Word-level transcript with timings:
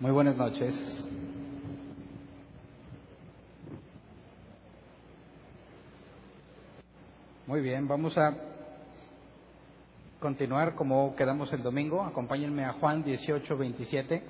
Muy 0.00 0.12
buenas 0.12 0.36
noches. 0.36 0.72
Muy 7.48 7.60
bien, 7.60 7.88
vamos 7.88 8.16
a 8.16 8.32
continuar 10.20 10.76
como 10.76 11.16
quedamos 11.16 11.52
el 11.52 11.64
domingo. 11.64 12.04
Acompáñenme 12.04 12.64
a 12.64 12.74
Juan 12.74 13.02
18, 13.02 13.56
27. 13.56 14.22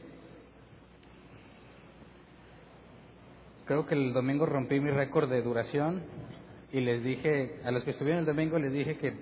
Creo 3.67 3.85
que 3.85 3.95
el 3.95 4.15
domingo 4.15 4.47
rompí 4.47 4.81
mi 4.81 4.91
récord 4.91 5.29
de 5.29 5.43
duración 5.43 6.01
y 6.73 6.81
les 6.81 7.05
dije, 7.05 7.61
a 7.63 7.71
los 7.73 7.85
que 7.85 7.91
estuvieron 7.91 8.21
el 8.21 8.27
domingo 8.27 8.59
les 8.59 8.73
dije 8.73 8.97
que 8.97 9.13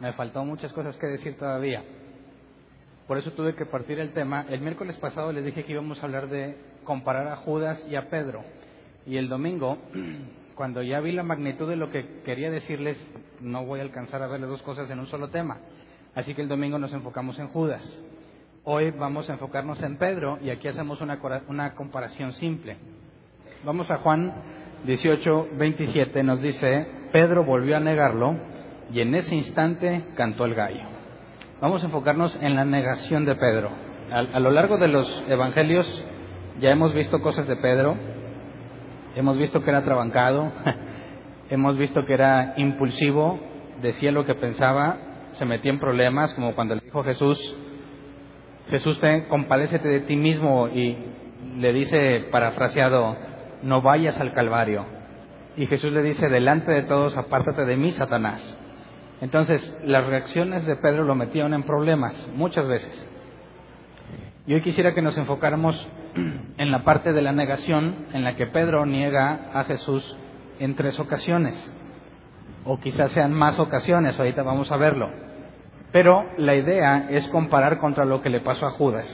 me 0.00 0.12
faltó 0.14 0.44
muchas 0.44 0.72
cosas 0.72 0.96
que 0.96 1.06
decir 1.06 1.36
todavía. 1.36 1.84
Por 3.06 3.18
eso 3.18 3.30
tuve 3.32 3.54
que 3.54 3.66
partir 3.66 4.00
el 4.00 4.12
tema. 4.12 4.46
El 4.48 4.60
miércoles 4.60 4.96
pasado 4.96 5.32
les 5.32 5.44
dije 5.44 5.64
que 5.64 5.72
íbamos 5.72 6.02
a 6.02 6.06
hablar 6.06 6.28
de 6.28 6.56
comparar 6.82 7.28
a 7.28 7.36
Judas 7.36 7.86
y 7.88 7.94
a 7.94 8.10
Pedro. 8.10 8.42
Y 9.06 9.16
el 9.16 9.28
domingo, 9.28 9.78
cuando 10.56 10.82
ya 10.82 10.98
vi 11.00 11.12
la 11.12 11.22
magnitud 11.22 11.68
de 11.68 11.76
lo 11.76 11.90
que 11.90 12.22
quería 12.24 12.50
decirles, 12.50 12.98
no 13.40 13.64
voy 13.64 13.78
a 13.78 13.84
alcanzar 13.84 14.22
a 14.22 14.26
ver 14.26 14.40
las 14.40 14.50
dos 14.50 14.62
cosas 14.62 14.90
en 14.90 14.98
un 14.98 15.06
solo 15.06 15.28
tema. 15.28 15.58
Así 16.16 16.34
que 16.34 16.42
el 16.42 16.48
domingo 16.48 16.78
nos 16.78 16.92
enfocamos 16.92 17.38
en 17.38 17.46
Judas. 17.48 17.82
Hoy 18.64 18.90
vamos 18.90 19.30
a 19.30 19.34
enfocarnos 19.34 19.80
en 19.82 19.98
Pedro 19.98 20.38
y 20.42 20.50
aquí 20.50 20.66
hacemos 20.66 21.00
una, 21.00 21.20
una 21.46 21.74
comparación 21.74 22.32
simple. 22.32 22.76
Vamos 23.64 23.88
a 23.88 23.98
Juan 23.98 24.34
18, 24.84 25.50
27, 25.56 26.22
nos 26.24 26.42
dice, 26.42 26.88
Pedro 27.12 27.44
volvió 27.44 27.76
a 27.76 27.80
negarlo 27.80 28.34
y 28.92 29.00
en 29.00 29.14
ese 29.14 29.36
instante 29.36 30.06
cantó 30.16 30.44
el 30.44 30.54
gallo. 30.54 30.95
Vamos 31.58 31.82
a 31.82 31.86
enfocarnos 31.86 32.38
en 32.42 32.54
la 32.54 32.66
negación 32.66 33.24
de 33.24 33.34
Pedro. 33.34 33.70
A, 34.12 34.40
lo 34.40 34.50
largo 34.50 34.76
de 34.76 34.88
los 34.88 35.24
evangelios 35.26 35.86
ya 36.60 36.70
hemos 36.70 36.92
visto 36.92 37.22
cosas 37.22 37.48
de 37.48 37.56
Pedro, 37.56 37.96
hemos 39.14 39.38
visto 39.38 39.64
que 39.64 39.70
era 39.70 39.82
trabancado, 39.82 40.52
hemos 41.50 41.78
visto 41.78 42.04
que 42.04 42.12
era 42.12 42.52
impulsivo, 42.58 43.40
decía 43.80 44.12
lo 44.12 44.26
que 44.26 44.34
pensaba, 44.34 44.98
se 45.32 45.46
metía 45.46 45.72
en 45.72 45.80
problemas, 45.80 46.34
como 46.34 46.54
cuando 46.54 46.74
le 46.74 46.82
dijo 46.82 47.02
Jesús, 47.02 47.38
Jesús, 48.68 49.00
te, 49.00 49.26
compadécete 49.26 49.88
de 49.88 50.00
ti 50.00 50.16
mismo 50.16 50.68
y 50.68 50.98
le 51.56 51.72
dice, 51.72 52.26
parafraseado, 52.30 53.16
no 53.62 53.80
vayas 53.80 54.20
al 54.20 54.32
Calvario. 54.32 54.84
Y 55.56 55.64
Jesús 55.66 55.90
le 55.90 56.02
dice, 56.02 56.28
delante 56.28 56.70
de 56.70 56.82
todos, 56.82 57.16
apártate 57.16 57.64
de 57.64 57.78
mí, 57.78 57.92
Satanás. 57.92 58.58
Entonces, 59.20 59.76
las 59.84 60.06
reacciones 60.06 60.66
de 60.66 60.76
Pedro 60.76 61.04
lo 61.04 61.14
metieron 61.14 61.54
en 61.54 61.62
problemas 61.62 62.14
muchas 62.34 62.66
veces. 62.66 62.92
Y 64.46 64.54
hoy 64.54 64.60
quisiera 64.60 64.94
que 64.94 65.02
nos 65.02 65.16
enfocáramos 65.16 65.88
en 66.58 66.70
la 66.70 66.84
parte 66.84 67.12
de 67.12 67.22
la 67.22 67.32
negación 67.32 68.06
en 68.12 68.24
la 68.24 68.36
que 68.36 68.46
Pedro 68.46 68.84
niega 68.86 69.50
a 69.54 69.64
Jesús 69.64 70.16
en 70.58 70.74
tres 70.74 70.98
ocasiones, 71.00 71.54
o 72.64 72.78
quizás 72.78 73.12
sean 73.12 73.32
más 73.32 73.58
ocasiones, 73.58 74.18
ahorita 74.18 74.42
vamos 74.42 74.70
a 74.70 74.76
verlo. 74.76 75.10
Pero 75.92 76.24
la 76.36 76.54
idea 76.54 77.08
es 77.10 77.26
comparar 77.28 77.78
contra 77.78 78.04
lo 78.04 78.22
que 78.22 78.30
le 78.30 78.40
pasó 78.40 78.66
a 78.66 78.70
Judas. 78.70 79.06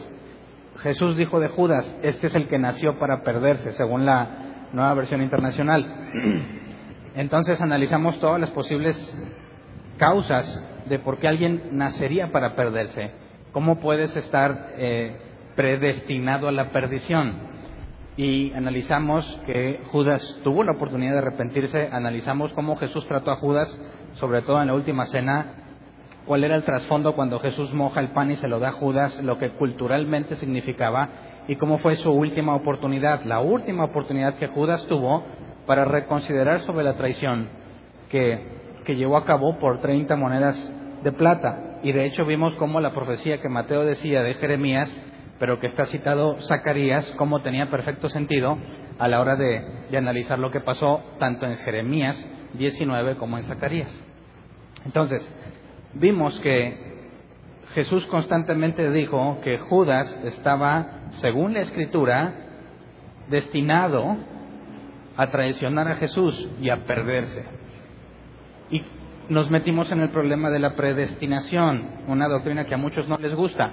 Jesús 0.78 1.16
dijo 1.16 1.38
de 1.38 1.48
Judas, 1.48 1.96
este 2.02 2.26
es 2.26 2.34
el 2.34 2.48
que 2.48 2.58
nació 2.58 2.98
para 2.98 3.22
perderse, 3.22 3.72
según 3.72 4.04
la 4.04 4.68
nueva 4.72 4.94
versión 4.94 5.22
internacional. 5.22 5.86
Entonces 7.14 7.60
analizamos 7.60 8.18
todas 8.20 8.40
las 8.40 8.50
posibles 8.50 8.96
causas 9.98 10.62
de 10.86 10.98
por 10.98 11.18
qué 11.18 11.28
alguien 11.28 11.62
nacería 11.72 12.32
para 12.32 12.54
perderse. 12.54 13.10
¿Cómo 13.52 13.78
puedes 13.80 14.14
estar 14.16 14.72
eh, 14.76 15.16
predestinado 15.56 16.48
a 16.48 16.52
la 16.52 16.70
perdición? 16.70 17.52
Y 18.16 18.52
analizamos 18.52 19.24
que 19.46 19.80
Judas 19.90 20.22
tuvo 20.44 20.64
la 20.64 20.72
oportunidad 20.72 21.12
de 21.12 21.18
arrepentirse, 21.18 21.88
analizamos 21.92 22.52
cómo 22.52 22.76
Jesús 22.76 23.06
trató 23.06 23.30
a 23.30 23.36
Judas, 23.36 23.68
sobre 24.14 24.42
todo 24.42 24.60
en 24.60 24.68
la 24.68 24.74
última 24.74 25.06
cena, 25.06 25.54
cuál 26.26 26.44
era 26.44 26.56
el 26.56 26.62
trasfondo 26.62 27.14
cuando 27.14 27.40
Jesús 27.40 27.72
moja 27.72 28.00
el 28.00 28.08
pan 28.08 28.30
y 28.30 28.36
se 28.36 28.48
lo 28.48 28.58
da 28.58 28.68
a 28.68 28.72
Judas, 28.72 29.22
lo 29.22 29.38
que 29.38 29.50
culturalmente 29.50 30.36
significaba, 30.36 31.08
y 31.48 31.56
cómo 31.56 31.78
fue 31.78 31.96
su 31.96 32.10
última 32.10 32.54
oportunidad, 32.54 33.24
la 33.24 33.40
última 33.40 33.84
oportunidad 33.84 34.36
que 34.36 34.46
Judas 34.46 34.86
tuvo 34.86 35.24
para 35.66 35.84
reconsiderar 35.84 36.60
sobre 36.60 36.84
la 36.84 36.94
traición 36.94 37.48
que 38.10 38.61
que 38.84 38.96
llevó 38.96 39.16
a 39.16 39.24
cabo 39.24 39.58
por 39.58 39.80
30 39.80 40.14
monedas 40.16 40.56
de 41.02 41.12
plata. 41.12 41.78
Y 41.82 41.92
de 41.92 42.04
hecho 42.06 42.24
vimos 42.24 42.54
cómo 42.54 42.80
la 42.80 42.94
profecía 42.94 43.40
que 43.40 43.48
Mateo 43.48 43.84
decía 43.84 44.22
de 44.22 44.34
Jeremías, 44.34 44.94
pero 45.38 45.58
que 45.58 45.66
está 45.66 45.86
citado 45.86 46.40
Zacarías, 46.42 47.12
cómo 47.16 47.42
tenía 47.42 47.70
perfecto 47.70 48.08
sentido 48.08 48.56
a 48.98 49.08
la 49.08 49.20
hora 49.20 49.36
de, 49.36 49.64
de 49.90 49.98
analizar 49.98 50.38
lo 50.38 50.50
que 50.50 50.60
pasó 50.60 51.02
tanto 51.18 51.46
en 51.46 51.56
Jeremías 51.56 52.24
19 52.54 53.16
como 53.16 53.38
en 53.38 53.44
Zacarías. 53.44 53.92
Entonces, 54.84 55.22
vimos 55.94 56.38
que 56.40 56.92
Jesús 57.74 58.06
constantemente 58.06 58.90
dijo 58.90 59.38
que 59.42 59.58
Judas 59.58 60.20
estaba, 60.24 61.08
según 61.20 61.54
la 61.54 61.60
Escritura, 61.60 62.34
destinado 63.28 64.16
a 65.16 65.30
traicionar 65.30 65.88
a 65.88 65.96
Jesús 65.96 66.48
y 66.60 66.70
a 66.70 66.84
perderse. 66.84 67.44
Nos 69.28 69.50
metimos 69.50 69.90
en 69.92 70.00
el 70.00 70.10
problema 70.10 70.50
de 70.50 70.58
la 70.58 70.74
predestinación, 70.74 72.02
una 72.08 72.28
doctrina 72.28 72.64
que 72.66 72.74
a 72.74 72.78
muchos 72.78 73.08
no 73.08 73.18
les 73.18 73.34
gusta, 73.34 73.70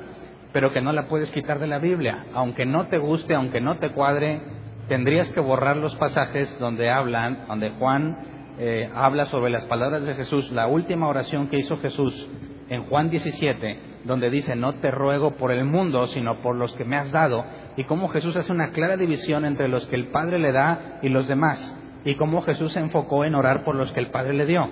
pero 0.53 0.71
que 0.71 0.81
no 0.81 0.91
la 0.91 1.07
puedes 1.07 1.31
quitar 1.31 1.59
de 1.59 1.67
la 1.67 1.79
Biblia. 1.79 2.25
Aunque 2.33 2.65
no 2.65 2.87
te 2.87 2.99
guste, 2.99 3.33
aunque 3.33 3.59
no 3.59 3.77
te 3.77 3.89
cuadre, 3.89 4.41
tendrías 4.87 5.29
que 5.31 5.39
borrar 5.39 5.77
los 5.77 5.95
pasajes 5.95 6.57
donde 6.59 6.89
hablan, 6.91 7.45
donde 7.47 7.71
Juan 7.71 8.17
eh, 8.59 8.89
habla 8.93 9.25
sobre 9.25 9.49
las 9.49 9.65
palabras 9.65 10.03
de 10.03 10.13
Jesús, 10.13 10.51
la 10.51 10.67
última 10.67 11.07
oración 11.07 11.47
que 11.47 11.57
hizo 11.57 11.77
Jesús 11.77 12.29
en 12.69 12.83
Juan 12.83 13.09
17, 13.09 13.79
donde 14.05 14.29
dice, 14.29 14.55
no 14.55 14.75
te 14.75 14.91
ruego 14.91 15.31
por 15.31 15.51
el 15.51 15.65
mundo, 15.65 16.05
sino 16.07 16.41
por 16.41 16.55
los 16.55 16.75
que 16.75 16.85
me 16.85 16.95
has 16.95 17.11
dado, 17.11 17.43
y 17.75 17.85
cómo 17.85 18.09
Jesús 18.09 18.35
hace 18.35 18.51
una 18.51 18.69
clara 18.69 18.97
división 18.97 19.45
entre 19.45 19.67
los 19.67 19.87
que 19.87 19.95
el 19.95 20.07
Padre 20.07 20.37
le 20.37 20.51
da 20.51 20.99
y 21.01 21.09
los 21.09 21.27
demás, 21.27 21.75
y 22.05 22.15
cómo 22.15 22.43
Jesús 22.43 22.73
se 22.73 22.79
enfocó 22.79 23.25
en 23.25 23.33
orar 23.33 23.63
por 23.63 23.75
los 23.75 23.91
que 23.93 23.99
el 23.99 24.11
Padre 24.11 24.33
le 24.33 24.45
dio. 24.45 24.69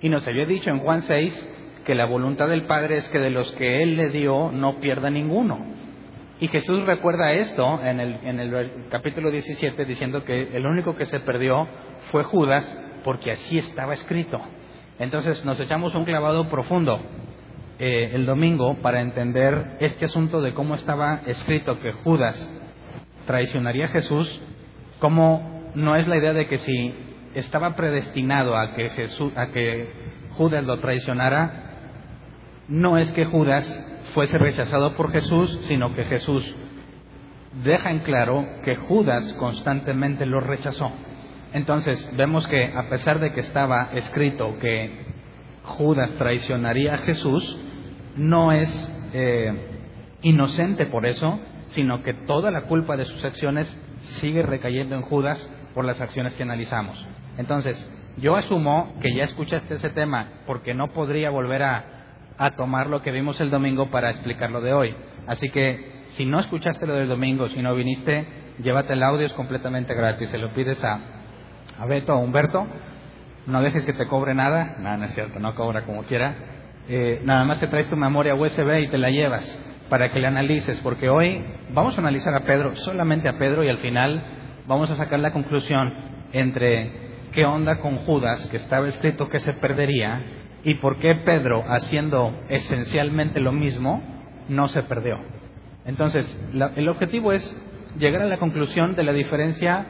Y 0.00 0.08
nos 0.08 0.26
había 0.26 0.46
dicho 0.46 0.70
en 0.70 0.80
Juan 0.80 1.02
6 1.02 1.48
que 1.84 1.94
la 1.94 2.06
voluntad 2.06 2.48
del 2.48 2.64
Padre 2.64 2.98
es 2.98 3.08
que 3.08 3.18
de 3.18 3.30
los 3.30 3.50
que 3.52 3.82
Él 3.82 3.96
le 3.96 4.10
dio 4.10 4.50
no 4.52 4.80
pierda 4.80 5.10
ninguno. 5.10 5.58
Y 6.40 6.48
Jesús 6.48 6.84
recuerda 6.86 7.32
esto 7.32 7.80
en 7.84 8.00
el, 8.00 8.18
en 8.22 8.40
el 8.40 8.86
capítulo 8.88 9.30
17 9.30 9.84
diciendo 9.84 10.24
que 10.24 10.56
el 10.56 10.66
único 10.66 10.96
que 10.96 11.06
se 11.06 11.20
perdió 11.20 11.68
fue 12.10 12.24
Judas 12.24 12.64
porque 13.04 13.32
así 13.32 13.58
estaba 13.58 13.92
escrito. 13.92 14.40
Entonces 14.98 15.44
nos 15.44 15.60
echamos 15.60 15.94
un 15.94 16.04
clavado 16.04 16.48
profundo 16.48 17.00
eh, 17.78 18.10
el 18.14 18.26
domingo 18.26 18.76
para 18.82 19.00
entender 19.00 19.76
este 19.80 20.04
asunto 20.04 20.42
de 20.42 20.52
cómo 20.52 20.74
estaba 20.74 21.22
escrito 21.26 21.80
que 21.80 21.92
Judas 21.92 22.36
traicionaría 23.26 23.86
a 23.86 23.88
Jesús, 23.88 24.42
cómo 24.98 25.70
no 25.74 25.96
es 25.96 26.06
la 26.08 26.16
idea 26.18 26.32
de 26.32 26.46
que 26.46 26.58
si 26.58 26.94
estaba 27.34 27.76
predestinado 27.76 28.56
a 28.56 28.74
que, 28.74 28.90
a 29.36 29.46
que 29.48 29.88
Judas 30.32 30.64
lo 30.64 30.78
traicionara, 30.80 31.70
no 32.68 32.98
es 32.98 33.10
que 33.12 33.24
Judas 33.24 33.66
fuese 34.14 34.38
rechazado 34.38 34.96
por 34.96 35.10
Jesús, 35.10 35.60
sino 35.64 35.94
que 35.94 36.04
Jesús 36.04 36.54
deja 37.64 37.90
en 37.90 38.00
claro 38.00 38.46
que 38.64 38.76
Judas 38.76 39.32
constantemente 39.34 40.26
lo 40.26 40.40
rechazó. 40.40 40.92
Entonces 41.52 42.10
vemos 42.16 42.46
que 42.46 42.72
a 42.72 42.88
pesar 42.88 43.18
de 43.18 43.32
que 43.32 43.40
estaba 43.40 43.90
escrito 43.94 44.56
que 44.60 45.06
Judas 45.64 46.10
traicionaría 46.12 46.94
a 46.94 46.98
Jesús, 46.98 47.58
no 48.16 48.52
es 48.52 48.70
eh, 49.12 49.52
inocente 50.22 50.86
por 50.86 51.06
eso, 51.06 51.40
sino 51.70 52.02
que 52.02 52.14
toda 52.14 52.50
la 52.50 52.62
culpa 52.62 52.96
de 52.96 53.04
sus 53.04 53.24
acciones 53.24 53.66
sigue 54.20 54.42
recayendo 54.42 54.94
en 54.94 55.02
Judas 55.02 55.48
por 55.74 55.84
las 55.84 56.00
acciones 56.00 56.34
que 56.34 56.42
analizamos. 56.42 57.04
Entonces, 57.38 57.88
yo 58.16 58.36
asumo 58.36 58.94
que 59.00 59.14
ya 59.14 59.24
escuchaste 59.24 59.74
ese 59.74 59.90
tema 59.90 60.28
porque 60.46 60.74
no 60.74 60.88
podría 60.88 61.30
volver 61.30 61.62
a, 61.62 61.84
tomar 62.56 62.88
lo 62.88 63.02
que 63.02 63.10
vimos 63.10 63.38
el 63.40 63.50
domingo 63.50 63.90
para 63.90 64.10
explicar 64.10 64.50
lo 64.50 64.62
de 64.62 64.72
hoy. 64.72 64.94
Así 65.26 65.50
que, 65.50 66.04
si 66.10 66.24
no 66.24 66.40
escuchaste 66.40 66.86
lo 66.86 66.94
del 66.94 67.08
domingo, 67.08 67.48
si 67.48 67.60
no 67.60 67.74
viniste, 67.74 68.26
llévate 68.62 68.94
el 68.94 69.02
audio, 69.02 69.26
es 69.26 69.32
completamente 69.34 69.94
gratis. 69.94 70.30
Se 70.30 70.38
lo 70.38 70.48
pides 70.54 70.82
a, 70.82 71.00
a 71.78 71.86
Beto 71.86 72.14
o 72.14 72.16
a 72.16 72.20
Humberto. 72.20 72.66
No 73.46 73.60
dejes 73.60 73.84
que 73.84 73.92
te 73.92 74.06
cobre 74.06 74.34
nada. 74.34 74.76
No, 74.78 74.96
no 74.96 75.04
es 75.04 75.14
cierto, 75.14 75.38
no 75.38 75.54
cobra 75.54 75.82
como 75.82 76.04
quiera. 76.04 76.34
Eh, 76.88 77.20
nada 77.24 77.44
más 77.44 77.60
te 77.60 77.66
traes 77.66 77.90
tu 77.90 77.96
memoria 77.96 78.34
USB 78.34 78.84
y 78.84 78.88
te 78.88 78.96
la 78.96 79.10
llevas 79.10 79.44
para 79.90 80.10
que 80.10 80.20
la 80.20 80.28
analices, 80.28 80.80
porque 80.80 81.10
hoy 81.10 81.44
vamos 81.74 81.96
a 81.96 82.00
analizar 82.00 82.34
a 82.34 82.40
Pedro, 82.40 82.74
solamente 82.76 83.28
a 83.28 83.36
Pedro, 83.38 83.62
y 83.64 83.68
al 83.68 83.78
final 83.78 84.22
vamos 84.66 84.90
a 84.90 84.96
sacar 84.96 85.18
la 85.18 85.32
conclusión 85.32 85.92
entre 86.32 87.09
qué 87.32 87.44
onda 87.44 87.80
con 87.80 87.98
Judas, 87.98 88.46
que 88.48 88.56
estaba 88.56 88.88
escrito 88.88 89.28
que 89.28 89.40
se 89.40 89.52
perdería, 89.54 90.22
y 90.64 90.74
por 90.74 90.98
qué 90.98 91.14
Pedro, 91.16 91.64
haciendo 91.66 92.34
esencialmente 92.48 93.40
lo 93.40 93.52
mismo, 93.52 94.02
no 94.48 94.68
se 94.68 94.82
perdió. 94.82 95.18
Entonces, 95.86 96.26
el 96.76 96.88
objetivo 96.88 97.32
es 97.32 97.42
llegar 97.98 98.22
a 98.22 98.26
la 98.26 98.38
conclusión 98.38 98.94
de 98.94 99.04
la 99.04 99.12
diferencia 99.12 99.86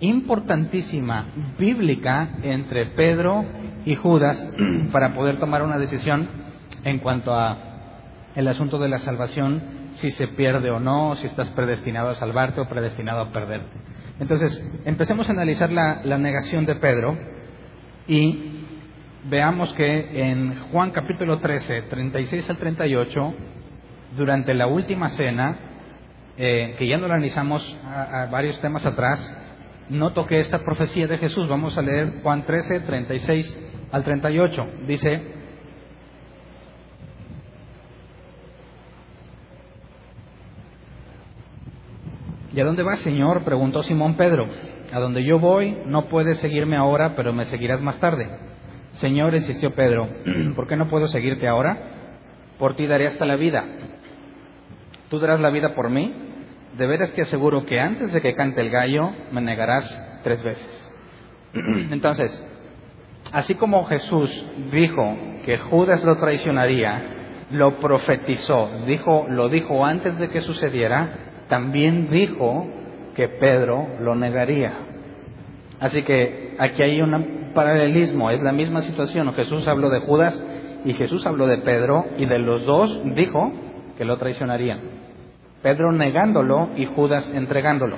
importantísima 0.00 1.26
bíblica 1.58 2.28
entre 2.42 2.86
Pedro 2.86 3.44
y 3.84 3.94
Judas 3.94 4.44
para 4.92 5.14
poder 5.14 5.38
tomar 5.38 5.62
una 5.62 5.78
decisión 5.78 6.28
en 6.84 6.98
cuanto 6.98 7.34
a 7.34 7.56
el 8.34 8.48
asunto 8.48 8.78
de 8.78 8.88
la 8.88 8.98
salvación, 8.98 9.62
si 9.94 10.10
se 10.10 10.26
pierde 10.26 10.70
o 10.70 10.80
no, 10.80 11.14
si 11.16 11.28
estás 11.28 11.48
predestinado 11.50 12.10
a 12.10 12.14
salvarte 12.16 12.60
o 12.60 12.68
predestinado 12.68 13.20
a 13.20 13.30
perderte. 13.30 13.70
Entonces, 14.20 14.64
empecemos 14.84 15.28
a 15.28 15.32
analizar 15.32 15.72
la, 15.72 16.18
negación 16.18 16.66
de 16.66 16.76
Pedro 16.76 17.16
y 18.06 18.64
veamos 19.24 19.72
que 19.74 20.30
en 20.30 20.54
Juan 20.70 20.92
capítulo 20.92 21.40
13, 21.40 21.82
36 21.82 22.48
al 22.48 22.58
38, 22.58 23.34
durante 24.16 24.54
la 24.54 24.68
última 24.68 25.08
cena, 25.10 25.56
eh, 26.36 26.76
que 26.78 26.86
ya 26.86 26.96
no 26.96 27.06
analizamos 27.06 27.76
varios 28.30 28.60
temas 28.60 28.86
atrás, 28.86 29.20
no 29.88 30.12
toqué 30.12 30.40
esta 30.40 30.60
profecía 30.60 31.06
de 31.06 31.18
Jesús. 31.18 31.48
Vamos 31.48 31.76
a 31.76 31.82
leer 31.82 32.20
Juan 32.22 32.44
13, 32.44 32.80
36 32.80 33.58
al 33.90 34.04
38. 34.04 34.66
Dice, 34.86 35.43
¿Y 42.54 42.60
a 42.60 42.64
dónde 42.64 42.84
vas, 42.84 43.00
Señor? 43.00 43.42
preguntó 43.44 43.82
Simón 43.82 44.14
Pedro. 44.14 44.48
A 44.92 45.00
donde 45.00 45.24
yo 45.24 45.40
voy, 45.40 45.76
no 45.86 46.08
puedes 46.08 46.38
seguirme 46.38 46.76
ahora, 46.76 47.16
pero 47.16 47.32
me 47.32 47.46
seguirás 47.46 47.80
más 47.80 47.96
tarde. 47.96 48.28
Señor, 48.94 49.34
insistió 49.34 49.72
Pedro, 49.72 50.08
¿por 50.54 50.68
qué 50.68 50.76
no 50.76 50.86
puedo 50.86 51.08
seguirte 51.08 51.48
ahora? 51.48 51.76
Por 52.58 52.76
ti 52.76 52.86
daré 52.86 53.08
hasta 53.08 53.24
la 53.24 53.34
vida. 53.34 53.64
¿Tú 55.10 55.18
darás 55.18 55.40
la 55.40 55.50
vida 55.50 55.74
por 55.74 55.90
mí? 55.90 56.14
De 56.78 56.86
veras 56.86 57.10
te 57.10 57.22
aseguro 57.22 57.66
que 57.66 57.80
antes 57.80 58.12
de 58.12 58.20
que 58.20 58.36
cante 58.36 58.60
el 58.60 58.70
gallo, 58.70 59.10
me 59.32 59.40
negarás 59.40 60.20
tres 60.22 60.40
veces. 60.44 60.92
Entonces, 61.54 62.30
así 63.32 63.56
como 63.56 63.84
Jesús 63.86 64.30
dijo 64.70 65.16
que 65.44 65.58
Judas 65.58 66.04
lo 66.04 66.18
traicionaría, 66.18 67.02
lo 67.50 67.80
profetizó, 67.80 68.70
dijo, 68.86 69.26
lo 69.28 69.48
dijo 69.48 69.84
antes 69.84 70.16
de 70.18 70.30
que 70.30 70.40
sucediera, 70.40 71.23
también 71.48 72.10
dijo 72.10 72.66
que 73.14 73.28
Pedro 73.28 73.86
lo 74.00 74.14
negaría. 74.14 74.72
Así 75.80 76.02
que 76.02 76.56
aquí 76.58 76.82
hay 76.82 77.00
un 77.00 77.52
paralelismo, 77.54 78.30
es 78.30 78.42
la 78.42 78.52
misma 78.52 78.82
situación. 78.82 79.32
Jesús 79.34 79.66
habló 79.68 79.90
de 79.90 80.00
Judas 80.00 80.42
y 80.84 80.92
Jesús 80.94 81.26
habló 81.26 81.46
de 81.46 81.58
Pedro 81.58 82.04
y 82.18 82.26
de 82.26 82.38
los 82.38 82.64
dos 82.64 83.02
dijo 83.14 83.52
que 83.96 84.04
lo 84.04 84.16
traicionarían. 84.16 84.80
Pedro 85.62 85.92
negándolo 85.92 86.70
y 86.76 86.86
Judas 86.86 87.30
entregándolo. 87.34 87.96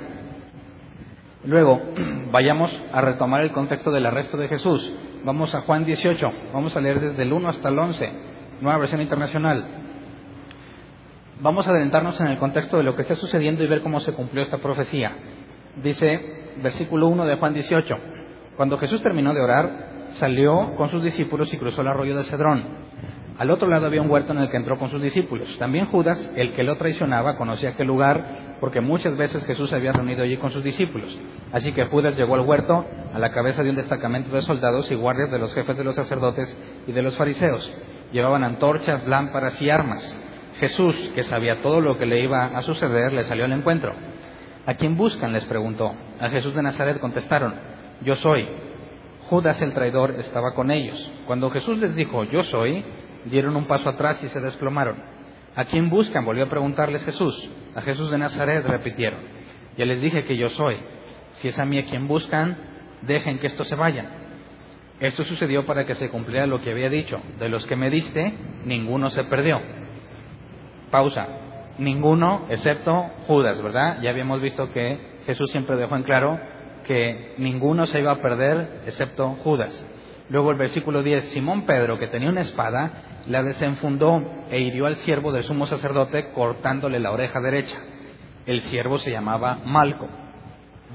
Luego, 1.44 1.80
vayamos 2.32 2.70
a 2.92 3.00
retomar 3.00 3.42
el 3.42 3.52
contexto 3.52 3.90
del 3.90 4.06
arresto 4.06 4.36
de 4.36 4.48
Jesús. 4.48 4.92
Vamos 5.24 5.54
a 5.54 5.62
Juan 5.62 5.84
18, 5.84 6.30
vamos 6.52 6.76
a 6.76 6.80
leer 6.80 7.00
desde 7.00 7.22
el 7.22 7.32
1 7.32 7.48
hasta 7.48 7.68
el 7.68 7.78
11, 7.78 8.10
nueva 8.60 8.78
versión 8.78 9.00
internacional. 9.00 9.85
Vamos 11.38 11.66
a 11.66 11.70
adentrarnos 11.70 12.18
en 12.20 12.28
el 12.28 12.38
contexto 12.38 12.78
de 12.78 12.82
lo 12.82 12.94
que 12.94 13.02
está 13.02 13.14
sucediendo 13.14 13.62
y 13.62 13.66
ver 13.66 13.82
cómo 13.82 14.00
se 14.00 14.12
cumplió 14.12 14.42
esta 14.42 14.56
profecía. 14.56 15.12
Dice 15.82 16.54
versículo 16.62 17.08
1 17.08 17.26
de 17.26 17.36
Juan 17.36 17.52
18, 17.52 17.98
cuando 18.56 18.78
Jesús 18.78 19.02
terminó 19.02 19.34
de 19.34 19.42
orar, 19.42 20.06
salió 20.12 20.74
con 20.76 20.88
sus 20.88 21.02
discípulos 21.02 21.52
y 21.52 21.58
cruzó 21.58 21.82
el 21.82 21.88
arroyo 21.88 22.16
de 22.16 22.24
Cedrón. 22.24 22.64
Al 23.36 23.50
otro 23.50 23.68
lado 23.68 23.84
había 23.84 24.00
un 24.00 24.10
huerto 24.10 24.32
en 24.32 24.38
el 24.38 24.48
que 24.48 24.56
entró 24.56 24.78
con 24.78 24.90
sus 24.90 25.02
discípulos. 25.02 25.58
También 25.58 25.84
Judas, 25.84 26.32
el 26.36 26.54
que 26.54 26.62
lo 26.62 26.78
traicionaba, 26.78 27.36
conocía 27.36 27.70
aquel 27.70 27.88
lugar 27.88 28.56
porque 28.58 28.80
muchas 28.80 29.14
veces 29.18 29.44
Jesús 29.44 29.68
se 29.68 29.76
había 29.76 29.92
reunido 29.92 30.22
allí 30.22 30.38
con 30.38 30.50
sus 30.50 30.64
discípulos. 30.64 31.14
Así 31.52 31.72
que 31.72 31.84
Judas 31.84 32.16
llegó 32.16 32.34
al 32.36 32.46
huerto 32.46 32.86
a 33.12 33.18
la 33.18 33.30
cabeza 33.30 33.62
de 33.62 33.68
un 33.68 33.76
destacamento 33.76 34.34
de 34.34 34.40
soldados 34.40 34.90
y 34.90 34.94
guardias 34.94 35.30
de 35.30 35.38
los 35.38 35.52
jefes 35.52 35.76
de 35.76 35.84
los 35.84 35.96
sacerdotes 35.96 36.58
y 36.86 36.92
de 36.92 37.02
los 37.02 37.14
fariseos. 37.18 37.70
Llevaban 38.10 38.42
antorchas, 38.42 39.06
lámparas 39.06 39.60
y 39.60 39.68
armas. 39.68 40.22
Jesús, 40.58 40.96
que 41.14 41.22
sabía 41.22 41.60
todo 41.62 41.80
lo 41.80 41.98
que 41.98 42.06
le 42.06 42.20
iba 42.20 42.46
a 42.46 42.62
suceder, 42.62 43.12
le 43.12 43.24
salió 43.24 43.44
al 43.44 43.52
encuentro. 43.52 43.92
¿A 44.64 44.74
quién 44.74 44.96
buscan? 44.96 45.32
les 45.32 45.44
preguntó. 45.44 45.94
A 46.18 46.28
Jesús 46.28 46.54
de 46.54 46.62
Nazaret 46.62 46.98
contestaron, 46.98 47.54
yo 48.02 48.16
soy. 48.16 48.48
Judas 49.28 49.60
el 49.60 49.74
traidor 49.74 50.16
estaba 50.18 50.54
con 50.54 50.70
ellos. 50.70 51.12
Cuando 51.26 51.50
Jesús 51.50 51.78
les 51.78 51.94
dijo, 51.94 52.24
yo 52.24 52.42
soy, 52.44 52.84
dieron 53.26 53.56
un 53.56 53.66
paso 53.66 53.88
atrás 53.88 54.22
y 54.22 54.28
se 54.28 54.40
desplomaron. 54.40 54.96
¿A 55.54 55.64
quién 55.64 55.90
buscan? 55.90 56.24
volvió 56.24 56.44
a 56.44 56.48
preguntarles 56.48 57.04
Jesús. 57.04 57.48
A 57.74 57.82
Jesús 57.82 58.10
de 58.10 58.18
Nazaret 58.18 58.64
repitieron. 58.66 59.20
Ya 59.76 59.84
les 59.84 60.00
dije 60.00 60.24
que 60.24 60.36
yo 60.36 60.48
soy. 60.50 60.78
Si 61.34 61.48
es 61.48 61.58
a 61.58 61.64
mí 61.64 61.78
a 61.78 61.84
quien 61.84 62.08
buscan, 62.08 62.56
dejen 63.02 63.38
que 63.38 63.48
esto 63.48 63.64
se 63.64 63.74
vayan. 63.74 64.06
Esto 65.00 65.24
sucedió 65.24 65.66
para 65.66 65.84
que 65.84 65.94
se 65.96 66.08
cumpliera 66.08 66.46
lo 66.46 66.60
que 66.62 66.70
había 66.70 66.88
dicho. 66.88 67.20
De 67.38 67.48
los 67.48 67.66
que 67.66 67.76
me 67.76 67.90
diste, 67.90 68.32
ninguno 68.64 69.10
se 69.10 69.24
perdió. 69.24 69.60
Pausa. 70.96 71.26
Ninguno 71.76 72.46
excepto 72.48 73.10
Judas, 73.26 73.60
¿verdad? 73.60 74.00
Ya 74.00 74.08
habíamos 74.08 74.40
visto 74.40 74.72
que 74.72 74.98
Jesús 75.26 75.50
siempre 75.50 75.76
dejó 75.76 75.94
en 75.94 76.04
claro 76.04 76.40
que 76.86 77.34
ninguno 77.36 77.84
se 77.84 78.00
iba 78.00 78.12
a 78.12 78.22
perder 78.22 78.80
excepto 78.86 79.36
Judas. 79.44 79.86
Luego 80.30 80.52
el 80.52 80.56
versículo 80.56 81.02
10, 81.02 81.32
Simón 81.32 81.66
Pedro, 81.66 81.98
que 81.98 82.06
tenía 82.06 82.30
una 82.30 82.40
espada, 82.40 83.20
la 83.26 83.42
desenfundó 83.42 84.22
e 84.50 84.58
hirió 84.60 84.86
al 84.86 84.96
siervo 84.96 85.32
del 85.32 85.44
sumo 85.44 85.66
sacerdote 85.66 86.30
cortándole 86.30 86.98
la 86.98 87.12
oreja 87.12 87.42
derecha. 87.42 87.76
El 88.46 88.62
siervo 88.62 88.96
se 88.96 89.10
llamaba 89.10 89.58
Malco. 89.66 90.08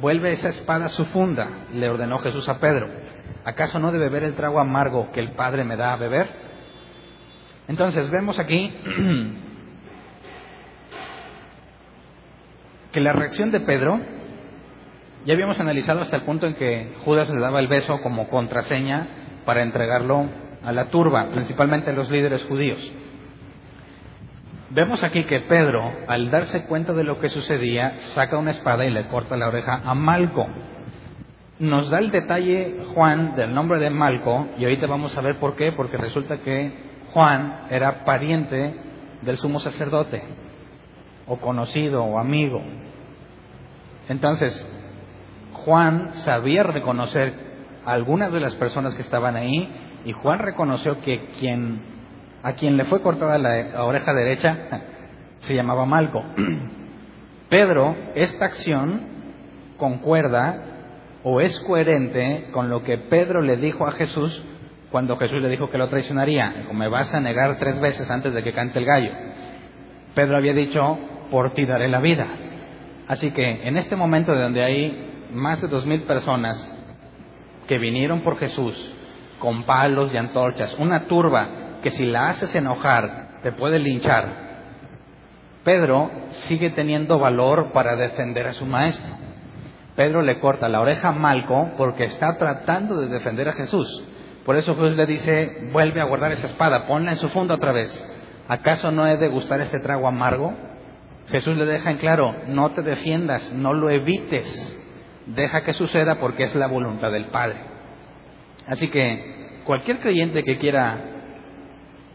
Vuelve 0.01 0.31
esa 0.31 0.49
espada 0.49 0.85
a 0.85 0.89
su 0.89 1.05
funda, 1.05 1.47
le 1.75 1.87
ordenó 1.91 2.17
Jesús 2.17 2.49
a 2.49 2.59
Pedro. 2.59 2.87
¿Acaso 3.45 3.77
no 3.77 3.91
debe 3.91 4.05
beber 4.05 4.23
el 4.23 4.33
trago 4.33 4.59
amargo 4.59 5.11
que 5.11 5.19
el 5.19 5.33
Padre 5.33 5.63
me 5.63 5.77
da 5.77 5.93
a 5.93 5.97
beber? 5.97 6.27
Entonces 7.67 8.09
vemos 8.09 8.39
aquí 8.39 8.73
que 12.91 12.99
la 12.99 13.13
reacción 13.13 13.51
de 13.51 13.61
Pedro, 13.61 13.99
ya 15.25 15.33
habíamos 15.33 15.59
analizado 15.59 16.01
hasta 16.01 16.17
el 16.17 16.23
punto 16.23 16.47
en 16.47 16.55
que 16.55 16.93
Judas 17.05 17.29
le 17.29 17.39
daba 17.39 17.59
el 17.59 17.67
beso 17.67 18.01
como 18.01 18.27
contraseña 18.27 19.07
para 19.45 19.61
entregarlo 19.61 20.25
a 20.63 20.71
la 20.71 20.89
turba, 20.89 21.29
principalmente 21.33 21.89
a 21.91 21.93
los 21.93 22.09
líderes 22.09 22.43
judíos. 22.45 22.79
Vemos 24.71 25.03
aquí 25.03 25.25
que 25.25 25.41
Pedro, 25.41 25.91
al 26.07 26.31
darse 26.31 26.63
cuenta 26.63 26.93
de 26.93 27.03
lo 27.03 27.19
que 27.19 27.29
sucedía, 27.29 27.93
saca 28.13 28.37
una 28.37 28.51
espada 28.51 28.85
y 28.85 28.89
le 28.89 29.07
corta 29.07 29.35
la 29.35 29.49
oreja 29.49 29.81
a 29.83 29.93
Malco. 29.93 30.47
Nos 31.59 31.89
da 31.89 31.99
el 31.99 32.09
detalle 32.09 32.77
Juan 32.93 33.35
del 33.35 33.53
nombre 33.53 33.79
de 33.79 33.89
Malco, 33.89 34.47
y 34.57 34.63
ahorita 34.63 34.87
vamos 34.87 35.17
a 35.17 35.21
ver 35.21 35.39
por 35.39 35.55
qué, 35.55 35.73
porque 35.73 35.97
resulta 35.97 36.37
que 36.37 36.71
Juan 37.11 37.65
era 37.69 38.05
pariente 38.05 38.73
del 39.21 39.37
sumo 39.37 39.59
sacerdote, 39.59 40.23
o 41.31 41.37
conocido, 41.37 42.03
o 42.03 42.19
amigo. 42.19 42.61
Entonces, 44.09 44.53
Juan 45.53 46.13
sabía 46.25 46.63
reconocer 46.63 47.33
a 47.85 47.93
algunas 47.93 48.33
de 48.33 48.41
las 48.41 48.53
personas 48.55 48.93
que 48.95 49.01
estaban 49.01 49.37
ahí 49.37 50.01
y 50.03 50.11
Juan 50.11 50.39
reconoció 50.39 50.99
que 50.99 51.29
quien, 51.39 51.83
a 52.43 52.51
quien 52.53 52.75
le 52.75 52.83
fue 52.83 53.01
cortada 53.01 53.37
la 53.37 53.81
oreja 53.81 54.13
derecha 54.13 54.57
se 55.39 55.55
llamaba 55.55 55.85
Malco. 55.85 56.21
Pedro, 57.49 57.95
esta 58.15 58.45
acción 58.45 59.01
concuerda 59.77 60.65
o 61.23 61.39
es 61.39 61.57
coherente 61.61 62.49
con 62.51 62.69
lo 62.69 62.83
que 62.83 62.97
Pedro 62.97 63.41
le 63.41 63.55
dijo 63.55 63.87
a 63.87 63.93
Jesús 63.93 64.43
cuando 64.91 65.15
Jesús 65.15 65.41
le 65.41 65.47
dijo 65.47 65.69
que 65.69 65.77
lo 65.77 65.87
traicionaría. 65.87 66.67
Me 66.73 66.89
vas 66.89 67.13
a 67.13 67.21
negar 67.21 67.57
tres 67.57 67.79
veces 67.79 68.11
antes 68.11 68.33
de 68.33 68.43
que 68.43 68.51
cante 68.51 68.79
el 68.79 68.85
gallo. 68.85 69.11
Pedro 70.13 70.35
había 70.35 70.53
dicho, 70.53 70.99
por 71.31 71.53
ti 71.53 71.65
daré 71.65 71.87
la 71.87 72.01
vida. 72.01 72.27
Así 73.07 73.31
que 73.31 73.67
en 73.67 73.77
este 73.77 73.95
momento 73.95 74.33
de 74.33 74.41
donde 74.41 74.63
hay 74.63 75.29
más 75.33 75.59
de 75.61 75.67
dos 75.67 75.85
mil 75.85 76.03
personas 76.03 76.55
que 77.67 77.79
vinieron 77.79 78.21
por 78.21 78.37
Jesús 78.37 78.75
con 79.39 79.63
palos 79.63 80.13
y 80.13 80.17
antorchas, 80.17 80.75
una 80.77 81.05
turba 81.05 81.79
que 81.81 81.89
si 81.89 82.05
la 82.05 82.29
haces 82.29 82.53
enojar 82.53 83.39
te 83.41 83.51
puede 83.53 83.79
linchar, 83.79 84.51
Pedro 85.63 86.11
sigue 86.47 86.71
teniendo 86.71 87.17
valor 87.17 87.71
para 87.71 87.95
defender 87.95 88.47
a 88.47 88.53
su 88.53 88.65
maestro. 88.65 89.11
Pedro 89.95 90.21
le 90.21 90.39
corta 90.39 90.69
la 90.69 90.81
oreja 90.81 91.09
a 91.09 91.13
Malco 91.13 91.71
porque 91.77 92.03
está 92.03 92.37
tratando 92.37 92.99
de 92.99 93.07
defender 93.07 93.49
a 93.49 93.53
Jesús. 93.53 94.07
Por 94.45 94.55
eso 94.55 94.75
Jesús 94.75 94.95
le 94.95 95.05
dice, 95.05 95.69
vuelve 95.71 96.01
a 96.01 96.05
guardar 96.05 96.31
esa 96.31 96.47
espada, 96.47 96.87
ponla 96.87 97.11
en 97.11 97.17
su 97.17 97.29
fondo 97.29 97.53
otra 97.53 97.71
vez. 97.71 97.91
¿Acaso 98.47 98.91
no 98.91 99.07
he 99.07 99.17
de 99.17 99.27
gustar 99.27 99.61
este 99.61 99.79
trago 99.79 100.07
amargo? 100.07 100.70
Jesús 101.31 101.55
le 101.55 101.65
deja 101.65 101.89
en 101.89 101.97
claro, 101.97 102.35
no 102.47 102.71
te 102.71 102.81
defiendas, 102.81 103.53
no 103.53 103.73
lo 103.73 103.89
evites, 103.89 104.77
deja 105.27 105.63
que 105.63 105.73
suceda 105.73 106.15
porque 106.15 106.43
es 106.43 106.55
la 106.55 106.67
voluntad 106.67 107.11
del 107.11 107.27
Padre. 107.27 107.57
Así 108.67 108.89
que 108.89 109.61
cualquier 109.63 109.99
creyente 109.99 110.43
que 110.43 110.57
quiera 110.57 110.99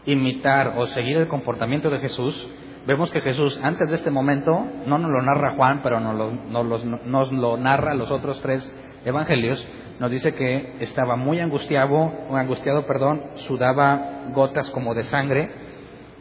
imitar 0.05 0.73
o 0.77 0.85
seguir 0.87 1.17
el 1.17 1.27
comportamiento 1.27 1.89
de 1.89 1.99
Jesús 1.99 2.47
vemos 2.85 3.09
que 3.11 3.21
Jesús, 3.21 3.59
antes 3.63 3.89
de 3.89 3.95
este 3.95 4.11
momento, 4.11 4.65
no 4.85 4.97
nos 4.97 5.11
lo 5.11 5.21
narra 5.21 5.55
Juan, 5.55 5.81
pero 5.83 5.99
nos 5.99 6.15
lo, 6.15 6.79
nos 7.05 7.31
lo 7.33 7.57
narra 7.57 7.95
los 7.95 8.09
otros 8.09 8.39
tres 8.41 8.71
evangelios, 9.03 9.67
nos 9.99 10.11
dice 10.11 10.35
que 10.35 10.75
estaba 10.79 11.15
muy 11.15 11.39
angustiado, 11.39 12.13
angustiado, 12.31 12.85
perdón, 12.85 13.23
sudaba 13.47 14.27
gotas 14.31 14.69
como 14.69 14.93
de 14.93 15.03
sangre 15.03 15.66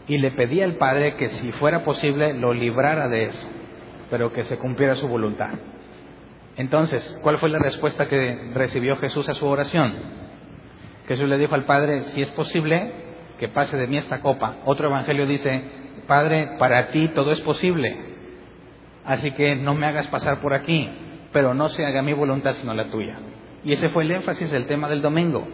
y 0.08 0.18
le 0.18 0.30
pedía 0.32 0.64
al 0.64 0.74
Padre 0.74 1.16
que 1.16 1.28
si 1.28 1.52
fuera 1.52 1.82
posible 1.82 2.34
lo 2.34 2.52
librara 2.52 3.08
de 3.08 3.24
eso, 3.24 3.46
pero 4.10 4.32
que 4.32 4.44
se 4.44 4.58
cumpliera 4.58 4.94
su 4.94 5.08
voluntad. 5.08 5.50
Entonces, 6.56 7.18
¿cuál 7.22 7.38
fue 7.38 7.48
la 7.48 7.58
respuesta 7.58 8.08
que 8.08 8.50
recibió 8.54 8.96
Jesús 8.96 9.28
a 9.28 9.34
su 9.34 9.46
oración? 9.46 9.92
Jesús 11.06 11.28
le 11.28 11.38
dijo 11.38 11.54
al 11.54 11.64
Padre, 11.64 12.02
si 12.04 12.22
es 12.22 12.30
posible, 12.30 12.92
que 13.38 13.48
pase 13.48 13.76
de 13.76 13.86
mí 13.86 13.98
esta 13.98 14.20
copa. 14.20 14.56
Otro 14.64 14.88
evangelio 14.88 15.26
dice, 15.26 15.62
Padre, 16.06 16.56
para 16.58 16.90
ti 16.90 17.08
todo 17.08 17.32
es 17.32 17.40
posible, 17.42 17.96
así 19.04 19.32
que 19.32 19.56
no 19.56 19.74
me 19.74 19.86
hagas 19.86 20.06
pasar 20.08 20.40
por 20.40 20.54
aquí, 20.54 20.88
pero 21.32 21.52
no 21.52 21.68
se 21.68 21.84
haga 21.84 22.02
mi 22.02 22.12
voluntad 22.12 22.54
sino 22.54 22.72
la 22.74 22.90
tuya. 22.90 23.18
Y 23.64 23.72
ese 23.72 23.88
fue 23.88 24.04
el 24.04 24.12
énfasis 24.12 24.50
del 24.50 24.66
tema 24.66 24.88
del 24.88 25.02
domingo. 25.02 25.46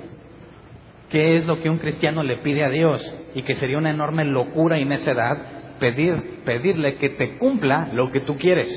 ¿Qué 1.12 1.36
es 1.36 1.46
lo 1.46 1.60
que 1.60 1.68
un 1.68 1.76
cristiano 1.76 2.22
le 2.22 2.38
pide 2.38 2.64
a 2.64 2.70
Dios? 2.70 3.06
Y 3.34 3.42
que 3.42 3.56
sería 3.56 3.76
una 3.76 3.90
enorme 3.90 4.24
locura 4.24 4.78
y 4.78 4.86
necedad 4.86 5.36
pedir, 5.78 6.40
pedirle 6.46 6.94
que 6.96 7.10
te 7.10 7.36
cumpla 7.36 7.90
lo 7.92 8.10
que 8.10 8.20
tú 8.20 8.38
quieres. 8.38 8.70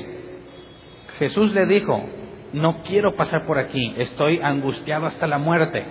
Jesús 1.18 1.54
le 1.54 1.64
dijo, 1.64 2.04
no 2.52 2.82
quiero 2.82 3.16
pasar 3.16 3.46
por 3.46 3.58
aquí, 3.58 3.94
estoy 3.96 4.38
angustiado 4.42 5.06
hasta 5.06 5.26
la 5.26 5.38
muerte, 5.38 5.82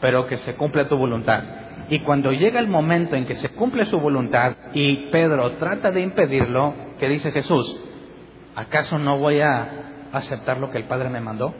pero 0.00 0.26
que 0.26 0.36
se 0.38 0.54
cumpla 0.54 0.86
tu 0.86 0.96
voluntad. 0.96 1.42
Y 1.88 1.98
cuando 1.98 2.30
llega 2.30 2.60
el 2.60 2.68
momento 2.68 3.16
en 3.16 3.26
que 3.26 3.34
se 3.34 3.48
cumple 3.48 3.84
su 3.86 3.98
voluntad 3.98 4.54
y 4.74 5.08
Pedro 5.10 5.50
trata 5.52 5.90
de 5.90 6.00
impedirlo, 6.00 6.74
¿qué 7.00 7.08
dice 7.08 7.32
Jesús? 7.32 7.76
¿Acaso 8.54 9.00
no 9.00 9.18
voy 9.18 9.40
a 9.40 10.08
aceptar 10.12 10.60
lo 10.60 10.70
que 10.70 10.78
el 10.78 10.84
Padre 10.84 11.08
me 11.08 11.20
mandó? 11.20 11.52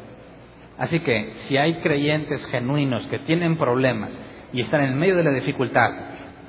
Así 0.82 0.98
que 0.98 1.34
si 1.46 1.56
hay 1.56 1.74
creyentes 1.74 2.44
genuinos 2.46 3.06
que 3.06 3.20
tienen 3.20 3.56
problemas 3.56 4.10
y 4.52 4.62
están 4.62 4.80
en 4.80 4.98
medio 4.98 5.14
de 5.14 5.22
la 5.22 5.30
dificultad, 5.30 5.92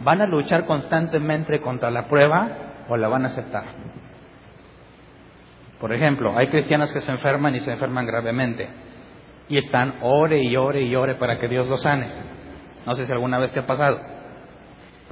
¿van 0.01 0.21
a 0.21 0.25
luchar 0.25 0.65
constantemente 0.65 1.61
contra 1.61 1.91
la 1.91 2.07
prueba 2.07 2.85
o 2.89 2.97
la 2.97 3.09
van 3.09 3.25
a 3.25 3.27
aceptar? 3.27 3.63
Por 5.79 5.93
ejemplo, 5.93 6.35
hay 6.35 6.47
cristianos 6.47 6.91
que 6.91 7.01
se 7.01 7.11
enferman 7.11 7.53
y 7.53 7.59
se 7.59 7.73
enferman 7.73 8.07
gravemente 8.07 8.69
y 9.49 9.59
están 9.59 9.97
ore 10.01 10.41
y 10.41 10.57
ore 10.57 10.81
y 10.81 10.95
ore 10.95 11.13
para 11.13 11.37
que 11.37 11.47
Dios 11.47 11.67
los 11.67 11.83
sane. 11.83 12.07
No 12.87 12.95
sé 12.95 13.05
si 13.05 13.11
alguna 13.11 13.37
vez 13.37 13.51
te 13.51 13.59
ha 13.59 13.67
pasado. 13.67 13.99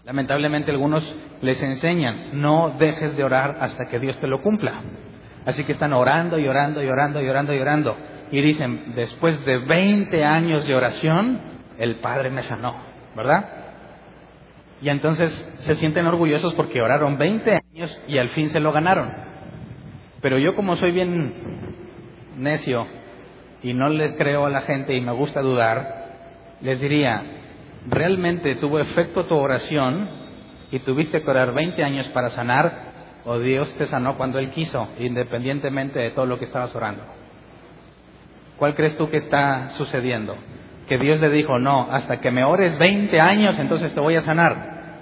Lamentablemente 0.04 0.72
algunos 0.72 1.16
les 1.44 1.62
enseñan, 1.62 2.42
no 2.42 2.74
dejes 2.80 3.16
de 3.16 3.24
orar 3.24 3.60
hasta 3.62 3.86
que 3.86 4.00
Dios 4.00 4.20
te 4.20 4.25
lo 4.25 4.42
cumpla. 4.42 4.82
Así 5.46 5.63
que 5.63 5.74
están 5.74 5.94
orando 5.94 6.40
y 6.40 6.48
orando 6.48 6.82
y 6.82 6.88
orando 6.88 7.22
y 7.22 7.30
orando 7.30 7.54
y 7.54 7.60
orando. 7.60 7.96
Y 8.32 8.42
dicen, 8.42 8.94
después 8.96 9.46
de 9.46 9.58
20 9.60 10.24
años 10.24 10.66
de 10.66 10.74
oración, 10.74 11.40
el 11.78 11.98
Padre 11.98 12.30
me 12.30 12.42
sanó, 12.44 12.76
¿verdad? 13.16 13.46
Y 14.82 14.90
entonces 14.90 15.32
se 15.60 15.76
sienten 15.76 16.08
orgullosos 16.08 16.54
porque 16.56 16.82
oraron 16.82 17.18
20 17.18 17.52
años 17.52 18.02
y 18.08 18.18
al 18.18 18.30
fin 18.30 18.50
se 18.50 18.60
lo 18.60 18.72
ganaron. 18.72 19.12
Pero 20.22 20.38
yo 20.38 20.56
como 20.56 20.76
soy 20.78 20.92
bien 20.92 21.34
necio 22.38 22.88
y 23.62 23.74
no 23.74 23.90
le 23.90 24.16
creo 24.16 24.46
a 24.46 24.50
la 24.50 24.62
gente 24.62 24.96
y 24.96 25.02
me 25.02 25.12
gusta 25.12 25.42
dudar, 25.42 26.58
les 26.62 26.80
diría, 26.80 27.24
¿realmente 27.88 28.56
tuvo 28.56 28.80
efecto 28.80 29.26
tu 29.26 29.36
oración 29.36 30.10
y 30.72 30.80
tuviste 30.80 31.22
que 31.22 31.30
orar 31.30 31.54
20 31.54 31.84
años 31.84 32.08
para 32.10 32.30
sanar 32.30 32.92
o 33.26 33.38
Dios 33.40 33.76
te 33.78 33.88
sanó 33.88 34.18
cuando 34.18 34.40
Él 34.40 34.50
quiso, 34.50 34.88
independientemente 35.00 36.00
de 36.00 36.12
todo 36.12 36.26
lo 36.26 36.40
que 36.40 36.46
estabas 36.46 36.74
orando? 36.76 37.21
¿Cuál 38.62 38.75
crees 38.75 38.96
tú 38.96 39.10
que 39.10 39.18
está 39.18 39.70
sucediendo? 39.70 40.38
Que 40.88 41.00
Dios 41.00 41.20
le 41.20 41.32
dijo, 41.32 41.58
no, 41.58 41.88
hasta 41.89 42.22
que 42.22 42.30
me 42.30 42.44
ores 42.44 42.77
20 42.77 43.20
años, 43.20 43.58
entonces 43.58 43.91
te 43.91 44.00
voy 44.00 44.15
a 44.18 44.22
sanar. 44.22 45.00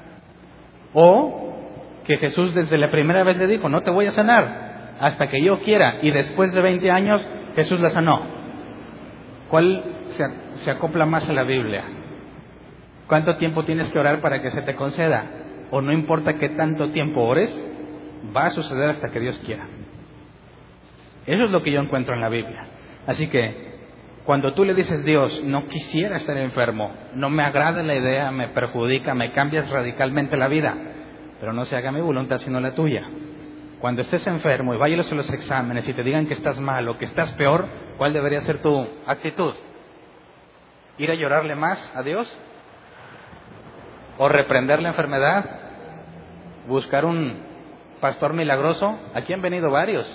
O 0.94 1.58
que 2.06 2.16
Jesús 2.16 2.56
desde 2.56 2.78
la 2.78 2.89
primera 2.89 3.22
vez 3.24 3.38
le 3.38 3.48
dijo, 3.48 3.68
no 3.68 3.82
te 3.82 3.92
voy 3.92 4.06
a 4.06 4.12
sanar, 4.12 4.96
hasta 5.01 5.28
que 5.28 5.44
yo 5.44 5.60
quiera 5.60 5.98
y 6.01 6.10
después 6.10 6.54
de 6.54 6.62
20 6.62 6.89
años 6.89 7.22
Jesús 7.58 7.82
la 7.82 7.89
sanó. 7.89 8.22
¿Cuál 9.50 9.84
se, 10.63 10.72
acopla 10.72 11.06
más 11.06 11.28
a 11.28 11.34
la 11.34 11.44
Biblia? 11.44 11.84
¿Cuánto 13.08 13.36
tiempo 13.36 13.66
tienes 13.66 13.92
que 13.92 14.00
orar 14.00 14.22
para 14.22 14.42
que 14.42 14.51
se 14.51 14.62
te 14.62 14.75
conceda? 14.75 15.25
O 15.70 15.82
no 15.82 15.92
importa 15.92 16.36
qué 16.36 16.48
tanto 16.48 16.92
tiempo 16.92 17.24
ores, 17.24 17.54
va 18.34 18.46
a 18.46 18.51
suceder 18.51 18.92
hasta 18.92 19.12
que 19.12 19.20
Dios 19.20 19.38
quiera. 19.46 19.66
Eso 21.25 21.44
es 21.44 21.51
lo 21.51 21.62
que 21.62 21.72
yo 21.72 21.82
encuentro 21.82 22.16
en 22.16 22.22
la 22.22 22.30
Biblia. 22.30 22.79
Así 23.10 23.28
que 23.28 23.56
cuando 24.24 24.54
tú 24.54 24.63
le 24.63 24.75
dices, 24.75 25.04
Dios, 25.04 25.44
no 25.44 25.68
quisiera 25.68 26.18
estar 26.18 26.38
enfermo, 26.38 26.92
no 27.16 27.32
me 27.32 27.44
agrada 27.44 27.82
la 27.82 27.96
idea, 27.96 28.30
me 28.30 28.50
perjudica, 28.50 29.16
me 29.16 29.32
cambias 29.32 29.68
radicalmente 29.68 30.38
la 30.38 30.48
vida, 30.48 30.75
pero 31.39 31.51
no 31.51 31.66
se 31.66 31.75
haga 31.75 31.92
mi 31.92 32.01
voluntad 32.01 32.38
sino 32.38 32.60
la 32.60 32.75
tuya. 32.75 33.10
Cuando 33.80 34.04
estés 34.04 34.28
enfermo 34.28 34.75
y 34.75 34.78
vayas 34.78 35.12
a 35.12 35.16
los 35.16 35.28
exámenes 35.32 35.89
y 35.89 35.94
te 35.94 36.04
digan 36.04 36.28
que 36.28 36.36
estás 36.36 36.60
mal 36.60 36.88
o 36.88 37.00
que 37.00 37.06
estás 37.06 37.34
peor, 37.34 37.68
¿cuál 37.98 38.13
debería 38.13 38.42
ser 38.42 38.62
tu 38.62 38.88
actitud? 39.08 39.56
¿Ir 41.00 41.10
a 41.10 41.16
llorarle 41.16 41.56
más 41.56 41.92
a 41.96 42.04
Dios? 42.04 42.32
¿O 44.20 44.30
reprender 44.30 44.84
la 44.84 44.89
enfermedad? 44.89 45.46
¿Buscar 46.68 47.06
un 47.06 47.42
pastor 48.01 48.34
milagroso? 48.34 49.00
Aquí 49.16 49.34
han 49.34 49.42
venido 49.42 49.72
varios 49.72 50.06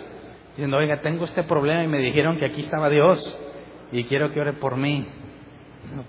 diciendo, 0.55 0.77
oiga, 0.77 1.01
tengo 1.01 1.25
este 1.25 1.43
problema 1.43 1.83
y 1.83 1.89
me 1.89 1.99
dijeron 1.99 2.39
que 2.39 2.45
aquí 2.45 2.63
estaba 2.63 2.89
Dios 2.89 3.39
y 3.93 4.05
quiero 4.05 4.33
que 4.33 4.41
ore 4.41 4.53
por 4.55 4.77
mí. 4.77 5.07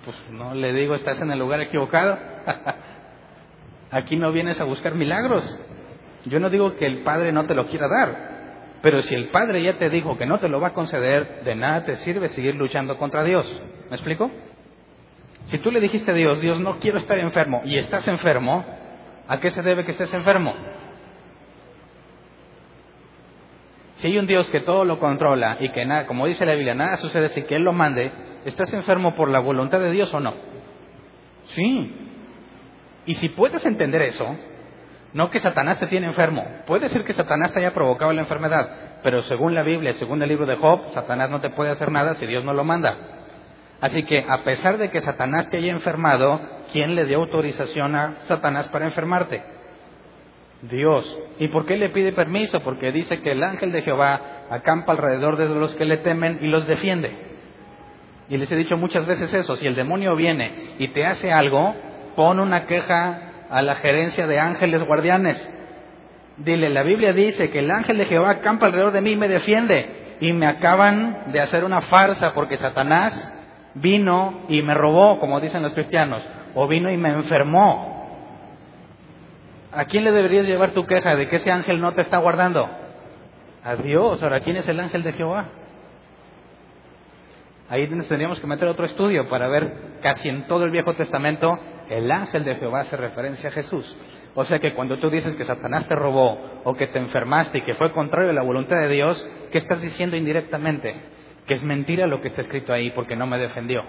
pues 0.04 0.18
no 0.32 0.54
le 0.54 0.74
digo, 0.74 0.96
estás 0.96 1.20
en 1.22 1.32
el 1.32 1.40
lugar 1.40 1.62
equivocado. 1.62 2.18
aquí 3.92 4.16
no 4.16 4.32
vienes 4.32 4.60
a 4.62 4.64
buscar 4.64 4.96
milagros. 4.96 5.44
Yo 6.26 6.40
no 6.40 6.50
digo 6.50 6.76
que 6.76 6.86
el 6.86 7.04
Padre 7.04 7.32
no 7.32 7.46
te 7.46 7.56
lo 7.56 7.68
quiera 7.68 7.88
dar, 7.88 8.80
pero 8.82 9.02
si 9.02 9.16
el 9.16 9.30
Padre 9.30 9.64
ya 9.64 9.78
te 9.78 9.90
dijo 9.90 10.18
que 10.18 10.26
no 10.26 10.40
te 10.40 10.50
lo 10.50 10.60
va 10.60 10.70
a 10.70 10.74
conceder, 10.74 11.44
de 11.44 11.56
nada 11.56 11.86
te 11.86 11.96
sirve 11.98 12.30
seguir 12.30 12.56
luchando 12.56 12.98
contra 12.98 13.24
Dios. 13.24 13.46
¿Me 13.90 13.96
explico? 13.96 14.32
Si 15.46 15.60
tú 15.60 15.72
le 15.72 15.80
dijiste 15.80 16.12
a 16.12 16.16
Dios, 16.16 16.42
Dios, 16.42 16.60
no 16.60 16.78
quiero 16.80 16.98
estar 16.98 17.20
enfermo, 17.20 17.62
y 17.66 17.78
estás 17.78 18.08
enfermo, 18.08 18.66
¿a 19.28 19.40
qué 19.40 19.52
se 19.52 19.62
debe 19.62 19.86
que 19.86 19.92
estés 19.92 20.12
enfermo? 20.14 20.56
Si 23.96 24.08
hay 24.08 24.18
un 24.18 24.28
Dios 24.28 24.50
que 24.50 24.60
todo 24.60 24.84
lo 24.84 25.00
controla 25.00 25.58
y 25.60 25.70
que 25.70 25.86
nada, 25.86 26.06
como 26.06 26.26
dice 26.26 26.46
la 26.46 26.54
Biblia, 26.54 26.76
nada 26.76 26.98
sucede 26.98 27.30
sin 27.30 27.46
que 27.46 27.56
Él 27.56 27.64
lo 27.64 27.74
mande, 27.74 28.12
¿estás 28.46 28.74
enfermo 28.74 29.16
por 29.16 29.30
la 29.30 29.40
voluntad 29.40 29.80
de 29.80 29.92
Dios 29.92 30.14
o 30.14 30.20
no? 30.20 30.34
Sí. 31.46 31.96
Y 33.06 33.14
si 33.14 33.30
puedes 33.30 33.66
entender 33.66 34.02
eso, 34.02 34.36
no 35.14 35.30
que 35.30 35.40
Satanás 35.40 35.80
te 35.80 35.88
tiene 35.88 36.08
enfermo. 36.08 36.46
Puede 36.68 36.90
ser 36.90 37.06
que 37.06 37.14
Satanás 37.14 37.54
te 37.54 37.60
haya 37.60 37.74
provocado 37.74 38.12
la 38.12 38.22
enfermedad, 38.22 39.00
pero 39.02 39.22
según 39.24 39.56
la 39.56 39.64
Biblia, 39.64 39.94
según 39.94 40.22
el 40.22 40.28
libro 40.28 40.46
de 40.46 40.58
Job, 40.58 40.92
Satanás 40.94 41.30
no 41.30 41.40
te 41.40 41.52
puede 41.52 41.72
hacer 41.72 41.90
nada 41.90 42.16
si 42.16 42.26
Dios 42.26 42.44
no 42.44 42.54
lo 42.54 42.66
manda. 42.66 42.98
Así 43.80 44.04
que 44.04 44.26
a 44.28 44.44
pesar 44.44 44.78
de 44.78 44.90
que 44.90 45.02
Satanás 45.02 45.50
te 45.50 45.58
haya 45.58 45.72
enfermado, 45.72 46.42
¿quién 46.74 46.96
le 46.96 47.06
dio 47.06 47.20
autorización 47.20 47.96
a 47.96 48.16
Satanás 48.22 48.68
para 48.68 48.86
enfermarte? 48.86 49.55
Dios. 50.70 51.20
¿Y 51.40 51.48
por 51.50 51.66
qué 51.66 51.78
le 51.78 51.90
pide 51.90 52.14
permiso? 52.14 52.62
Porque 52.62 52.92
dice 52.92 53.22
que 53.22 53.32
el 53.32 53.44
ángel 53.44 53.72
de 53.72 53.82
Jehová 53.82 54.46
acampa 54.50 54.94
alrededor 54.94 55.38
de 55.38 55.50
los 55.50 55.76
que 55.76 55.86
le 55.86 55.98
temen 55.98 56.40
y 56.42 56.48
los 56.48 56.68
defiende. 56.68 57.36
Y 58.30 58.38
les 58.38 58.52
he 58.52 58.56
dicho 58.56 58.78
muchas 58.78 59.06
veces 59.06 59.34
eso, 59.34 59.56
si 59.56 59.68
el 59.68 59.76
demonio 59.76 60.16
viene 60.16 60.76
y 60.80 60.88
te 60.90 61.06
hace 61.06 61.32
algo, 61.32 61.76
pon 62.16 62.40
una 62.40 62.66
queja 62.66 63.46
a 63.50 63.62
la 63.62 63.76
gerencia 63.76 64.26
de 64.26 64.40
ángeles 64.40 64.84
guardianes. 64.84 65.52
Dile, 66.38 66.70
la 66.70 66.84
Biblia 66.84 67.14
dice 67.14 67.50
que 67.50 67.60
el 67.60 67.72
ángel 67.72 67.98
de 67.98 68.06
Jehová 68.06 68.32
acampa 68.32 68.66
alrededor 68.66 68.94
de 68.94 69.02
mí 69.02 69.12
y 69.12 69.16
me 69.16 69.28
defiende. 69.28 70.18
Y 70.20 70.34
me 70.34 70.48
acaban 70.48 71.32
de 71.32 71.40
hacer 71.40 71.64
una 71.64 71.82
farsa 71.82 72.34
porque 72.34 72.58
Satanás 72.58 73.32
vino 73.76 74.46
y 74.48 74.62
me 74.62 74.74
robó, 74.74 75.20
como 75.20 75.40
dicen 75.40 75.62
los 75.62 75.74
cristianos, 75.74 76.24
o 76.56 76.68
vino 76.68 76.90
y 76.90 76.98
me 76.98 77.10
enfermó. 77.10 77.95
¿A 79.76 79.86
quién 79.86 80.06
le 80.06 80.12
deberías 80.12 80.46
llevar 80.46 80.72
tu 80.72 80.86
queja 80.86 81.16
de 81.16 81.28
que 81.28 81.36
ese 81.36 81.52
ángel 81.52 81.82
no 81.82 81.94
te 81.94 82.02
está 82.02 82.18
guardando? 82.18 82.70
A 83.64 83.76
Dios. 83.76 84.24
Ahora, 84.24 84.40
¿quién 84.40 84.56
es 84.56 84.68
el 84.70 84.80
ángel 84.80 85.04
de 85.04 85.12
Jehová? 85.12 85.50
Ahí 87.70 87.88
tendríamos 87.88 88.40
que 88.40 88.48
meter 88.48 88.68
otro 88.68 88.86
estudio 88.86 89.28
para 89.28 89.48
ver 89.48 89.98
casi 90.02 90.30
en 90.30 90.48
todo 90.48 90.66
el 90.66 90.72
Viejo 90.72 90.94
Testamento 90.94 91.60
el 91.90 92.10
ángel 92.10 92.46
de 92.46 92.56
Jehová 92.56 92.82
hace 92.82 92.96
referencia 92.96 93.50
a 93.50 93.52
Jesús. 93.52 93.98
O 94.34 94.46
sea 94.46 94.60
que 94.60 94.74
cuando 94.74 94.98
tú 94.98 95.10
dices 95.10 95.36
que 95.36 95.44
Satanás 95.44 95.88
te 95.88 95.96
robó 95.96 96.62
o 96.64 96.74
que 96.76 96.88
te 96.88 97.00
enfermaste 97.00 97.58
y 97.58 97.62
que 97.62 97.74
fue 97.74 97.92
contrario 97.92 98.30
a 98.30 98.34
la 98.34 98.44
voluntad 98.44 98.78
de 98.78 98.90
Dios, 98.90 99.30
¿qué 99.52 99.58
estás 99.58 99.82
diciendo 99.82 100.16
indirectamente? 100.16 100.96
Que 101.48 101.56
es 101.56 101.64
mentira 101.64 102.08
lo 102.08 102.22
que 102.22 102.28
está 102.28 102.42
escrito 102.42 102.72
ahí 102.72 102.92
porque 102.92 103.16
no 103.16 103.28
me 103.28 103.38
defendió. 103.38 103.84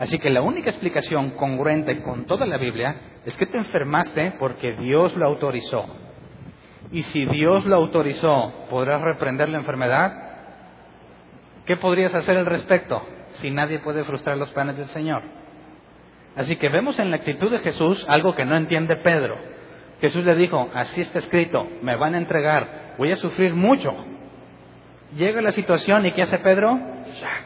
Así 0.00 0.18
que 0.18 0.30
la 0.30 0.40
única 0.40 0.70
explicación 0.70 1.32
congruente 1.32 2.00
con 2.00 2.24
toda 2.24 2.46
la 2.46 2.56
Biblia 2.56 2.96
es 3.26 3.36
que 3.36 3.44
te 3.44 3.58
enfermaste 3.58 4.32
porque 4.38 4.72
Dios 4.72 5.14
lo 5.14 5.26
autorizó. 5.26 5.84
Y 6.90 7.02
si 7.02 7.26
Dios 7.26 7.66
lo 7.66 7.76
autorizó, 7.76 8.64
¿podrás 8.70 9.02
reprender 9.02 9.50
la 9.50 9.58
enfermedad? 9.58 10.10
¿Qué 11.66 11.76
podrías 11.76 12.14
hacer 12.14 12.38
al 12.38 12.46
respecto 12.46 13.02
si 13.42 13.50
nadie 13.50 13.80
puede 13.80 14.02
frustrar 14.04 14.38
los 14.38 14.50
planes 14.52 14.78
del 14.78 14.86
Señor? 14.86 15.22
Así 16.34 16.56
que 16.56 16.70
vemos 16.70 16.98
en 16.98 17.10
la 17.10 17.16
actitud 17.16 17.50
de 17.50 17.58
Jesús 17.58 18.02
algo 18.08 18.34
que 18.34 18.46
no 18.46 18.56
entiende 18.56 18.96
Pedro. 18.96 19.36
Jesús 20.00 20.24
le 20.24 20.34
dijo, 20.34 20.70
así 20.72 21.02
está 21.02 21.18
escrito, 21.18 21.68
me 21.82 21.96
van 21.96 22.14
a 22.14 22.18
entregar, 22.18 22.94
voy 22.96 23.12
a 23.12 23.16
sufrir 23.16 23.52
mucho. 23.52 23.94
Llega 25.14 25.42
la 25.42 25.52
situación 25.52 26.06
y 26.06 26.14
¿qué 26.14 26.22
hace 26.22 26.38
Pedro? 26.38 26.78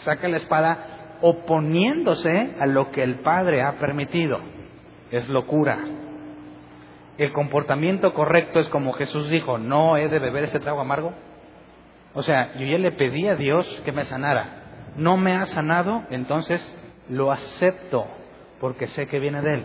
Saca 0.04 0.28
la 0.28 0.36
espada 0.36 0.93
oponiéndose 1.20 2.56
a 2.60 2.66
lo 2.66 2.90
que 2.90 3.02
el 3.02 3.20
Padre 3.20 3.62
ha 3.62 3.78
permitido. 3.78 4.38
Es 5.10 5.28
locura. 5.28 5.78
El 7.16 7.32
comportamiento 7.32 8.12
correcto 8.12 8.58
es 8.58 8.68
como 8.68 8.92
Jesús 8.92 9.30
dijo, 9.30 9.58
no 9.58 9.96
he 9.96 10.08
de 10.08 10.18
beber 10.18 10.44
ese 10.44 10.60
trago 10.60 10.80
amargo. 10.80 11.12
O 12.14 12.22
sea, 12.22 12.54
yo 12.54 12.66
ya 12.66 12.78
le 12.78 12.92
pedí 12.92 13.28
a 13.28 13.36
Dios 13.36 13.66
que 13.84 13.92
me 13.92 14.04
sanara. 14.04 14.92
No 14.96 15.16
me 15.16 15.34
ha 15.34 15.46
sanado, 15.46 16.02
entonces 16.10 16.62
lo 17.08 17.32
acepto 17.32 18.06
porque 18.60 18.86
sé 18.88 19.06
que 19.06 19.18
viene 19.18 19.42
de 19.42 19.54
Él. 19.54 19.62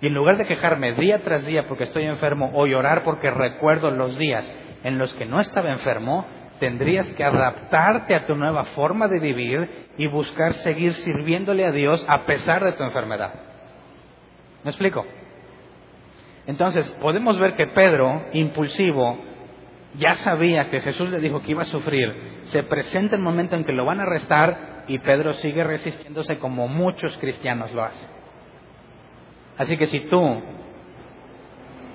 Y 0.00 0.06
en 0.06 0.14
lugar 0.14 0.38
de 0.38 0.46
quejarme 0.46 0.92
día 0.92 1.24
tras 1.24 1.44
día 1.44 1.66
porque 1.66 1.84
estoy 1.84 2.04
enfermo 2.04 2.52
o 2.54 2.66
llorar 2.66 3.02
porque 3.02 3.30
recuerdo 3.30 3.90
los 3.90 4.16
días 4.16 4.54
en 4.84 4.98
los 4.98 5.12
que 5.14 5.26
no 5.26 5.40
estaba 5.40 5.70
enfermo, 5.70 6.24
tendrías 6.58 7.12
que 7.14 7.24
adaptarte 7.24 8.14
a 8.14 8.26
tu 8.26 8.34
nueva 8.34 8.64
forma 8.66 9.08
de 9.08 9.18
vivir 9.18 9.88
y 9.96 10.06
buscar 10.06 10.54
seguir 10.54 10.94
sirviéndole 10.94 11.64
a 11.64 11.72
Dios 11.72 12.04
a 12.08 12.22
pesar 12.22 12.64
de 12.64 12.72
tu 12.72 12.82
enfermedad. 12.82 13.34
¿Me 14.64 14.70
explico? 14.70 15.04
Entonces, 16.46 16.88
podemos 17.02 17.38
ver 17.38 17.54
que 17.54 17.66
Pedro, 17.66 18.26
impulsivo, 18.32 19.18
ya 19.94 20.14
sabía 20.14 20.70
que 20.70 20.80
Jesús 20.80 21.10
le 21.10 21.20
dijo 21.20 21.42
que 21.42 21.52
iba 21.52 21.62
a 21.62 21.66
sufrir, 21.66 22.40
se 22.44 22.62
presenta 22.62 23.16
el 23.16 23.22
momento 23.22 23.56
en 23.56 23.64
que 23.64 23.72
lo 23.72 23.84
van 23.84 24.00
a 24.00 24.04
arrestar 24.04 24.84
y 24.88 24.98
Pedro 24.98 25.34
sigue 25.34 25.64
resistiéndose 25.64 26.38
como 26.38 26.68
muchos 26.68 27.16
cristianos 27.18 27.72
lo 27.72 27.84
hacen. 27.84 28.08
Así 29.58 29.76
que 29.76 29.86
si 29.86 30.00
tú 30.00 30.40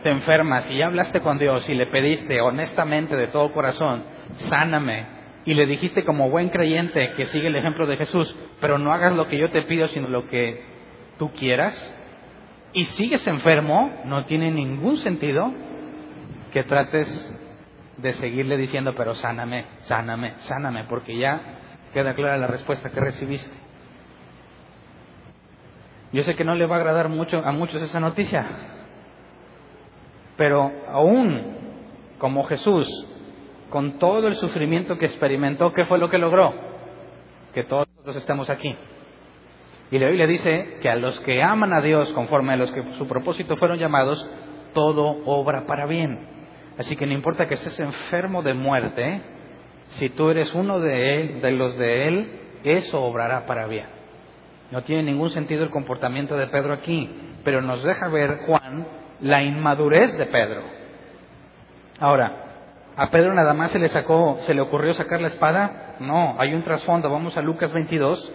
te 0.03 0.09
enfermas 0.09 0.69
y 0.69 0.77
ya 0.77 0.87
hablaste 0.87 1.21
con 1.21 1.39
Dios 1.39 1.67
y 1.69 1.73
le 1.73 1.87
pediste 1.87 2.41
honestamente 2.41 3.15
de 3.15 3.27
todo 3.27 3.51
corazón, 3.53 4.03
sáname, 4.35 5.05
y 5.45 5.53
le 5.53 5.65
dijiste 5.65 6.05
como 6.05 6.29
buen 6.29 6.49
creyente 6.49 7.13
que 7.15 7.25
sigue 7.25 7.47
el 7.47 7.55
ejemplo 7.55 7.85
de 7.85 7.97
Jesús, 7.97 8.35
pero 8.61 8.77
no 8.77 8.93
hagas 8.93 9.13
lo 9.13 9.27
que 9.27 9.37
yo 9.37 9.51
te 9.51 9.63
pido, 9.63 9.87
sino 9.87 10.07
lo 10.07 10.27
que 10.29 10.63
tú 11.17 11.31
quieras, 11.33 11.73
y 12.73 12.85
sigues 12.85 13.25
enfermo, 13.27 14.01
no 14.05 14.25
tiene 14.25 14.51
ningún 14.51 14.97
sentido 14.97 15.53
que 16.51 16.63
trates 16.63 17.07
de 17.97 18.13
seguirle 18.13 18.57
diciendo, 18.57 18.93
pero 18.95 19.13
sáname, 19.15 19.65
sáname, 19.81 20.33
sáname, 20.39 20.85
porque 20.85 21.17
ya 21.17 21.41
queda 21.93 22.15
clara 22.15 22.37
la 22.37 22.47
respuesta 22.47 22.89
que 22.89 22.99
recibiste. 22.99 23.51
Yo 26.11 26.23
sé 26.23 26.35
que 26.35 26.43
no 26.43 26.55
le 26.55 26.65
va 26.65 26.75
a 26.75 26.79
agradar 26.79 27.09
mucho 27.09 27.39
a 27.39 27.51
muchos 27.51 27.81
esa 27.81 27.99
noticia, 27.99 28.45
pero 30.37 30.71
aún 30.87 31.57
como 32.17 32.43
Jesús, 32.45 32.87
con 33.73 33.97
todo 33.97 34.27
el 34.27 34.35
sufrimiento 34.35 34.99
que 34.99 35.07
experimentó, 35.07 35.73
¿qué 35.73 35.85
fue 35.85 35.97
lo 35.97 36.07
que 36.07 36.19
logró? 36.19 36.53
Que 37.55 37.63
todos 37.63 37.87
nosotros 37.89 38.17
estemos 38.17 38.47
aquí. 38.51 38.77
Y 39.89 39.97
la 39.97 40.09
Biblia 40.09 40.27
dice 40.27 40.77
que 40.79 40.91
a 40.91 40.95
los 40.95 41.19
que 41.21 41.41
aman 41.41 41.73
a 41.73 41.81
Dios 41.81 42.13
conforme 42.13 42.53
a 42.53 42.57
los 42.57 42.71
que 42.71 42.83
su 42.99 43.07
propósito 43.07 43.57
fueron 43.57 43.79
llamados, 43.79 44.23
todo 44.75 45.23
obra 45.25 45.65
para 45.65 45.87
bien. 45.87 46.19
Así 46.77 46.95
que 46.95 47.07
no 47.07 47.13
importa 47.13 47.47
que 47.47 47.55
estés 47.55 47.79
enfermo 47.79 48.43
de 48.43 48.53
muerte, 48.53 49.23
si 49.97 50.07
tú 50.09 50.29
eres 50.29 50.53
uno 50.53 50.79
de 50.79 51.15
él, 51.15 51.41
de 51.41 51.51
los 51.53 51.75
de 51.75 52.07
él, 52.07 52.27
eso 52.63 53.01
obrará 53.03 53.47
para 53.47 53.65
bien. 53.65 53.87
No 54.69 54.83
tiene 54.83 55.01
ningún 55.01 55.31
sentido 55.31 55.63
el 55.63 55.71
comportamiento 55.71 56.37
de 56.37 56.45
Pedro 56.45 56.75
aquí, 56.75 57.09
pero 57.43 57.63
nos 57.63 57.83
deja 57.83 58.07
ver 58.09 58.37
Juan 58.45 58.85
la 59.21 59.41
inmadurez 59.41 60.15
de 60.15 60.27
Pedro. 60.27 60.61
Ahora, 61.99 62.42
¿a 62.95 63.09
Pedro 63.09 63.33
nada 63.33 63.53
más 63.53 63.71
se 63.71 63.79
le 63.79 63.89
sacó, 63.89 64.39
se 64.45 64.53
le 64.53 64.61
ocurrió 64.61 64.93
sacar 64.93 65.21
la 65.21 65.27
espada? 65.27 65.95
No, 65.99 66.35
hay 66.39 66.53
un 66.53 66.63
trasfondo. 66.63 67.09
Vamos 67.09 67.37
a 67.37 67.41
Lucas 67.41 67.71
22, 67.73 68.33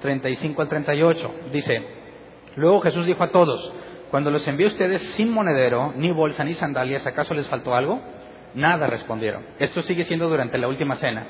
35 0.00 0.62
al 0.62 0.68
38. 0.68 1.34
Dice, 1.52 1.82
luego 2.56 2.80
Jesús 2.80 3.06
dijo 3.06 3.22
a 3.22 3.30
todos, 3.30 3.72
cuando 4.10 4.30
los 4.30 4.46
envié 4.46 4.66
a 4.66 4.68
ustedes 4.68 5.02
sin 5.14 5.32
monedero, 5.32 5.92
ni 5.96 6.10
bolsa, 6.12 6.44
ni 6.44 6.54
sandalias, 6.54 7.06
¿acaso 7.06 7.34
les 7.34 7.48
faltó 7.48 7.74
algo? 7.74 8.00
Nada 8.54 8.86
respondieron. 8.86 9.44
Esto 9.58 9.82
sigue 9.82 10.04
siendo 10.04 10.28
durante 10.28 10.58
la 10.58 10.68
última 10.68 10.96
cena. 10.96 11.26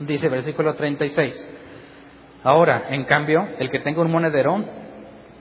Dice 0.00 0.28
versículo 0.28 0.74
36. 0.74 1.50
Ahora, 2.44 2.84
en 2.90 3.04
cambio, 3.04 3.48
el 3.58 3.70
que 3.70 3.78
tenga 3.80 4.02
un 4.02 4.10
monedero, 4.10 4.62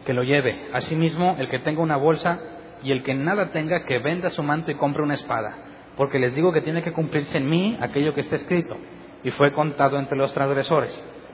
que 0.06 0.14
lo 0.14 0.24
lleve. 0.24 0.70
Asimismo, 0.74 1.36
el 1.38 1.50
que 1.50 1.60
tenga 1.60 1.82
una 1.82 1.98
bolsa 1.98 2.40
y 2.82 2.92
el 2.92 3.04
que 3.04 3.14
nada 3.14 3.52
tenga, 3.52 3.86
que 3.86 4.00
venda 4.00 4.30
su 4.30 4.44
manto 4.44 4.72
y 4.72 4.76
compre 4.76 5.04
una 5.04 5.14
espada. 5.14 5.56
Porque 5.98 6.20
les 6.20 6.34
digo 6.36 6.52
que 6.52 6.62
tiene 6.62 6.82
que 6.82 6.92
cumplirse 6.92 7.38
en 7.38 7.50
mí 7.50 7.78
aquello 7.80 8.14
que 8.14 8.22
está 8.22 8.36
escrito. 8.36 8.78
Y 9.24 9.32
fue 9.32 9.52
contado 9.52 9.98
entre 10.00 10.18
los 10.18 10.34
transgresores. 10.34 10.92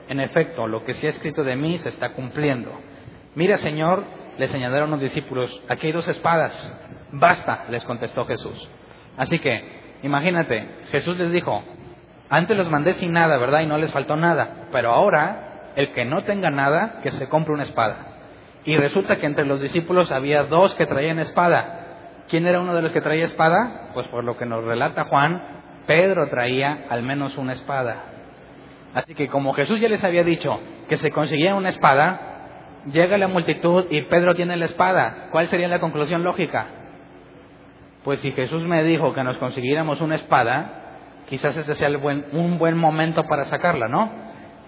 En 0.08 0.20
efecto, 0.20 0.66
lo 0.66 0.84
que 0.84 0.92
se 0.94 1.06
ha 1.06 1.10
escrito 1.10 1.44
de 1.44 1.56
mí 1.56 1.78
se 1.78 1.88
está 1.88 2.12
cumpliendo. 2.12 2.70
Mira, 3.34 3.56
Señor, 3.56 4.04
le 4.38 4.48
señalaron 4.48 4.90
los 4.90 5.00
discípulos, 5.00 5.62
aquí 5.68 5.86
hay 5.86 5.92
dos 5.92 6.08
espadas. 6.08 6.52
Basta, 7.12 7.64
les 7.68 7.84
contestó 7.84 8.24
Jesús. 8.24 8.68
Así 9.16 9.38
que, 9.38 9.98
imagínate, 10.02 10.66
Jesús 10.90 11.16
les 11.16 11.30
dijo, 11.32 11.62
antes 12.28 12.56
los 12.56 12.70
mandé 12.70 12.94
sin 12.94 13.12
nada, 13.12 13.38
¿verdad? 13.38 13.60
Y 13.60 13.66
no 13.66 13.76
les 13.76 13.92
faltó 13.92 14.16
nada. 14.16 14.68
Pero 14.72 14.92
ahora, 14.92 15.72
el 15.76 15.92
que 15.92 16.04
no 16.04 16.22
tenga 16.22 16.50
nada, 16.50 17.00
que 17.02 17.10
se 17.10 17.28
compre 17.28 17.54
una 17.54 17.64
espada. 17.64 18.06
Y 18.64 18.76
resulta 18.76 19.16
que 19.16 19.26
entre 19.26 19.46
los 19.46 19.60
discípulos 19.60 20.12
había 20.12 20.44
dos 20.44 20.74
que 20.74 20.86
traían 20.86 21.18
espada. 21.18 21.79
¿Quién 22.30 22.46
era 22.46 22.60
uno 22.60 22.74
de 22.74 22.82
los 22.82 22.92
que 22.92 23.00
traía 23.00 23.24
espada? 23.24 23.90
Pues 23.92 24.06
por 24.06 24.22
lo 24.22 24.36
que 24.36 24.46
nos 24.46 24.64
relata 24.64 25.06
Juan, 25.06 25.42
Pedro 25.88 26.28
traía 26.28 26.86
al 26.88 27.02
menos 27.02 27.36
una 27.36 27.54
espada. 27.54 28.04
Así 28.94 29.14
que 29.14 29.26
como 29.26 29.52
Jesús 29.52 29.80
ya 29.80 29.88
les 29.88 30.04
había 30.04 30.22
dicho 30.22 30.60
que 30.88 30.96
se 30.96 31.10
conseguía 31.10 31.56
una 31.56 31.70
espada, 31.70 32.82
llega 32.86 33.18
la 33.18 33.26
multitud 33.26 33.86
y 33.90 34.02
Pedro 34.02 34.36
tiene 34.36 34.56
la 34.56 34.66
espada. 34.66 35.28
¿Cuál 35.32 35.48
sería 35.48 35.66
la 35.66 35.80
conclusión 35.80 36.22
lógica? 36.22 36.66
Pues 38.04 38.20
si 38.20 38.30
Jesús 38.30 38.62
me 38.62 38.84
dijo 38.84 39.12
que 39.12 39.24
nos 39.24 39.36
consiguiéramos 39.38 40.00
una 40.00 40.14
espada, 40.14 40.98
quizás 41.28 41.56
ese 41.56 41.74
sea 41.74 41.88
un 41.88 42.58
buen 42.58 42.76
momento 42.76 43.24
para 43.24 43.44
sacarla, 43.46 43.88
¿no? 43.88 44.08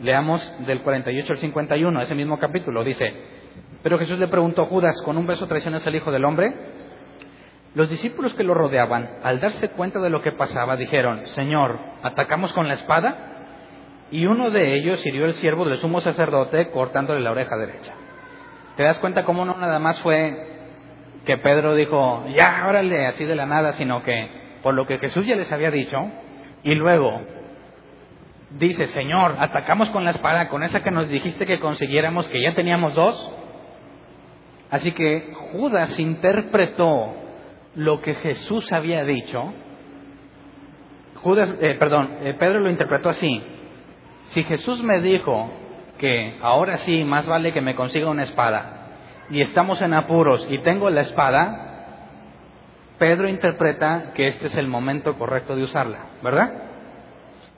Leamos 0.01 0.43
del 0.67 0.81
48 0.83 1.33
al 1.33 1.39
51, 1.39 2.03
ese 2.03 2.15
mismo 2.17 2.41
capítulo, 2.41 2.83
dice, 2.83 3.15
pero 3.83 3.99
Jesús 3.99 4.19
le 4.19 4.29
preguntó 4.29 4.63
a 4.63 4.67
Judas, 4.67 4.95
¿con 5.05 5.17
un 5.17 5.27
beso 5.27 5.47
traicionas 5.47 5.87
al 5.87 5.95
Hijo 5.95 6.11
del 6.11 6.25
Hombre? 6.25 6.53
Los 7.75 7.89
discípulos 7.89 8.35
que 8.35 8.45
lo 8.45 8.55
rodeaban, 8.55 9.19
al 9.23 9.41
darse 9.41 9.71
cuenta 9.71 9.99
de 10.01 10.11
lo 10.11 10.23
que 10.23 10.33
pasaba, 10.33 10.77
dijeron, 10.77 11.27
Señor, 11.29 11.79
¿atacamos 12.03 12.53
con 12.53 12.69
la 12.69 12.75
espada? 12.75 13.33
y 14.13 14.27
uno 14.27 14.51
de 14.51 14.75
ellos 14.75 15.05
hirió 15.07 15.25
el 15.25 15.33
siervo 15.33 15.65
del 15.65 15.79
sumo 15.79 16.03
sacerdote 16.03 16.71
cortándole 16.71 17.21
la 17.21 17.31
oreja 17.31 17.57
derecha. 17.57 17.95
¿Te 18.77 18.83
das 18.85 18.99
cuenta 18.99 19.25
cómo 19.25 19.47
no 19.47 19.57
nada 19.57 19.79
más 19.79 19.99
fue 20.01 20.51
que 21.25 21.39
Pedro 21.39 21.75
dijo, 21.75 22.27
ya, 22.37 22.67
órale, 22.69 23.07
así 23.07 23.25
de 23.25 23.35
la 23.35 23.47
nada, 23.47 23.73
sino 23.73 24.03
que 24.03 24.59
por 24.63 24.75
lo 24.75 24.87
que 24.87 24.99
Jesús 24.99 25.27
ya 25.27 25.35
les 25.35 25.51
había 25.51 25.71
dicho, 25.71 25.97
y 26.63 26.75
luego 26.75 27.23
dice, 28.51 28.87
Señor, 28.89 29.37
atacamos 29.39 29.89
con 29.91 30.05
la 30.05 30.11
espada, 30.11 30.49
con 30.49 30.63
esa 30.63 30.83
que 30.83 30.91
nos 30.91 31.09
dijiste 31.09 31.47
que 31.47 31.59
consiguiéramos, 31.59 32.29
que 32.29 32.43
ya 32.43 32.55
teníamos 32.55 32.95
dos. 32.95 33.35
Así 34.71 34.93
que 34.93 35.33
Judas 35.53 35.99
interpretó 35.99 37.15
lo 37.75 38.01
que 38.01 38.15
Jesús 38.15 38.71
había 38.73 39.05
dicho. 39.05 39.53
Judas, 41.17 41.57
eh, 41.61 41.77
perdón, 41.79 42.19
eh, 42.23 42.35
Pedro 42.39 42.61
lo 42.61 42.71
interpretó 42.71 43.09
así. 43.09 43.43
Si 44.25 44.43
Jesús 44.45 44.83
me 44.83 45.01
dijo 45.01 45.51
que 45.99 46.39
ahora 46.43 46.79
sí, 46.79 47.05
más 47.05 47.27
vale 47.27 47.53
que 47.53 47.61
me 47.61 47.75
consiga 47.75 48.11
una 48.11 48.25
espada, 48.25 48.79
y 49.31 49.41
estamos 49.41 49.81
en 49.81 49.95
apuros 49.95 50.47
y 50.51 50.59
tengo 50.59 50.91
la 50.91 51.03
espada, 51.03 51.69
Pedro 52.99 53.29
interpreta 53.29 54.13
que 54.15 54.27
este 54.27 54.47
es 54.47 54.57
el 54.57 54.67
momento 54.67 55.17
correcto 55.17 55.57
de 55.57 55.63
usarla, 55.63 55.99
¿verdad? 56.23 56.53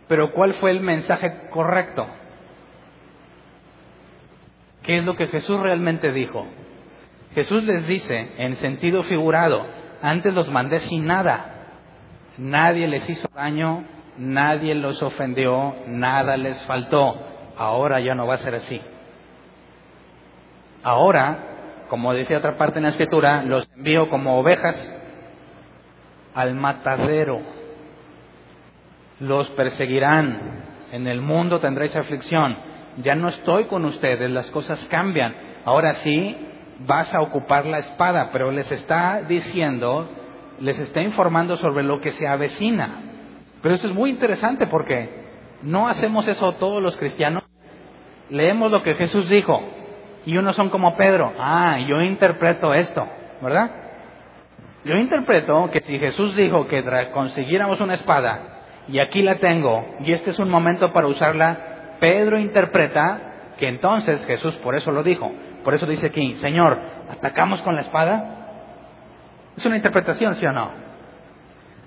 Pero 0.08 0.32
¿cuál 0.32 0.54
fue 0.54 0.70
el 0.70 0.80
mensaje 0.80 1.48
correcto? 1.50 2.06
¿Qué 4.82 4.98
es 4.98 5.04
lo 5.04 5.16
que 5.16 5.26
Jesús 5.26 5.60
realmente 5.60 6.12
dijo? 6.12 6.46
Jesús 7.34 7.64
les 7.64 7.86
dice, 7.86 8.32
en 8.38 8.56
sentido 8.56 9.02
figurado, 9.02 9.66
antes 10.04 10.34
los 10.34 10.50
mandé 10.50 10.80
sin 10.80 11.06
nada, 11.06 11.46
nadie 12.36 12.86
les 12.86 13.08
hizo 13.08 13.26
daño, 13.34 13.84
nadie 14.18 14.74
los 14.74 15.02
ofendió, 15.02 15.76
nada 15.86 16.36
les 16.36 16.62
faltó. 16.66 17.16
Ahora 17.56 18.00
ya 18.00 18.14
no 18.14 18.26
va 18.26 18.34
a 18.34 18.36
ser 18.36 18.54
así. 18.54 18.82
Ahora, 20.82 21.86
como 21.88 22.12
decía 22.12 22.36
otra 22.36 22.58
parte 22.58 22.80
en 22.80 22.82
la 22.82 22.90
escritura, 22.90 23.44
los 23.44 23.66
envío 23.76 24.10
como 24.10 24.38
ovejas 24.38 24.76
al 26.34 26.54
matadero. 26.54 27.40
Los 29.20 29.48
perseguirán. 29.52 30.64
En 30.92 31.06
el 31.06 31.22
mundo 31.22 31.60
tendréis 31.60 31.96
aflicción. 31.96 32.58
Ya 32.98 33.14
no 33.14 33.28
estoy 33.28 33.64
con 33.68 33.86
ustedes, 33.86 34.30
las 34.30 34.50
cosas 34.50 34.84
cambian. 34.90 35.34
Ahora 35.64 35.94
sí, 35.94 36.36
vas 36.80 37.14
a 37.14 37.20
ocupar 37.20 37.66
la 37.66 37.78
espada, 37.78 38.30
pero 38.32 38.50
les 38.50 38.70
está 38.70 39.22
diciendo, 39.22 40.08
les 40.60 40.78
está 40.78 41.00
informando 41.02 41.56
sobre 41.56 41.84
lo 41.84 42.00
que 42.00 42.10
se 42.10 42.26
avecina. 42.26 43.00
Pero 43.62 43.74
eso 43.74 43.88
es 43.88 43.94
muy 43.94 44.10
interesante 44.10 44.66
porque 44.66 45.08
no 45.62 45.88
hacemos 45.88 46.26
eso 46.28 46.52
todos 46.52 46.82
los 46.82 46.96
cristianos. 46.96 47.44
Leemos 48.30 48.70
lo 48.70 48.82
que 48.82 48.94
Jesús 48.94 49.28
dijo 49.28 49.60
y 50.26 50.36
unos 50.36 50.56
son 50.56 50.70
como 50.70 50.96
Pedro. 50.96 51.32
Ah, 51.38 51.78
yo 51.86 52.00
interpreto 52.02 52.74
esto, 52.74 53.06
¿verdad? 53.40 53.70
Yo 54.84 54.96
interpreto 54.96 55.70
que 55.70 55.80
si 55.80 55.98
Jesús 55.98 56.36
dijo 56.36 56.66
que 56.66 56.84
consiguiéramos 57.12 57.80
una 57.80 57.94
espada 57.94 58.64
y 58.86 58.98
aquí 58.98 59.22
la 59.22 59.36
tengo 59.36 59.96
y 60.00 60.12
este 60.12 60.30
es 60.30 60.38
un 60.38 60.50
momento 60.50 60.92
para 60.92 61.06
usarla, 61.06 61.96
Pedro 62.00 62.38
interpreta 62.38 63.54
que 63.58 63.68
entonces 63.68 64.26
Jesús 64.26 64.54
por 64.56 64.74
eso 64.74 64.90
lo 64.90 65.02
dijo. 65.02 65.32
Por 65.64 65.74
eso 65.74 65.86
dice 65.86 66.06
aquí, 66.06 66.34
Señor, 66.36 66.78
¿atacamos 67.10 67.62
con 67.62 67.74
la 67.74 67.80
espada? 67.80 68.44
Es 69.56 69.64
una 69.64 69.76
interpretación, 69.76 70.34
¿sí 70.34 70.46
o 70.46 70.52
no? 70.52 70.70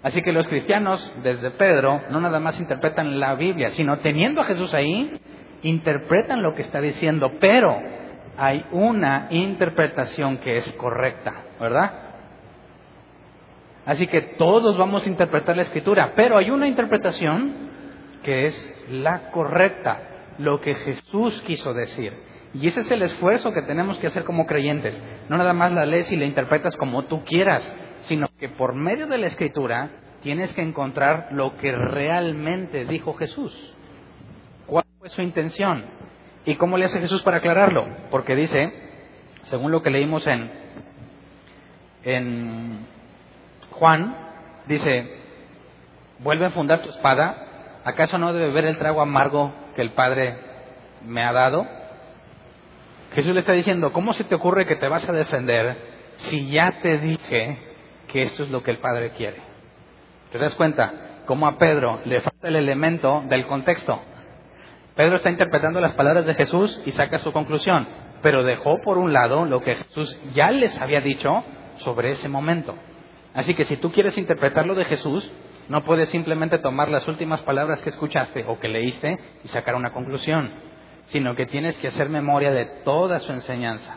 Así 0.03 0.21
que 0.21 0.31
los 0.31 0.47
cristianos, 0.47 1.13
desde 1.23 1.51
Pedro, 1.51 2.01
no 2.09 2.19
nada 2.19 2.39
más 2.39 2.59
interpretan 2.59 3.19
la 3.19 3.35
Biblia, 3.35 3.69
sino 3.69 3.97
teniendo 3.97 4.41
a 4.41 4.45
Jesús 4.45 4.73
ahí, 4.73 5.19
interpretan 5.63 6.41
lo 6.41 6.55
que 6.55 6.61
está 6.61 6.81
diciendo, 6.81 7.33
pero 7.39 7.77
hay 8.37 8.65
una 8.71 9.27
interpretación 9.31 10.37
que 10.37 10.57
es 10.57 10.71
correcta, 10.73 11.33
¿verdad? 11.59 11.91
Así 13.85 14.05
que 14.07 14.21
todos 14.21 14.77
vamos 14.77 15.05
a 15.05 15.09
interpretar 15.09 15.55
la 15.55 15.63
escritura, 15.63 16.13
pero 16.15 16.37
hay 16.37 16.51
una 16.51 16.67
interpretación 16.67 17.53
que 18.23 18.45
es 18.45 18.87
la 18.91 19.29
correcta, 19.31 19.99
lo 20.37 20.59
que 20.59 20.75
Jesús 20.75 21.41
quiso 21.43 21.73
decir. 21.73 22.26
Y 22.53 22.67
ese 22.67 22.81
es 22.81 22.91
el 22.91 23.01
esfuerzo 23.03 23.51
que 23.51 23.61
tenemos 23.61 23.99
que 23.99 24.07
hacer 24.07 24.23
como 24.23 24.45
creyentes. 24.45 25.01
No 25.29 25.37
nada 25.37 25.53
más 25.53 25.71
la 25.71 25.85
lees 25.85 26.11
y 26.11 26.15
la 26.15 26.25
interpretas 26.25 26.75
como 26.77 27.05
tú 27.05 27.23
quieras, 27.23 27.63
sino 28.03 28.27
que 28.39 28.49
por 28.49 28.73
medio 28.73 29.07
de 29.07 29.17
la 29.17 29.27
escritura 29.27 29.89
tienes 30.21 30.53
que 30.53 30.61
encontrar 30.61 31.29
lo 31.31 31.57
que 31.57 31.71
realmente 31.71 32.85
dijo 32.85 33.13
Jesús. 33.13 33.73
¿Cuál 34.65 34.85
fue 34.99 35.09
su 35.09 35.21
intención? 35.21 35.85
¿Y 36.45 36.55
cómo 36.55 36.77
le 36.77 36.85
hace 36.85 37.01
Jesús 37.01 37.21
para 37.23 37.37
aclararlo? 37.37 37.87
Porque 38.09 38.35
dice, 38.35 38.71
según 39.43 39.71
lo 39.71 39.81
que 39.81 39.89
leímos 39.89 40.25
en, 40.27 40.49
Juan, 43.71 44.15
dice, 44.65 45.13
vuelve 46.19 46.45
a 46.45 46.51
fundar 46.51 46.81
tu 46.81 46.89
espada, 46.89 47.81
¿acaso 47.83 48.17
no 48.17 48.33
debe 48.33 48.47
beber 48.47 48.65
el 48.65 48.77
trago 48.77 49.01
amargo 49.01 49.53
que 49.75 49.81
el 49.81 49.91
Padre 49.91 50.37
me 51.05 51.23
ha 51.23 51.33
dado? 51.33 51.67
Jesús 53.17 53.33
le 53.33 53.39
está 53.39 53.53
diciendo, 53.53 53.91
¿cómo 53.93 54.13
se 54.13 54.25
te 54.25 54.35
ocurre 54.35 54.67
que 54.67 54.75
te 54.75 54.87
vas 54.87 55.09
a 55.09 55.11
defender 55.11 55.75
si 56.17 56.51
ya 56.51 56.81
te 56.83 56.99
dije 56.99 57.57
que 58.07 58.21
esto 58.21 58.43
es 58.43 58.51
lo 58.51 58.61
que 58.61 58.69
el 58.69 58.77
Padre 58.77 59.09
quiere? 59.09 59.37
¿Te 60.31 60.37
das 60.37 60.53
cuenta? 60.53 61.23
Cómo 61.25 61.47
a 61.47 61.57
Pedro 61.57 61.99
le 62.05 62.21
falta 62.21 62.47
el 62.47 62.55
elemento 62.55 63.23
del 63.27 63.47
contexto. 63.47 63.99
Pedro 64.95 65.15
está 65.15 65.31
interpretando 65.31 65.81
las 65.81 65.93
palabras 65.93 66.27
de 66.27 66.35
Jesús 66.35 66.79
y 66.85 66.91
saca 66.91 67.17
su 67.17 67.31
conclusión, 67.33 67.87
pero 68.21 68.43
dejó 68.43 68.77
por 68.83 68.99
un 68.99 69.11
lado 69.11 69.45
lo 69.45 69.61
que 69.61 69.73
Jesús 69.73 70.15
ya 70.35 70.51
les 70.51 70.79
había 70.79 71.01
dicho 71.01 71.43
sobre 71.77 72.11
ese 72.11 72.29
momento. 72.29 72.75
Así 73.33 73.55
que 73.55 73.65
si 73.65 73.77
tú 73.77 73.91
quieres 73.91 74.15
interpretar 74.19 74.67
lo 74.67 74.75
de 74.75 74.85
Jesús, 74.85 75.27
no 75.69 75.83
puedes 75.85 76.09
simplemente 76.09 76.59
tomar 76.59 76.89
las 76.89 77.07
últimas 77.07 77.41
palabras 77.41 77.81
que 77.81 77.89
escuchaste 77.89 78.45
o 78.47 78.59
que 78.59 78.67
leíste 78.67 79.17
y 79.43 79.47
sacar 79.47 79.73
una 79.73 79.89
conclusión 79.89 80.66
sino 81.07 81.35
que 81.35 81.45
tienes 81.45 81.75
que 81.77 81.87
hacer 81.87 82.09
memoria 82.09 82.51
de 82.51 82.65
toda 82.83 83.19
su 83.19 83.31
enseñanza. 83.31 83.95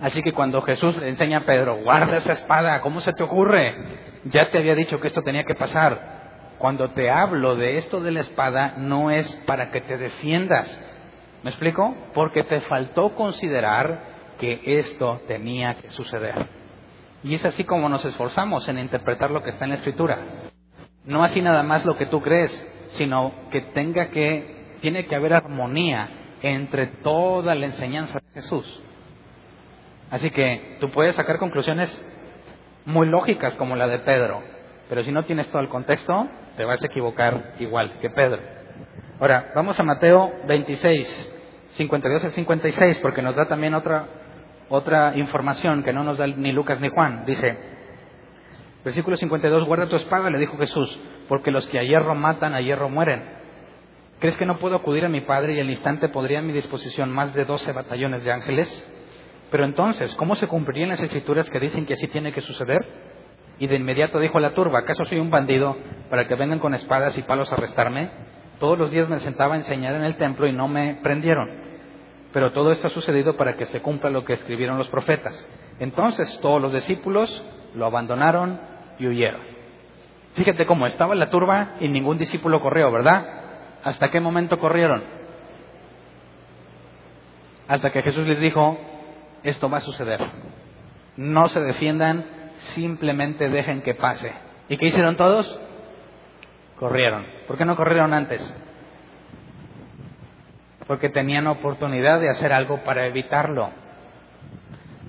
Así 0.00 0.22
que 0.22 0.32
cuando 0.32 0.60
Jesús 0.62 0.96
le 0.96 1.08
enseña 1.08 1.38
a 1.38 1.42
Pedro, 1.42 1.82
guarda 1.82 2.16
esa 2.16 2.32
espada, 2.32 2.80
¿cómo 2.80 3.00
se 3.00 3.12
te 3.12 3.22
ocurre? 3.22 3.74
Ya 4.24 4.48
te 4.50 4.58
había 4.58 4.74
dicho 4.74 5.00
que 5.00 5.08
esto 5.08 5.22
tenía 5.22 5.44
que 5.44 5.54
pasar. 5.54 6.54
Cuando 6.58 6.90
te 6.90 7.10
hablo 7.10 7.56
de 7.56 7.78
esto 7.78 8.00
de 8.00 8.10
la 8.10 8.20
espada, 8.20 8.74
no 8.78 9.10
es 9.10 9.32
para 9.46 9.70
que 9.70 9.80
te 9.80 9.96
defiendas. 9.96 10.82
¿Me 11.42 11.50
explico? 11.50 11.94
Porque 12.12 12.42
te 12.42 12.60
faltó 12.62 13.14
considerar 13.14 14.14
que 14.38 14.60
esto 14.78 15.20
tenía 15.28 15.74
que 15.74 15.90
suceder. 15.90 16.46
Y 17.22 17.34
es 17.34 17.44
así 17.44 17.64
como 17.64 17.88
nos 17.88 18.04
esforzamos 18.04 18.68
en 18.68 18.78
interpretar 18.78 19.30
lo 19.30 19.42
que 19.42 19.50
está 19.50 19.64
en 19.64 19.70
la 19.70 19.76
Escritura. 19.76 20.18
No 21.04 21.22
así 21.22 21.40
nada 21.40 21.62
más 21.62 21.84
lo 21.84 21.96
que 21.96 22.06
tú 22.06 22.20
crees, 22.20 22.50
sino 22.92 23.32
que 23.50 23.60
tenga 23.60 24.08
que 24.08 24.63
tiene 24.84 25.06
que 25.06 25.14
haber 25.14 25.32
armonía 25.32 26.10
entre 26.42 26.88
toda 26.88 27.54
la 27.54 27.64
enseñanza 27.64 28.18
de 28.18 28.34
Jesús. 28.34 28.82
Así 30.10 30.28
que 30.28 30.76
tú 30.78 30.90
puedes 30.90 31.14
sacar 31.14 31.38
conclusiones 31.38 31.88
muy 32.84 33.06
lógicas 33.06 33.54
como 33.54 33.76
la 33.76 33.86
de 33.86 34.00
Pedro, 34.00 34.42
pero 34.90 35.02
si 35.02 35.10
no 35.10 35.22
tienes 35.22 35.48
todo 35.48 35.62
el 35.62 35.70
contexto, 35.70 36.28
te 36.58 36.66
vas 36.66 36.82
a 36.82 36.86
equivocar 36.86 37.54
igual 37.60 37.98
que 37.98 38.10
Pedro. 38.10 38.42
Ahora, 39.20 39.52
vamos 39.54 39.80
a 39.80 39.84
Mateo 39.84 40.30
26, 40.46 41.34
52 41.76 42.22
al 42.22 42.32
56, 42.32 42.98
porque 42.98 43.22
nos 43.22 43.34
da 43.36 43.48
también 43.48 43.72
otra, 43.72 44.04
otra 44.68 45.16
información 45.16 45.82
que 45.82 45.94
no 45.94 46.04
nos 46.04 46.18
da 46.18 46.26
ni 46.26 46.52
Lucas 46.52 46.78
ni 46.82 46.90
Juan. 46.90 47.24
Dice, 47.24 47.56
versículo 48.84 49.16
52, 49.16 49.64
guarda 49.64 49.88
tu 49.88 49.96
espada, 49.96 50.28
le 50.28 50.38
dijo 50.38 50.58
Jesús, 50.58 51.00
porque 51.26 51.50
los 51.50 51.66
que 51.68 51.78
a 51.78 51.84
hierro 51.84 52.14
matan, 52.14 52.52
a 52.52 52.60
hierro 52.60 52.90
mueren. 52.90 53.43
¿Crees 54.24 54.38
que 54.38 54.46
no 54.46 54.56
puedo 54.56 54.76
acudir 54.76 55.04
a 55.04 55.10
mi 55.10 55.20
Padre 55.20 55.52
y 55.52 55.60
al 55.60 55.68
instante 55.68 56.08
podría 56.08 56.38
a 56.38 56.42
mi 56.42 56.54
disposición 56.54 57.12
más 57.12 57.34
de 57.34 57.44
doce 57.44 57.72
batallones 57.72 58.24
de 58.24 58.32
ángeles? 58.32 58.66
Pero 59.50 59.66
entonces, 59.66 60.14
¿cómo 60.14 60.34
se 60.34 60.46
cumplirían 60.46 60.88
las 60.88 61.02
escrituras 61.02 61.50
que 61.50 61.60
dicen 61.60 61.84
que 61.84 61.92
así 61.92 62.08
tiene 62.08 62.32
que 62.32 62.40
suceder? 62.40 62.86
Y 63.58 63.66
de 63.66 63.76
inmediato 63.76 64.18
dijo 64.18 64.38
a 64.38 64.40
la 64.40 64.54
turba, 64.54 64.78
¿acaso 64.78 65.04
soy 65.04 65.18
un 65.18 65.28
bandido 65.28 65.76
para 66.08 66.26
que 66.26 66.36
vengan 66.36 66.58
con 66.58 66.72
espadas 66.72 67.18
y 67.18 67.22
palos 67.22 67.52
a 67.52 67.56
arrestarme? 67.56 68.12
Todos 68.58 68.78
los 68.78 68.90
días 68.90 69.10
me 69.10 69.18
sentaba 69.18 69.56
a 69.56 69.58
enseñar 69.58 69.94
en 69.94 70.04
el 70.04 70.16
templo 70.16 70.46
y 70.46 70.54
no 70.54 70.68
me 70.68 71.00
prendieron. 71.02 71.50
Pero 72.32 72.50
todo 72.52 72.72
esto 72.72 72.86
ha 72.86 72.90
sucedido 72.92 73.36
para 73.36 73.58
que 73.58 73.66
se 73.66 73.82
cumpla 73.82 74.08
lo 74.08 74.24
que 74.24 74.32
escribieron 74.32 74.78
los 74.78 74.88
profetas. 74.88 75.34
Entonces 75.80 76.40
todos 76.40 76.62
los 76.62 76.72
discípulos 76.72 77.44
lo 77.74 77.84
abandonaron 77.84 78.58
y 78.98 79.06
huyeron. 79.06 79.42
Fíjate 80.32 80.64
cómo 80.64 80.86
estaba 80.86 81.14
la 81.14 81.28
turba 81.28 81.74
y 81.80 81.88
ningún 81.88 82.16
discípulo 82.16 82.62
corrió, 82.62 82.90
¿verdad? 82.90 83.43
¿Hasta 83.84 84.10
qué 84.10 84.18
momento 84.18 84.58
corrieron? 84.58 85.04
Hasta 87.68 87.90
que 87.90 88.02
Jesús 88.02 88.26
les 88.26 88.40
dijo, 88.40 88.78
esto 89.42 89.68
va 89.68 89.78
a 89.78 89.82
suceder. 89.82 90.20
No 91.16 91.48
se 91.48 91.60
defiendan, 91.60 92.24
simplemente 92.56 93.48
dejen 93.50 93.82
que 93.82 93.94
pase. 93.94 94.32
¿Y 94.68 94.78
qué 94.78 94.86
hicieron 94.86 95.16
todos? 95.16 95.60
Corrieron. 96.76 97.26
¿Por 97.46 97.58
qué 97.58 97.66
no 97.66 97.76
corrieron 97.76 98.14
antes? 98.14 98.42
Porque 100.86 101.10
tenían 101.10 101.46
oportunidad 101.46 102.20
de 102.20 102.30
hacer 102.30 102.52
algo 102.52 102.82
para 102.84 103.06
evitarlo. 103.06 103.70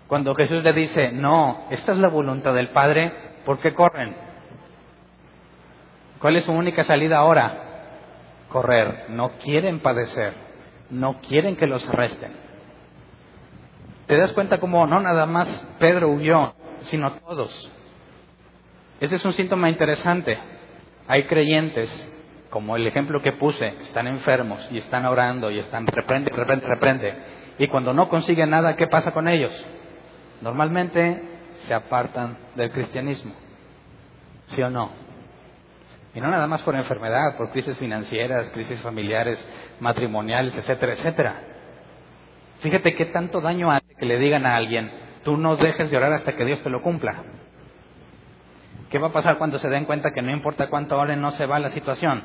Cuando 0.08 0.36
Jesús 0.36 0.64
le 0.64 0.74
dice, 0.74 1.12
no, 1.12 1.66
esta 1.72 1.94
es 1.94 1.98
la 1.98 2.10
voluntad 2.10 2.54
del 2.54 2.70
Padre, 2.70 3.12
¿por 3.46 3.60
qué 3.60 3.74
corren? 3.74 4.16
¿Cuál 6.20 6.36
es 6.36 6.46
su 6.46 6.52
única 6.52 6.84
salida 6.84 7.18
ahora? 7.18 7.65
Correr, 8.50 9.06
no 9.10 9.32
quieren 9.38 9.80
padecer, 9.80 10.34
no 10.90 11.20
quieren 11.22 11.56
que 11.56 11.68
los 11.68 11.88
arresten. 11.90 12.32
¿Te 14.08 14.18
das 14.18 14.34
cuenta 14.34 14.60
cómo 14.60 14.86
no 14.86 15.00
nada 15.00 15.26
más 15.26 15.48
Pedro 15.80 16.10
huyó, 16.10 16.54
sino 16.82 17.12
todos? 17.14 17.72
Ese 19.00 19.16
es 19.16 19.26
un 19.26 19.34
síntoma 19.34 19.70
interesante. 19.70 20.38
Hay 21.08 21.24
creyentes, 21.24 21.90
como 22.50 22.76
el 22.76 22.86
ejemplo 22.88 23.22
que 23.22 23.34
puse, 23.34 23.68
están 23.82 24.08
enfermos 24.08 24.68
y 24.72 24.78
están 24.78 25.06
orando 25.06 25.52
y 25.52 25.60
están 25.60 25.88
reprende, 25.88 26.32
reprende, 26.32 26.68
reprende. 26.68 27.14
Y 27.58 27.68
cuando 27.68 27.94
no 27.94 28.10
consiguen 28.10 28.52
nada, 28.52 28.76
¿qué 28.76 28.88
pasa 28.88 29.12
con 29.12 29.28
ellos? 29.28 29.54
Normalmente 30.42 31.22
se 31.68 31.74
apartan 31.74 32.38
del 32.56 32.72
cristianismo. 32.72 33.34
¿Sí 34.48 34.62
o 34.62 34.70
no? 34.70 35.05
Y 36.16 36.22
no 36.22 36.30
nada 36.30 36.48
más 36.48 36.62
por 36.62 36.76
enfermedad, 36.76 37.36
por 37.36 37.52
crisis 37.52 37.78
financieras, 37.78 38.50
crisis 38.52 38.80
familiares, 38.82 39.46
matrimoniales, 39.82 40.56
etcétera, 40.56 40.94
etcétera. 40.94 41.36
Fíjate 42.60 42.96
qué 42.96 43.08
tanto 43.08 43.42
daño 43.42 43.70
hace 43.70 43.94
que 44.00 44.06
le 44.06 44.18
digan 44.18 44.46
a 44.46 44.56
alguien, 44.56 44.90
tú 45.24 45.36
no 45.36 45.58
dejes 45.58 45.92
de 45.92 45.98
orar 45.98 46.14
hasta 46.14 46.34
que 46.34 46.46
Dios 46.46 46.64
te 46.64 46.70
lo 46.70 46.82
cumpla. 46.82 47.22
¿Qué 48.90 48.98
va 48.98 49.08
a 49.08 49.12
pasar 49.12 49.38
cuando 49.38 49.60
se 49.60 49.68
den 49.68 49.84
cuenta 49.84 50.12
que 50.12 50.22
no 50.22 50.32
importa 50.32 50.70
cuánto 50.70 50.98
oren, 50.98 51.20
no 51.20 51.32
se 51.32 51.46
va 51.46 51.60
la 51.60 51.70
situación? 51.70 52.24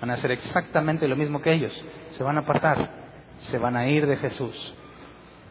Van 0.00 0.10
a 0.10 0.14
hacer 0.14 0.32
exactamente 0.32 1.06
lo 1.06 1.14
mismo 1.14 1.40
que 1.40 1.52
ellos. 1.52 1.72
Se 2.16 2.24
van 2.24 2.38
a 2.38 2.40
apartar, 2.40 2.90
se 3.38 3.58
van 3.58 3.76
a 3.76 3.86
ir 3.86 4.06
de 4.08 4.16
Jesús. 4.16 4.74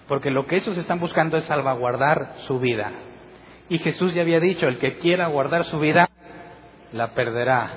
Porque 0.10 0.30
lo 0.30 0.46
que 0.46 0.58
ellos 0.58 0.78
están 0.78 1.00
buscando 1.00 1.38
es 1.38 1.46
salvaguardar 1.46 2.34
su 2.48 2.60
vida. 2.60 2.92
Y 3.70 3.78
Jesús 3.78 4.14
ya 4.14 4.24
había 4.24 4.42
dicho, 4.42 4.68
el 4.68 4.78
que 4.78 4.98
quiera 4.98 5.28
guardar 5.28 5.64
su 5.64 5.80
vida, 5.80 6.10
la 6.94 7.10
perderá. 7.10 7.72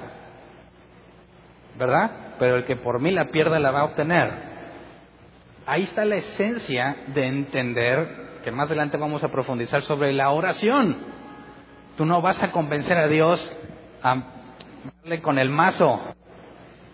¿Verdad? 1.78 2.10
Pero 2.38 2.56
el 2.56 2.64
que 2.64 2.76
por 2.76 3.00
mí 3.00 3.10
la 3.10 3.26
pierda, 3.26 3.58
la 3.58 3.70
va 3.70 3.80
a 3.80 3.84
obtener. 3.84 4.30
Ahí 5.66 5.82
está 5.82 6.04
la 6.04 6.16
esencia 6.16 6.96
de 7.08 7.26
entender, 7.26 8.40
que 8.44 8.52
más 8.52 8.66
adelante 8.66 8.96
vamos 8.96 9.24
a 9.24 9.32
profundizar 9.32 9.82
sobre 9.82 10.12
la 10.12 10.30
oración. 10.30 10.96
Tú 11.96 12.04
no 12.04 12.22
vas 12.22 12.42
a 12.42 12.52
convencer 12.52 12.96
a 12.96 13.08
Dios 13.08 13.40
a 14.02 14.22
darle 15.02 15.20
con 15.20 15.38
el 15.38 15.48
mazo. 15.50 16.00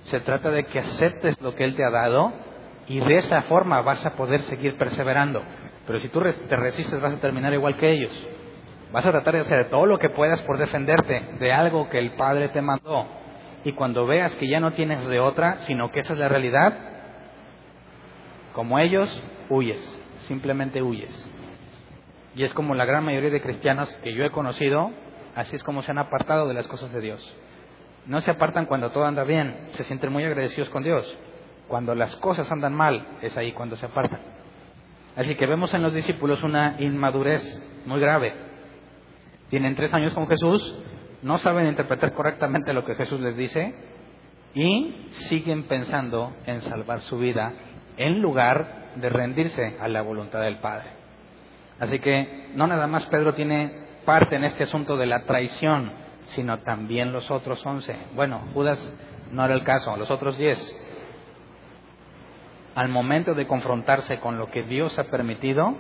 Se 0.04 0.20
trata 0.20 0.50
de 0.50 0.64
que 0.64 0.78
aceptes 0.78 1.40
lo 1.40 1.54
que 1.54 1.64
Él 1.64 1.76
te 1.76 1.85
ha 1.85 1.90
dado 1.90 2.32
y 2.87 3.00
de 3.00 3.16
esa 3.16 3.42
forma 3.42 3.82
vas 3.82 4.04
a 4.06 4.14
poder 4.14 4.42
seguir 4.42 4.76
perseverando. 4.76 5.42
Pero 5.87 6.00
si 6.00 6.08
tú 6.08 6.20
te 6.20 6.56
resistes 6.56 7.00
vas 7.00 7.14
a 7.14 7.20
terminar 7.20 7.52
igual 7.52 7.76
que 7.76 7.90
ellos. 7.90 8.26
Vas 8.92 9.07
a 9.07 9.11
tratar 9.11 9.35
de 9.35 9.40
hacer 9.40 9.70
todo 9.70 9.87
lo 9.87 9.98
que 9.98 10.11
puedas 10.11 10.42
por 10.42 10.59
defenderte 10.59 11.37
de 11.40 11.52
algo 11.52 11.88
que 11.88 11.98
el 11.98 12.12
Padre 12.12 12.50
te 12.50 12.61
mandó. 12.61 13.07
Y 13.64 13.72
cuando 13.72 14.07
veas 14.07 14.35
que 14.37 14.48
ya 14.48 14.61
no 14.61 14.72
tienes 14.72 15.07
de 15.07 15.18
otra, 15.18 15.59
sino 15.61 15.90
que 15.90 16.00
esa 16.00 16.12
es 16.12 16.18
la 16.18 16.28
realidad, 16.28 16.74
como 18.52 18.78
ellos, 18.78 19.22
huyes. 19.48 19.81
Simplemente 20.28 20.83
huyes. 20.83 21.31
Y 22.37 22.44
es 22.44 22.52
como 22.52 22.74
la 22.74 22.85
gran 22.85 23.05
mayoría 23.05 23.31
de 23.31 23.40
cristianos 23.40 23.88
que 23.98 24.12
yo 24.12 24.24
he 24.24 24.31
conocido, 24.31 24.90
así 25.35 25.57
es 25.57 25.62
como 25.62 25.83
se 25.83 25.90
han 25.90 25.98
apartado 25.98 26.46
de 26.46 26.55
las 26.55 26.68
cosas 26.68 26.92
de 26.92 27.00
Dios. 27.00 27.37
No 28.07 28.20
se 28.20 28.31
apartan 28.31 28.66
cuando 28.66 28.90
todo 28.90 29.05
anda 29.05 29.24
bien, 29.24 29.68
se 29.72 29.85
sienten 29.85 30.12
muy 30.12 30.24
agradecidos 30.24 30.68
con 30.68 30.83
Dios. 30.83 31.16
Cuando 31.66 31.94
las 31.94 32.14
cosas 32.16 32.50
andan 32.52 32.74
mal, 32.74 33.07
es 33.22 33.37
ahí 33.38 33.52
cuando 33.52 33.76
se 33.76 33.87
apartan. 33.87 34.20
Así 35.16 35.35
que 35.35 35.46
vemos 35.46 35.72
en 35.72 35.83
los 35.83 35.94
discípulos 35.94 36.42
una 36.42 36.76
inmadurez 36.78 37.42
muy 37.87 38.00
grave. 38.00 38.52
Tienen 39.53 39.75
tres 39.75 39.93
años 39.93 40.15
con 40.15 40.27
Jesús, 40.29 40.79
no 41.21 41.37
saben 41.37 41.67
interpretar 41.67 42.15
correctamente 42.15 42.73
lo 42.73 42.87
que 42.87 42.95
Jesús 42.95 43.21
les 43.21 43.37
dice 43.37 43.75
y 44.55 45.09
siguen 45.29 45.65
pensando 45.65 46.33
en 46.47 46.62
salvar 46.62 47.03
su 47.03 47.19
vida 47.19 47.53
en 47.99 48.23
lugar 48.23 48.93
de 48.97 49.11
rendirse 49.11 49.77
a 49.79 49.88
la 49.88 50.01
voluntad 50.01 50.41
del 50.41 50.57
Padre. 50.57 50.87
Así 51.79 51.99
que 51.99 52.49
no 52.55 52.67
nada 52.67 52.87
más 52.87 53.05
Pedro 53.09 53.35
tiene 53.35 53.88
parte 54.07 54.37
en 54.37 54.45
este 54.45 54.62
asunto 54.62 54.97
de 54.97 55.05
la 55.05 55.25
traición, 55.25 55.93
sino 56.29 56.61
también 56.61 57.12
los 57.12 57.31
otros 57.31 57.62
once. 57.67 57.95
Bueno, 58.15 58.41
Judas 58.55 58.79
no 59.33 59.45
era 59.45 59.53
el 59.53 59.65
caso, 59.65 59.95
los 59.99 60.11
otros 60.11 60.38
diez. 60.38 60.59
Al 62.75 62.88
momento 62.88 63.35
de 63.35 63.47
confrontarse 63.47 64.19
con 64.19 64.38
lo 64.38 64.47
que 64.47 64.62
Dios 64.62 64.99
ha 64.99 65.05
permitido, 65.05 65.75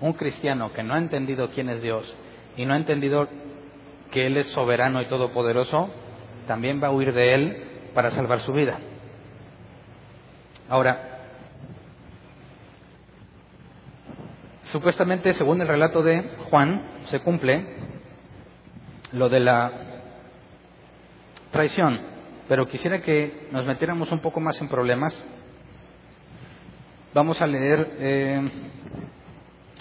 un 0.00 0.12
cristiano 0.12 0.72
que 0.72 0.84
no 0.84 0.94
ha 0.94 0.98
entendido 0.98 1.50
quién 1.50 1.70
es 1.70 1.82
Dios 1.82 2.16
y 2.56 2.64
no 2.64 2.74
ha 2.74 2.76
entendido 2.76 3.28
que 4.10 4.26
Él 4.26 4.36
es 4.36 4.48
soberano 4.48 5.00
y 5.00 5.06
todopoderoso, 5.06 5.90
también 6.46 6.82
va 6.82 6.88
a 6.88 6.92
huir 6.92 7.12
de 7.12 7.34
Él 7.34 7.64
para 7.94 8.10
salvar 8.10 8.40
su 8.40 8.52
vida. 8.52 8.78
Ahora, 10.68 11.18
supuestamente, 14.64 15.32
según 15.32 15.60
el 15.60 15.68
relato 15.68 16.02
de 16.02 16.22
Juan, 16.50 17.00
se 17.06 17.20
cumple 17.20 17.66
lo 19.12 19.28
de 19.28 19.40
la 19.40 19.72
traición, 21.50 22.00
pero 22.48 22.66
quisiera 22.66 23.02
que 23.02 23.48
nos 23.50 23.64
metiéramos 23.64 24.10
un 24.12 24.20
poco 24.20 24.40
más 24.40 24.60
en 24.60 24.68
problemas. 24.68 25.20
Vamos 27.12 27.42
a 27.42 27.46
leer 27.46 27.96
eh, 27.98 28.50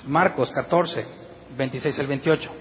Marcos 0.08 0.51
14, 0.51 1.05
26 1.57 1.99
al 1.99 2.07
28. 2.07 2.51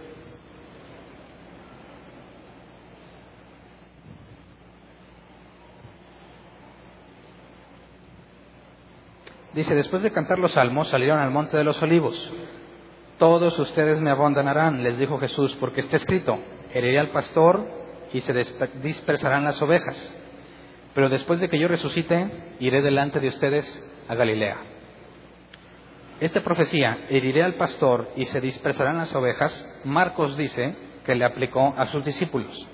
Dice, 9.54 9.74
después 9.74 10.02
de 10.02 10.12
cantar 10.12 10.38
los 10.38 10.52
salmos, 10.52 10.88
salieron 10.88 11.18
al 11.18 11.30
monte 11.30 11.56
de 11.56 11.64
los 11.64 11.80
olivos. 11.82 12.32
Todos 13.18 13.58
ustedes 13.58 14.00
me 14.00 14.10
abandonarán, 14.10 14.84
les 14.84 14.98
dijo 14.98 15.18
Jesús, 15.18 15.56
porque 15.58 15.80
está 15.80 15.96
escrito, 15.96 16.38
heriré 16.72 17.00
al 17.00 17.08
pastor 17.08 17.66
y 18.12 18.20
se 18.20 18.32
dispersarán 18.80 19.42
las 19.42 19.60
ovejas. 19.60 20.14
Pero 20.94 21.08
después 21.08 21.40
de 21.40 21.48
que 21.48 21.58
yo 21.58 21.66
resucite, 21.66 22.30
iré 22.60 22.82
delante 22.82 23.18
de 23.18 23.28
ustedes 23.28 23.66
a 24.06 24.14
Galilea. 24.14 24.77
Esta 26.20 26.42
profecía, 26.42 27.06
heriré 27.10 27.44
al 27.44 27.54
pastor 27.54 28.10
y 28.16 28.24
se 28.24 28.40
dispersarán 28.40 28.96
las 28.96 29.14
ovejas, 29.14 29.80
Marcos 29.84 30.36
dice 30.36 30.74
que 31.04 31.14
le 31.14 31.24
aplicó 31.24 31.74
a 31.76 31.86
sus 31.88 32.04
discípulos. 32.04 32.68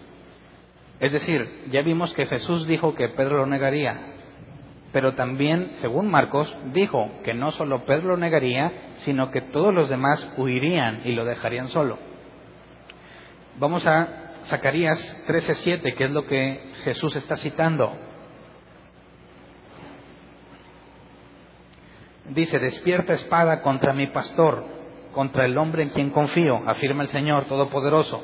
Es 0.98 1.12
decir, 1.12 1.66
ya 1.70 1.82
vimos 1.82 2.14
que 2.14 2.24
Jesús 2.24 2.66
dijo 2.66 2.94
que 2.94 3.10
Pedro 3.10 3.38
lo 3.38 3.46
negaría, 3.46 4.00
pero 4.92 5.14
también, 5.14 5.70
según 5.82 6.10
Marcos, 6.10 6.56
dijo 6.72 7.10
que 7.24 7.34
no 7.34 7.50
solo 7.50 7.84
Pedro 7.84 8.10
lo 8.10 8.16
negaría, 8.16 8.72
sino 8.98 9.30
que 9.30 9.40
todos 9.40 9.74
los 9.74 9.90
demás 9.90 10.32
huirían 10.38 11.02
y 11.04 11.12
lo 11.12 11.24
dejarían 11.24 11.68
solo. 11.68 11.98
Vamos 13.58 13.86
a 13.86 14.32
Zacarías 14.44 14.98
13:7, 15.26 15.94
que 15.94 16.04
es 16.04 16.10
lo 16.12 16.26
que 16.26 16.70
Jesús 16.84 17.16
está 17.16 17.36
citando. 17.36 17.92
Dice, 22.30 22.58
despierta 22.58 23.12
espada 23.12 23.60
contra 23.60 23.92
mi 23.92 24.06
pastor, 24.06 24.64
contra 25.12 25.44
el 25.44 25.58
hombre 25.58 25.82
en 25.82 25.90
quien 25.90 26.10
confío, 26.10 26.62
afirma 26.66 27.02
el 27.02 27.10
Señor 27.10 27.44
Todopoderoso. 27.44 28.22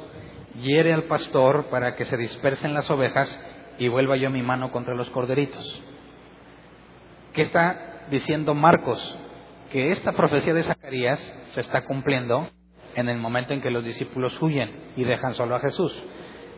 Hiere 0.62 0.92
al 0.92 1.04
pastor 1.04 1.66
para 1.66 1.94
que 1.94 2.06
se 2.06 2.16
dispersen 2.16 2.72
las 2.72 2.90
ovejas 2.90 3.28
y 3.78 3.88
vuelva 3.88 4.16
yo 4.16 4.30
mi 4.30 4.42
mano 4.42 4.70
contra 4.72 4.94
los 4.94 5.10
corderitos. 5.10 5.82
¿Qué 7.34 7.42
está 7.42 8.06
diciendo 8.10 8.54
Marcos? 8.54 9.18
Que 9.70 9.92
esta 9.92 10.12
profecía 10.12 10.54
de 10.54 10.62
Zacarías 10.62 11.20
se 11.52 11.60
está 11.60 11.84
cumpliendo 11.84 12.48
en 12.96 13.08
el 13.08 13.18
momento 13.18 13.52
en 13.52 13.60
que 13.60 13.70
los 13.70 13.84
discípulos 13.84 14.40
huyen 14.42 14.92
y 14.96 15.04
dejan 15.04 15.34
solo 15.34 15.54
a 15.54 15.60
Jesús. 15.60 15.92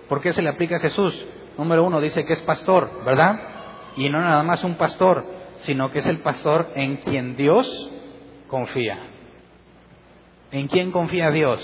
¿Por 0.09 0.21
qué 0.21 0.33
se 0.33 0.43
le 0.43 0.49
aplica 0.49 0.77
a 0.77 0.81
Jesús? 0.81 1.27
Número 1.59 1.85
uno, 1.85 2.01
dice 2.01 2.25
que 2.25 2.33
es 2.33 2.43
pastor, 2.43 3.05
¿verdad? 3.05 3.39
Y 3.97 4.09
no 4.09 4.21
nada 4.21 4.43
más 4.43 4.65
un 4.65 4.77
pastor, 4.77 5.42
sino 5.63 5.91
que 5.91 5.99
es 5.99 6.07
el 6.07 6.19
pastor 6.19 6.73
en 6.75 6.97
quien 6.99 7.37
Dios 7.37 7.91
confía. 8.49 8.99
¿En 10.51 10.69
quién 10.69 10.93
confía 10.93 11.31
Dios? 11.31 11.61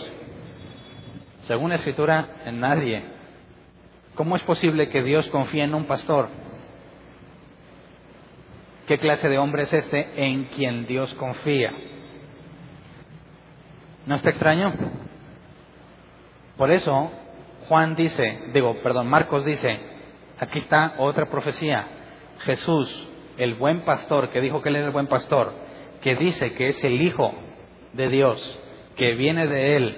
Según 1.42 1.70
la 1.70 1.76
Escritura, 1.76 2.28
en 2.44 2.60
nadie. 2.60 3.02
¿Cómo 4.14 4.36
es 4.36 4.42
posible 4.42 4.88
que 4.88 5.02
Dios 5.02 5.28
confíe 5.28 5.62
en 5.62 5.74
un 5.74 5.84
pastor? 5.84 6.28
¿Qué 8.86 8.98
clase 8.98 9.28
de 9.28 9.38
hombre 9.38 9.64
es 9.64 9.72
este 9.72 10.24
en 10.24 10.44
quien 10.46 10.86
Dios 10.86 11.12
confía? 11.14 11.72
¿No 14.06 14.14
está 14.14 14.30
extraño? 14.30 14.72
Por 16.56 16.70
eso 16.70 17.10
Juan 17.68 17.94
dice, 17.94 18.44
digo, 18.54 18.76
perdón, 18.82 19.08
Marcos 19.08 19.44
dice, 19.44 19.78
aquí 20.40 20.60
está 20.60 20.94
otra 20.96 21.26
profecía. 21.26 21.86
Jesús, 22.40 23.07
el 23.38 23.54
buen 23.54 23.82
pastor, 23.82 24.30
que 24.30 24.40
dijo 24.40 24.60
que 24.60 24.68
él 24.68 24.76
es 24.76 24.84
el 24.84 24.90
buen 24.90 25.06
pastor, 25.06 25.52
que 26.02 26.16
dice 26.16 26.52
que 26.52 26.68
es 26.68 26.84
el 26.84 27.00
Hijo 27.00 27.32
de 27.92 28.08
Dios, 28.08 28.60
que 28.96 29.14
viene 29.14 29.46
de 29.46 29.76
él, 29.76 29.96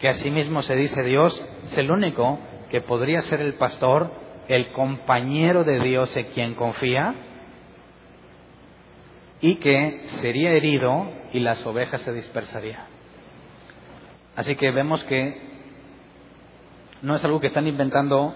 que 0.00 0.08
asimismo 0.08 0.62
se 0.62 0.74
dice 0.74 1.02
Dios, 1.02 1.40
es 1.64 1.78
el 1.78 1.90
único 1.90 2.38
que 2.70 2.80
podría 2.80 3.22
ser 3.22 3.40
el 3.40 3.54
pastor, 3.54 4.10
el 4.48 4.72
compañero 4.72 5.64
de 5.64 5.78
Dios 5.80 6.14
en 6.16 6.26
quien 6.26 6.54
confía, 6.54 7.14
y 9.40 9.56
que 9.56 10.02
sería 10.20 10.52
herido 10.52 11.10
y 11.32 11.40
las 11.40 11.64
ovejas 11.66 12.00
se 12.02 12.12
dispersarían. 12.12 12.84
Así 14.36 14.56
que 14.56 14.70
vemos 14.70 15.02
que 15.04 15.40
no 17.02 17.16
es 17.16 17.24
algo 17.24 17.40
que 17.40 17.48
están 17.48 17.66
inventando 17.66 18.34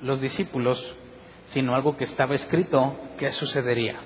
los 0.00 0.20
discípulos, 0.20 0.96
sino 1.54 1.74
algo 1.74 1.96
que 1.96 2.04
estaba 2.04 2.34
escrito 2.34 2.94
que 3.16 3.32
sucedería. 3.32 3.98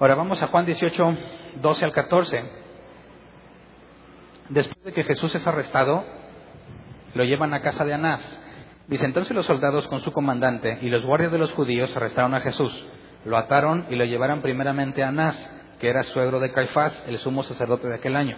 Ahora 0.00 0.14
vamos 0.14 0.42
a 0.42 0.46
Juan 0.46 0.64
18, 0.64 1.16
12 1.60 1.84
al 1.84 1.92
14. 1.92 2.44
Después 4.48 4.82
de 4.82 4.92
que 4.94 5.04
Jesús 5.04 5.34
es 5.34 5.46
arrestado, 5.46 6.04
lo 7.14 7.24
llevan 7.24 7.52
a 7.52 7.60
casa 7.60 7.84
de 7.84 7.92
Anás. 7.92 8.40
Dice 8.88 9.04
entonces 9.04 9.36
los 9.36 9.46
soldados 9.46 9.86
con 9.88 10.00
su 10.00 10.12
comandante 10.12 10.78
y 10.80 10.88
los 10.88 11.04
guardias 11.04 11.32
de 11.32 11.38
los 11.38 11.52
judíos 11.52 11.94
arrestaron 11.94 12.34
a 12.34 12.40
Jesús 12.40 12.72
lo 13.24 13.36
ataron 13.36 13.86
y 13.90 13.96
lo 13.96 14.04
llevaron 14.04 14.42
primeramente 14.42 15.02
a 15.02 15.08
Anás, 15.08 15.50
que 15.78 15.88
era 15.88 16.02
suegro 16.04 16.40
de 16.40 16.52
Caifás, 16.52 17.04
el 17.06 17.18
sumo 17.18 17.42
sacerdote 17.42 17.88
de 17.88 17.94
aquel 17.94 18.16
año. 18.16 18.36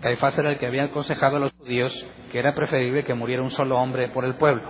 Caifás 0.00 0.36
era 0.38 0.50
el 0.50 0.58
que 0.58 0.66
había 0.66 0.84
aconsejado 0.84 1.36
a 1.36 1.40
los 1.40 1.52
judíos 1.52 1.92
que 2.30 2.38
era 2.38 2.54
preferible 2.54 3.04
que 3.04 3.14
muriera 3.14 3.42
un 3.42 3.50
solo 3.50 3.78
hombre 3.78 4.08
por 4.08 4.24
el 4.24 4.34
pueblo. 4.34 4.62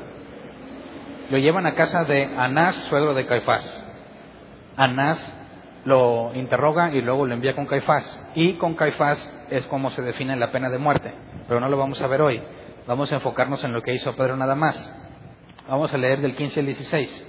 Lo 1.30 1.38
llevan 1.38 1.66
a 1.66 1.74
casa 1.74 2.04
de 2.04 2.24
Anás, 2.24 2.74
suegro 2.88 3.14
de 3.14 3.26
Caifás. 3.26 3.84
Anás 4.76 5.40
lo 5.84 6.34
interroga 6.34 6.90
y 6.92 7.00
luego 7.00 7.26
lo 7.26 7.34
envía 7.34 7.54
con 7.54 7.66
Caifás. 7.66 8.30
Y 8.34 8.56
con 8.58 8.74
Caifás 8.74 9.46
es 9.50 9.66
como 9.66 9.90
se 9.90 10.02
define 10.02 10.36
la 10.36 10.50
pena 10.50 10.70
de 10.70 10.78
muerte. 10.78 11.12
pero 11.46 11.60
no 11.60 11.68
lo 11.68 11.76
vamos 11.76 12.00
a 12.02 12.06
ver 12.06 12.22
hoy. 12.22 12.42
Vamos 12.86 13.10
a 13.12 13.16
enfocarnos 13.16 13.62
en 13.64 13.72
lo 13.72 13.82
que 13.82 13.94
hizo 13.94 14.14
Pedro 14.14 14.36
nada 14.36 14.54
más. 14.54 14.76
Vamos 15.68 15.92
a 15.94 15.98
leer 15.98 16.20
del 16.20 16.34
15 16.34 16.60
al 16.60 16.66
16. 16.66 17.26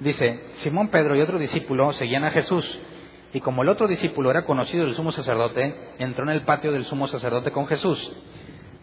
Dice, 0.00 0.44
Simón 0.54 0.88
Pedro 0.88 1.16
y 1.16 1.20
otro 1.20 1.38
discípulo 1.38 1.92
seguían 1.92 2.24
a 2.24 2.30
Jesús, 2.30 2.80
y 3.32 3.40
como 3.40 3.62
el 3.62 3.68
otro 3.68 3.86
discípulo 3.86 4.30
era 4.30 4.44
conocido 4.44 4.84
del 4.84 4.94
sumo 4.94 5.12
sacerdote, 5.12 5.74
entró 5.98 6.24
en 6.24 6.30
el 6.30 6.42
patio 6.42 6.72
del 6.72 6.84
sumo 6.84 7.06
sacerdote 7.06 7.50
con 7.50 7.66
Jesús. 7.66 8.16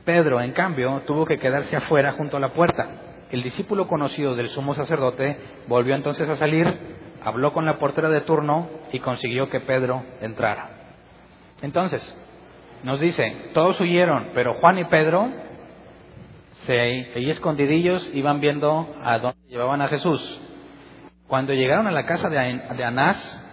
Pedro, 0.05 0.39
en 0.41 0.53
cambio, 0.53 1.01
tuvo 1.05 1.25
que 1.25 1.37
quedarse 1.37 1.75
afuera 1.75 2.13
junto 2.13 2.37
a 2.37 2.39
la 2.39 2.49
puerta. 2.49 3.06
El 3.31 3.43
discípulo 3.43 3.87
conocido 3.87 4.35
del 4.35 4.49
sumo 4.49 4.73
sacerdote 4.73 5.37
volvió 5.67 5.95
entonces 5.95 6.27
a 6.29 6.35
salir, 6.35 6.65
habló 7.23 7.51
con 7.51 7.65
la 7.65 7.77
portera 7.77 8.09
de 8.09 8.21
turno 8.21 8.69
y 8.93 8.99
consiguió 8.99 9.49
que 9.49 9.59
Pedro 9.59 10.03
entrara. 10.21 10.69
Entonces, 11.61 12.01
nos 12.83 12.99
dice, 12.99 13.49
todos 13.53 13.79
huyeron, 13.81 14.29
pero 14.33 14.53
Juan 14.55 14.77
y 14.77 14.85
Pedro, 14.85 15.27
se, 16.65 16.79
ahí 16.79 17.29
escondidillos, 17.29 18.09
iban 18.13 18.39
viendo 18.39 18.95
a 19.03 19.17
dónde 19.19 19.39
llevaban 19.49 19.81
a 19.81 19.87
Jesús. 19.87 20.39
Cuando 21.27 21.53
llegaron 21.53 21.87
a 21.87 21.91
la 21.91 22.05
casa 22.05 22.29
de, 22.29 22.83
Anás, 22.83 23.43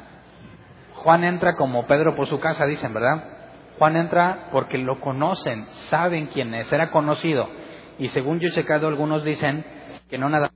Juan 0.94 1.24
entra 1.24 1.56
como 1.56 1.86
Pedro 1.86 2.14
por 2.14 2.28
su 2.28 2.38
casa, 2.38 2.66
dicen, 2.66 2.94
¿verdad? 2.94 3.24
Juan 3.78 3.96
entra 3.96 4.50
porque 4.52 4.78
lo 4.78 5.00
conocen, 5.00 5.66
saben 5.88 6.28
quién 6.28 6.54
es, 6.54 6.72
era 6.72 6.92
conocido. 6.92 7.48
Y 7.98 8.08
según 8.08 8.40
yo 8.40 8.48
he 8.48 8.52
checado, 8.52 8.88
algunos 8.88 9.24
dicen 9.24 9.64
que 10.08 10.18
no 10.18 10.28
nada 10.28 10.50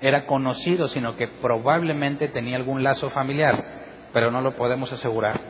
era 0.00 0.26
conocido, 0.26 0.88
sino 0.88 1.16
que 1.16 1.28
probablemente 1.28 2.28
tenía 2.28 2.56
algún 2.56 2.82
lazo 2.82 3.10
familiar, 3.10 3.64
pero 4.12 4.30
no 4.30 4.40
lo 4.40 4.56
podemos 4.56 4.92
asegurar. 4.92 5.40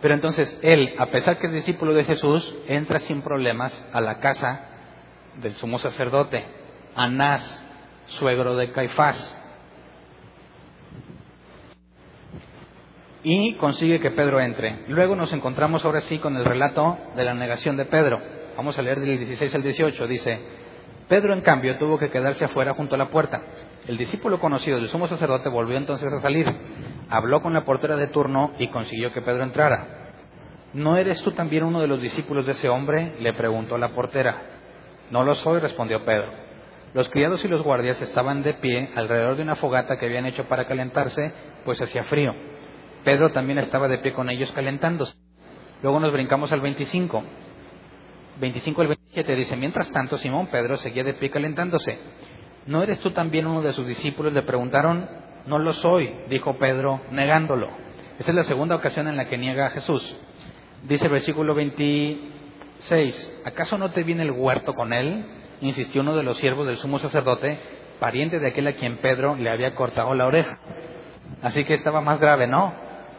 Pero 0.00 0.14
entonces 0.14 0.58
él, 0.62 0.94
a 0.98 1.06
pesar 1.06 1.38
que 1.38 1.46
es 1.46 1.52
discípulo 1.52 1.94
de 1.94 2.04
Jesús, 2.04 2.54
entra 2.66 2.98
sin 2.98 3.22
problemas 3.22 3.72
a 3.92 4.00
la 4.00 4.18
casa 4.18 4.68
del 5.40 5.54
sumo 5.54 5.78
sacerdote, 5.78 6.44
Anás, 6.94 7.62
suegro 8.06 8.56
de 8.56 8.70
Caifás. 8.72 9.40
y 13.24 13.54
consigue 13.54 14.00
que 14.00 14.10
Pedro 14.10 14.38
entre. 14.38 14.84
Luego 14.86 15.16
nos 15.16 15.32
encontramos 15.32 15.84
ahora 15.84 16.02
sí 16.02 16.18
con 16.18 16.36
el 16.36 16.44
relato 16.44 16.98
de 17.16 17.24
la 17.24 17.34
negación 17.34 17.76
de 17.76 17.86
Pedro. 17.86 18.20
Vamos 18.56 18.78
a 18.78 18.82
leer 18.82 19.00
del 19.00 19.18
16 19.18 19.54
al 19.54 19.62
18. 19.62 20.06
Dice, 20.06 20.38
Pedro 21.08 21.34
en 21.34 21.40
cambio 21.40 21.76
tuvo 21.76 21.98
que 21.98 22.10
quedarse 22.10 22.44
afuera 22.44 22.74
junto 22.74 22.94
a 22.94 22.98
la 22.98 23.08
puerta. 23.08 23.42
El 23.86 23.98
discípulo 23.98 24.38
conocido 24.38 24.78
del 24.78 24.88
sumo 24.88 25.08
sacerdote 25.08 25.48
volvió 25.48 25.76
entonces 25.76 26.12
a 26.12 26.20
salir. 26.20 26.46
Habló 27.10 27.42
con 27.42 27.52
la 27.52 27.64
portera 27.64 27.96
de 27.96 28.06
turno 28.06 28.52
y 28.58 28.68
consiguió 28.68 29.12
que 29.12 29.22
Pedro 29.22 29.42
entrara. 29.42 30.12
¿No 30.72 30.96
eres 30.96 31.20
tú 31.22 31.32
también 31.32 31.64
uno 31.64 31.80
de 31.80 31.86
los 31.86 32.00
discípulos 32.00 32.46
de 32.46 32.52
ese 32.52 32.68
hombre? 32.68 33.14
le 33.20 33.32
preguntó 33.34 33.76
la 33.76 33.94
portera. 33.94 34.42
No 35.10 35.22
lo 35.22 35.34
soy, 35.34 35.60
respondió 35.60 36.04
Pedro. 36.04 36.32
Los 36.94 37.08
criados 37.08 37.44
y 37.44 37.48
los 37.48 37.62
guardias 37.62 38.00
estaban 38.00 38.42
de 38.42 38.54
pie 38.54 38.90
alrededor 38.94 39.36
de 39.36 39.42
una 39.42 39.56
fogata 39.56 39.98
que 39.98 40.06
habían 40.06 40.26
hecho 40.26 40.44
para 40.44 40.66
calentarse, 40.66 41.32
pues 41.64 41.80
hacía 41.82 42.04
frío. 42.04 42.32
Pedro 43.04 43.32
también 43.32 43.58
estaba 43.58 43.88
de 43.88 43.98
pie 43.98 44.12
con 44.12 44.30
ellos 44.30 44.50
calentándose. 44.52 45.14
Luego 45.82 46.00
nos 46.00 46.12
brincamos 46.12 46.50
al 46.52 46.60
25. 46.60 47.22
25 48.40 48.82
al 48.82 48.88
27 48.88 49.36
dice, 49.36 49.56
mientras 49.56 49.90
tanto 49.90 50.18
Simón 50.18 50.48
Pedro 50.48 50.76
seguía 50.76 51.04
de 51.04 51.14
pie 51.14 51.30
calentándose. 51.30 51.98
¿No 52.66 52.82
eres 52.82 52.98
tú 53.00 53.10
también 53.10 53.46
uno 53.46 53.62
de 53.62 53.72
sus 53.72 53.86
discípulos? 53.86 54.32
Le 54.32 54.42
preguntaron. 54.42 55.08
No 55.46 55.58
lo 55.58 55.74
soy, 55.74 56.10
dijo 56.28 56.56
Pedro, 56.56 57.02
negándolo. 57.10 57.68
Esta 58.18 58.30
es 58.30 58.34
la 58.34 58.44
segunda 58.44 58.76
ocasión 58.76 59.08
en 59.08 59.16
la 59.16 59.28
que 59.28 59.36
niega 59.36 59.66
a 59.66 59.70
Jesús. 59.70 60.16
Dice 60.84 61.04
el 61.06 61.12
versículo 61.12 61.54
26, 61.54 63.40
¿acaso 63.44 63.76
no 63.76 63.90
te 63.90 64.04
viene 64.04 64.22
el 64.22 64.30
huerto 64.30 64.72
con 64.72 64.94
él? 64.94 65.26
Insistió 65.60 66.00
uno 66.00 66.16
de 66.16 66.22
los 66.22 66.38
siervos 66.38 66.66
del 66.66 66.78
sumo 66.78 66.98
sacerdote, 66.98 67.58
pariente 68.00 68.38
de 68.38 68.48
aquel 68.48 68.66
a 68.68 68.72
quien 68.72 68.96
Pedro 68.96 69.36
le 69.36 69.50
había 69.50 69.74
cortado 69.74 70.14
la 70.14 70.26
oreja. 70.26 70.58
Así 71.42 71.64
que 71.64 71.74
estaba 71.74 72.00
más 72.00 72.18
grave, 72.18 72.46
¿no? 72.46 72.72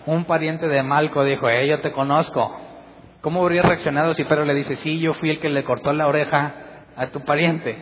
un 0.05 0.25
pariente 0.25 0.67
de 0.67 0.83
Malco 0.83 1.23
dijo, 1.23 1.49
eh, 1.49 1.67
yo 1.67 1.81
te 1.81 1.91
conozco. 1.91 2.61
¿Cómo 3.25 3.41
habría 3.41 3.63
reaccionado 3.63 4.13
si 4.13 4.23
Pedro 4.23 4.45
le 4.45 4.53
dice, 4.53 4.75
sí, 4.75 4.99
yo 4.99 5.15
fui 5.15 5.31
el 5.31 5.39
que 5.39 5.49
le 5.49 5.63
cortó 5.63 5.91
la 5.91 6.05
oreja 6.05 6.53
a 6.95 7.07
tu 7.07 7.21
pariente? 7.21 7.75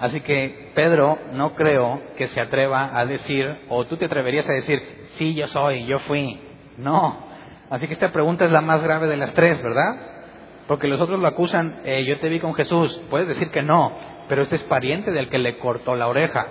Así 0.00 0.20
que 0.22 0.72
Pedro 0.74 1.16
no 1.32 1.54
creo 1.54 2.02
que 2.16 2.26
se 2.26 2.40
atreva 2.40 2.90
a 2.98 3.06
decir, 3.06 3.56
o 3.68 3.84
tú 3.84 3.96
te 3.96 4.06
atreverías 4.06 4.48
a 4.48 4.52
decir, 4.52 4.82
sí, 5.10 5.32
yo 5.32 5.46
soy, 5.46 5.86
yo 5.86 6.00
fui. 6.00 6.40
No. 6.76 7.24
Así 7.70 7.86
que 7.86 7.92
esta 7.92 8.10
pregunta 8.10 8.46
es 8.46 8.50
la 8.50 8.62
más 8.62 8.82
grave 8.82 9.06
de 9.06 9.16
las 9.16 9.32
tres, 9.34 9.62
¿verdad? 9.62 9.94
Porque 10.66 10.88
los 10.88 11.00
otros 11.00 11.20
lo 11.20 11.28
acusan, 11.28 11.82
eh, 11.84 12.04
yo 12.04 12.18
te 12.18 12.28
vi 12.28 12.40
con 12.40 12.52
Jesús. 12.52 13.00
Puedes 13.10 13.28
decir 13.28 13.52
que 13.52 13.62
no, 13.62 13.92
pero 14.28 14.42
este 14.42 14.56
es 14.56 14.64
pariente 14.64 15.12
del 15.12 15.28
que 15.28 15.38
le 15.38 15.56
cortó 15.58 15.94
la 15.94 16.08
oreja. 16.08 16.48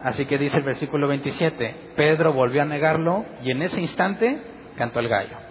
Así 0.00 0.24
que 0.24 0.38
dice 0.38 0.56
el 0.56 0.64
versículo 0.64 1.08
27, 1.08 1.92
Pedro 1.94 2.32
volvió 2.32 2.62
a 2.62 2.64
negarlo 2.64 3.26
y 3.42 3.50
en 3.50 3.60
ese 3.60 3.82
instante 3.82 4.40
cantó 4.78 5.00
el 5.00 5.08
gallo. 5.08 5.49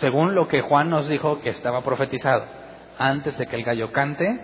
Según 0.00 0.34
lo 0.34 0.46
que 0.48 0.60
Juan 0.60 0.90
nos 0.90 1.08
dijo 1.08 1.40
que 1.40 1.50
estaba 1.50 1.82
profetizado, 1.82 2.44
antes 2.98 3.36
de 3.38 3.46
que 3.46 3.56
el 3.56 3.64
gallo 3.64 3.92
cante, 3.92 4.40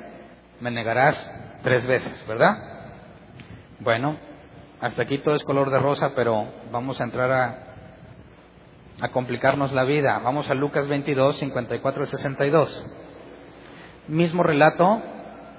me 0.61 0.71
negarás 0.71 1.31
tres 1.63 1.87
veces, 1.87 2.27
¿verdad? 2.27 2.57
Bueno, 3.81 4.17
hasta 4.81 5.03
aquí 5.03 5.19
todo 5.19 5.35
es 5.35 5.45
color 5.45 5.71
de 5.71 5.79
rosa, 5.79 6.13
pero 6.15 6.47
vamos 6.71 7.01
a 7.01 7.05
entrar 7.05 7.31
a, 7.31 9.09
complicarnos 9.11 9.73
la 9.73 9.85
vida. 9.85 10.21
Vamos 10.21 10.49
a 10.49 10.55
Lucas 10.55 10.87
22, 10.89 11.37
54 11.39 12.05
y 12.05 12.07
62. 12.07 12.87
Mismo 14.09 14.43
relato, 14.43 15.03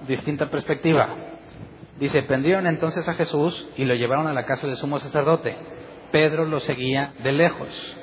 distinta 0.07 0.49
perspectiva. 0.49 1.09
Dice, 1.99 2.23
prendieron 2.23 2.67
entonces 2.67 3.07
a 3.07 3.13
Jesús 3.13 3.67
y 3.77 3.85
lo 3.85 3.95
llevaron 3.95 4.27
a 4.27 4.33
la 4.33 4.45
casa 4.45 4.65
del 4.65 4.77
sumo 4.77 4.99
sacerdote. 4.99 5.55
Pedro 6.11 6.45
lo 6.45 6.59
seguía 6.61 7.13
de 7.21 7.31
lejos. 7.31 7.97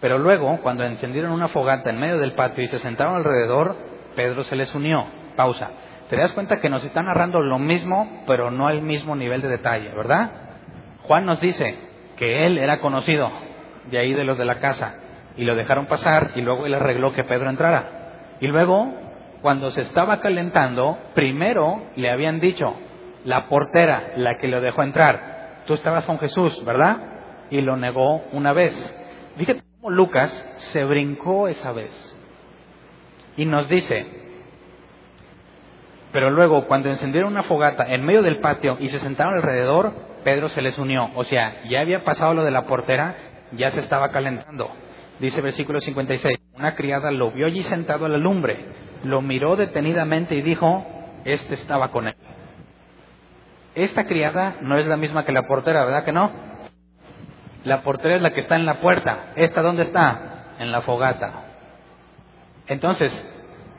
Pero 0.00 0.18
luego, 0.18 0.58
cuando 0.62 0.84
encendieron 0.84 1.32
una 1.32 1.48
fogata 1.48 1.90
en 1.90 2.00
medio 2.00 2.18
del 2.18 2.32
patio 2.32 2.64
y 2.64 2.68
se 2.68 2.78
sentaron 2.78 3.16
alrededor, 3.16 3.76
Pedro 4.16 4.42
se 4.44 4.56
les 4.56 4.74
unió. 4.74 5.04
Pausa. 5.36 5.70
Te 6.08 6.16
das 6.16 6.32
cuenta 6.32 6.60
que 6.60 6.68
nos 6.68 6.84
están 6.84 7.06
narrando 7.06 7.40
lo 7.40 7.58
mismo, 7.58 8.22
pero 8.26 8.50
no 8.50 8.66
al 8.66 8.82
mismo 8.82 9.14
nivel 9.14 9.42
de 9.42 9.48
detalle, 9.48 9.90
¿verdad? 9.94 10.30
Juan 11.02 11.24
nos 11.24 11.40
dice 11.40 11.78
que 12.16 12.46
él 12.46 12.58
era 12.58 12.80
conocido 12.80 13.30
de 13.90 13.98
ahí 13.98 14.12
de 14.12 14.24
los 14.24 14.36
de 14.36 14.44
la 14.44 14.58
casa 14.58 14.94
y 15.36 15.44
lo 15.44 15.54
dejaron 15.54 15.86
pasar 15.86 16.32
y 16.34 16.40
luego 16.40 16.66
él 16.66 16.74
arregló 16.74 17.12
que 17.12 17.24
Pedro 17.24 17.48
entrara. 17.48 18.36
Y 18.40 18.48
luego, 18.48 18.92
cuando 19.40 19.70
se 19.70 19.82
estaba 19.82 20.20
calentando, 20.20 20.98
primero 21.14 21.82
le 21.94 22.10
habían 22.10 22.40
dicho, 22.40 22.74
la 23.24 23.48
portera, 23.48 24.12
la 24.16 24.38
que 24.38 24.48
lo 24.48 24.60
dejó 24.60 24.82
entrar. 24.82 25.62
Tú 25.66 25.74
estabas 25.74 26.06
con 26.06 26.18
Jesús, 26.18 26.64
¿verdad? 26.64 26.96
Y 27.50 27.60
lo 27.60 27.76
negó 27.76 28.24
una 28.32 28.52
vez. 28.52 28.74
Lucas 29.88 30.30
se 30.72 30.84
brincó 30.84 31.48
esa 31.48 31.72
vez. 31.72 32.16
Y 33.36 33.46
nos 33.46 33.68
dice, 33.68 34.04
pero 36.12 36.30
luego 36.30 36.66
cuando 36.66 36.90
encendieron 36.90 37.32
una 37.32 37.44
fogata 37.44 37.86
en 37.86 38.04
medio 38.04 38.22
del 38.22 38.38
patio 38.38 38.76
y 38.80 38.88
se 38.88 38.98
sentaron 38.98 39.34
alrededor, 39.34 39.92
Pedro 40.24 40.48
se 40.48 40.60
les 40.60 40.76
unió. 40.78 41.10
O 41.14 41.24
sea, 41.24 41.62
ya 41.68 41.80
había 41.80 42.04
pasado 42.04 42.34
lo 42.34 42.44
de 42.44 42.50
la 42.50 42.66
portera, 42.66 43.16
ya 43.52 43.70
se 43.70 43.80
estaba 43.80 44.10
calentando. 44.10 44.70
Dice 45.20 45.40
versículo 45.40 45.80
56, 45.80 46.38
una 46.54 46.74
criada 46.74 47.10
lo 47.10 47.30
vio 47.30 47.46
allí 47.46 47.62
sentado 47.62 48.06
a 48.06 48.08
la 48.08 48.18
lumbre, 48.18 48.66
lo 49.04 49.22
miró 49.22 49.56
detenidamente 49.56 50.34
y 50.34 50.42
dijo, 50.42 50.84
este 51.24 51.54
estaba 51.54 51.90
con 51.90 52.08
él. 52.08 52.14
Esta 53.74 54.06
criada 54.06 54.56
no 54.62 54.78
es 54.78 54.86
la 54.86 54.96
misma 54.96 55.24
que 55.24 55.32
la 55.32 55.46
portera, 55.46 55.84
¿verdad 55.84 56.04
que 56.04 56.12
no? 56.12 56.49
La 57.64 57.82
portera 57.82 58.16
es 58.16 58.22
la 58.22 58.32
que 58.32 58.40
está 58.40 58.56
en 58.56 58.66
la 58.66 58.80
puerta. 58.80 59.32
¿Esta 59.36 59.62
dónde 59.62 59.82
está? 59.84 60.54
En 60.58 60.72
la 60.72 60.82
fogata. 60.82 61.44
Entonces, 62.66 63.12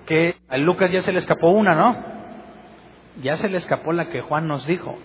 que 0.06 0.36
a 0.50 0.58
Lucas 0.58 0.92
ya 0.92 1.02
se 1.02 1.12
le 1.12 1.20
escapó 1.20 1.50
una, 1.50 1.76
¿no? 1.76 1.96
Ya 3.22 3.38
se 3.38 3.50
le 3.50 3.58
escapó 3.58 3.94
la 3.94 4.10
que 4.10 4.22
Juan 4.22 4.48
nos 4.48 4.66
dijo. 4.68 4.98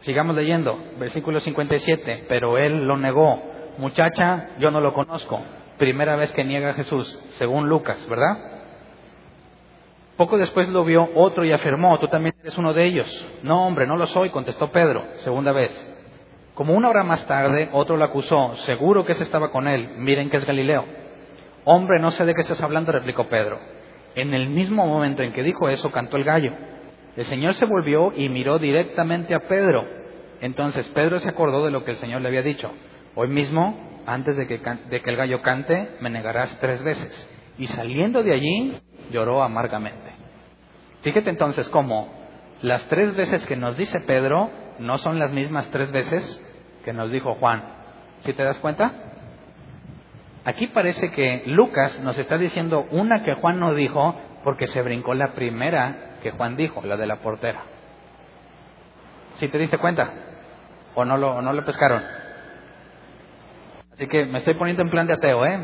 Sigamos 0.00 0.36
leyendo, 0.36 0.78
versículo 0.98 1.40
57, 1.40 2.26
pero 2.28 2.58
él 2.58 2.86
lo 2.86 2.96
negó. 2.96 3.42
Muchacha, 3.78 4.50
yo 4.58 4.70
no 4.70 4.80
lo 4.80 4.92
conozco. 4.92 5.40
Primera 5.76 6.16
vez 6.16 6.32
que 6.32 6.44
niega 6.44 6.70
a 6.70 6.74
Jesús, 6.74 7.18
según 7.38 7.68
Lucas, 7.68 8.06
¿verdad? 8.08 8.36
Poco 10.16 10.36
después 10.36 10.68
lo 10.68 10.84
vio 10.84 11.08
otro 11.14 11.44
y 11.44 11.52
afirmó, 11.52 11.96
tú 11.98 12.08
también 12.08 12.34
eres 12.40 12.58
uno 12.58 12.72
de 12.74 12.84
ellos. 12.84 13.26
No, 13.42 13.66
hombre, 13.66 13.86
no 13.86 13.96
lo 13.96 14.06
soy, 14.06 14.30
contestó 14.30 14.70
Pedro, 14.70 15.04
segunda 15.18 15.52
vez. 15.52 15.97
Como 16.58 16.74
una 16.74 16.88
hora 16.88 17.04
más 17.04 17.24
tarde, 17.28 17.68
otro 17.70 17.96
lo 17.96 18.04
acusó, 18.04 18.56
seguro 18.66 19.04
que 19.04 19.12
ese 19.12 19.22
estaba 19.22 19.52
con 19.52 19.68
él, 19.68 19.90
miren 19.98 20.28
que 20.28 20.38
es 20.38 20.44
Galileo. 20.44 20.84
Hombre, 21.62 22.00
no 22.00 22.10
sé 22.10 22.24
de 22.24 22.34
qué 22.34 22.40
estás 22.40 22.60
hablando, 22.60 22.90
replicó 22.90 23.28
Pedro. 23.28 23.60
En 24.16 24.34
el 24.34 24.48
mismo 24.48 24.84
momento 24.84 25.22
en 25.22 25.32
que 25.32 25.44
dijo 25.44 25.68
eso, 25.68 25.92
cantó 25.92 26.16
el 26.16 26.24
gallo. 26.24 26.50
El 27.16 27.26
Señor 27.26 27.54
se 27.54 27.64
volvió 27.64 28.12
y 28.12 28.28
miró 28.28 28.58
directamente 28.58 29.36
a 29.36 29.46
Pedro. 29.46 29.84
Entonces 30.40 30.88
Pedro 30.88 31.20
se 31.20 31.28
acordó 31.28 31.64
de 31.64 31.70
lo 31.70 31.84
que 31.84 31.92
el 31.92 31.98
Señor 31.98 32.22
le 32.22 32.28
había 32.28 32.42
dicho. 32.42 32.72
Hoy 33.14 33.28
mismo, 33.28 34.00
antes 34.04 34.36
de 34.36 34.48
que, 34.48 34.58
de 34.58 35.00
que 35.00 35.10
el 35.10 35.16
gallo 35.16 35.40
cante, 35.42 35.90
me 36.00 36.10
negarás 36.10 36.58
tres 36.58 36.82
veces. 36.82 37.30
y 37.56 37.68
saliendo 37.68 38.24
de 38.24 38.32
allí 38.32 38.82
lloró 39.12 39.44
amargamente. 39.44 40.10
Fíjate 41.02 41.30
entonces 41.30 41.68
cómo 41.68 42.08
las 42.62 42.82
tres 42.88 43.14
veces 43.14 43.46
que 43.46 43.54
nos 43.54 43.76
dice 43.76 44.00
Pedro 44.00 44.50
no 44.80 44.98
son 44.98 45.20
las 45.20 45.30
mismas 45.30 45.70
tres 45.70 45.92
veces 45.92 46.44
que 46.88 46.94
nos 46.94 47.10
dijo 47.10 47.34
Juan. 47.34 47.62
¿Sí 48.24 48.32
te 48.32 48.42
das 48.42 48.56
cuenta? 48.60 48.90
Aquí 50.46 50.68
parece 50.68 51.10
que 51.10 51.42
Lucas 51.44 52.00
nos 52.00 52.16
está 52.16 52.38
diciendo 52.38 52.86
una 52.92 53.22
que 53.24 53.34
Juan 53.34 53.60
no 53.60 53.74
dijo 53.74 54.18
porque 54.42 54.66
se 54.68 54.80
brincó 54.80 55.12
la 55.12 55.34
primera 55.34 56.16
que 56.22 56.30
Juan 56.30 56.56
dijo, 56.56 56.80
la 56.86 56.96
de 56.96 57.06
la 57.06 57.16
portera. 57.16 57.60
¿Sí 59.34 59.48
te 59.48 59.58
diste 59.58 59.76
cuenta? 59.76 60.10
¿O 60.94 61.04
no 61.04 61.18
lo, 61.18 61.42
no 61.42 61.52
lo 61.52 61.62
pescaron? 61.62 62.02
Así 63.92 64.06
que 64.06 64.24
me 64.24 64.38
estoy 64.38 64.54
poniendo 64.54 64.82
en 64.82 64.88
plan 64.88 65.06
de 65.06 65.12
ateo, 65.12 65.44
¿eh? 65.44 65.60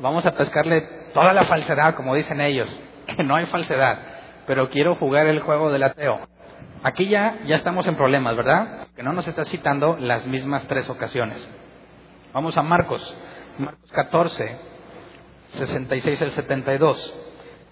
Vamos 0.00 0.26
a 0.26 0.32
pescarle 0.32 0.82
toda 1.14 1.32
la 1.32 1.44
falsedad, 1.44 1.94
como 1.94 2.14
dicen 2.14 2.38
ellos, 2.42 2.68
que 3.06 3.24
no 3.24 3.34
hay 3.34 3.46
falsedad, 3.46 3.98
pero 4.46 4.68
quiero 4.68 4.96
jugar 4.96 5.26
el 5.26 5.40
juego 5.40 5.72
del 5.72 5.84
ateo. 5.84 6.20
Aquí 6.82 7.08
ya, 7.08 7.38
ya 7.46 7.56
estamos 7.56 7.86
en 7.86 7.96
problemas, 7.96 8.36
¿verdad? 8.36 8.88
Que 8.94 9.02
no 9.02 9.12
nos 9.12 9.26
está 9.26 9.44
citando 9.44 9.96
las 9.98 10.26
mismas 10.26 10.66
tres 10.68 10.88
ocasiones. 10.88 11.48
Vamos 12.32 12.56
a 12.56 12.62
Marcos, 12.62 13.16
Marcos 13.58 13.90
14, 13.92 14.58
66 15.48 16.22
al 16.22 16.30
72. 16.32 17.14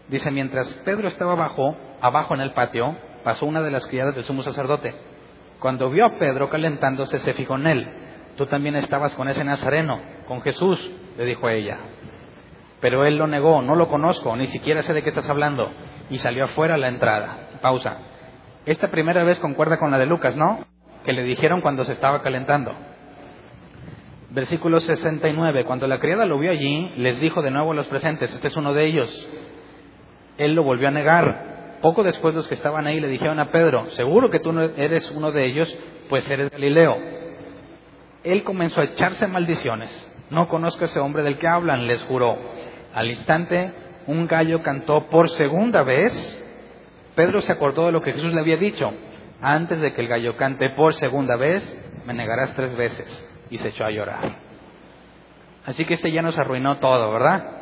Dice, 0.09 0.31
mientras 0.31 0.73
Pedro 0.85 1.09
estaba 1.09 1.33
abajo, 1.33 1.77
abajo 2.01 2.35
en 2.35 2.41
el 2.41 2.53
patio, 2.53 2.97
pasó 3.23 3.47
una 3.47 3.63
de 3.63 3.71
las 3.71 3.87
criadas 3.87 4.15
del 4.15 4.25
sumo 4.25 4.43
sacerdote. 4.43 4.95
Cuando 5.61 5.91
vio 5.91 6.07
a 6.07 6.19
Pedro 6.19 6.51
calentándose, 6.51 7.19
se 7.21 7.35
fijó 7.35 7.57
en 7.57 7.67
él. 7.67 7.89
Tú 8.37 8.47
también 8.47 8.77
estabas 8.77 9.15
con 9.15 9.29
ese 9.29 9.45
nazareno, 9.45 10.01
con 10.27 10.43
Jesús, 10.43 10.79
le 11.17 11.25
dijo 11.25 11.47
a 11.47 11.53
ella. 11.53 11.79
Pero 12.81 13.07
él 13.07 13.17
lo 13.17 13.27
negó, 13.27 13.63
no 13.63 13.77
lo 13.77 13.89
conozco, 13.89 14.37
ni 14.37 14.47
siquiera 14.49 14.83
sé 14.83 14.93
de 14.93 15.03
qué 15.03 15.11
estás 15.11 15.29
hablando. 15.29 15.71
Y 16.11 16.19
salió 16.19 16.45
afuera 16.45 16.75
a 16.75 16.79
la 16.79 16.89
entrada. 16.89 17.49
Pausa. 17.63 17.97
Esta 18.67 18.89
primera 18.89 19.25
vez 19.25 19.39
concuerda 19.41 19.79
con 19.79 19.91
la 19.91 19.99
de 19.99 20.07
Lucas, 20.07 20.37
¿no? 20.37 20.65
Que 21.05 21.13
le 21.13 21.23
dijeron 21.23 21.61
cuando 21.61 21.85
se 21.85 21.93
estaba 21.93 22.23
calentando. 22.23 22.73
Versículo 24.31 24.81
69. 24.81 25.65
Cuando 25.65 25.87
la 25.87 25.99
criada 25.99 26.25
lo 26.25 26.39
vio 26.39 26.51
allí, 26.51 26.93
les 26.97 27.21
dijo 27.21 27.43
de 27.43 27.51
nuevo 27.51 27.73
a 27.73 27.75
los 27.75 27.87
presentes, 27.89 28.33
este 28.33 28.49
es 28.49 28.57
uno 28.57 28.73
de 28.73 28.87
ellos. 28.87 29.29
Él 30.39 30.55
lo 30.55 30.63
volvió 30.63 30.89
a 30.89 30.93
negar. 30.93 31.79
Poco 31.83 32.03
después 32.03 32.35
los 32.35 32.49
que 32.49 32.55
estaban 32.55 32.87
ahí 32.87 33.01
le 33.01 33.09
dijeron 33.09 33.39
a 33.39 33.51
Pedro, 33.51 33.91
seguro 33.91 34.31
que 34.31 34.41
tú 34.41 34.53
no 34.53 34.63
eres 34.63 35.11
uno 35.11 35.31
de 35.31 35.45
ellos, 35.45 35.73
pues 36.09 36.29
eres 36.31 36.51
Galileo. 36.51 36.97
Él 38.25 38.43
comenzó 38.43 38.81
a 38.81 38.85
echarse 38.85 39.27
maldiciones. 39.27 39.91
No 40.31 40.49
conozco 40.49 40.85
a 40.85 40.87
ese 40.87 41.01
hombre 41.01 41.23
del 41.23 41.37
que 41.37 41.47
hablan, 41.47 41.87
les 41.87 42.03
juró. 42.05 42.39
Al 42.95 43.11
instante, 43.11 43.73
un 44.07 44.27
gallo 44.27 44.63
cantó 44.63 45.07
por 45.11 45.29
segunda 45.29 45.83
vez 45.83 46.44
Pedro 47.15 47.41
se 47.41 47.53
acordó 47.53 47.87
de 47.87 47.93
lo 47.93 48.03
que 48.03 48.13
Jesús 48.13 48.33
le 48.33 48.41
había 48.41 48.57
dicho. 48.57 48.93
Antes 49.41 49.81
de 49.81 49.93
que 49.93 50.01
el 50.01 50.09
gallo 50.09 50.37
cante 50.37 50.71
por 50.71 50.95
segunda 50.95 51.37
vez, 51.37 51.63
me 52.07 52.15
negarás 52.15 52.55
tres 52.55 52.77
veces. 52.77 53.47
Y 53.51 53.59
se 53.59 53.69
echó 53.69 53.85
a 53.85 53.91
llorar. 53.91 54.37
Así 55.67 55.85
que 55.85 55.95
este 55.95 56.13
ya 56.13 56.23
nos 56.23 56.39
arruinó 56.39 56.79
todo, 56.79 57.13
¿verdad? 57.13 57.55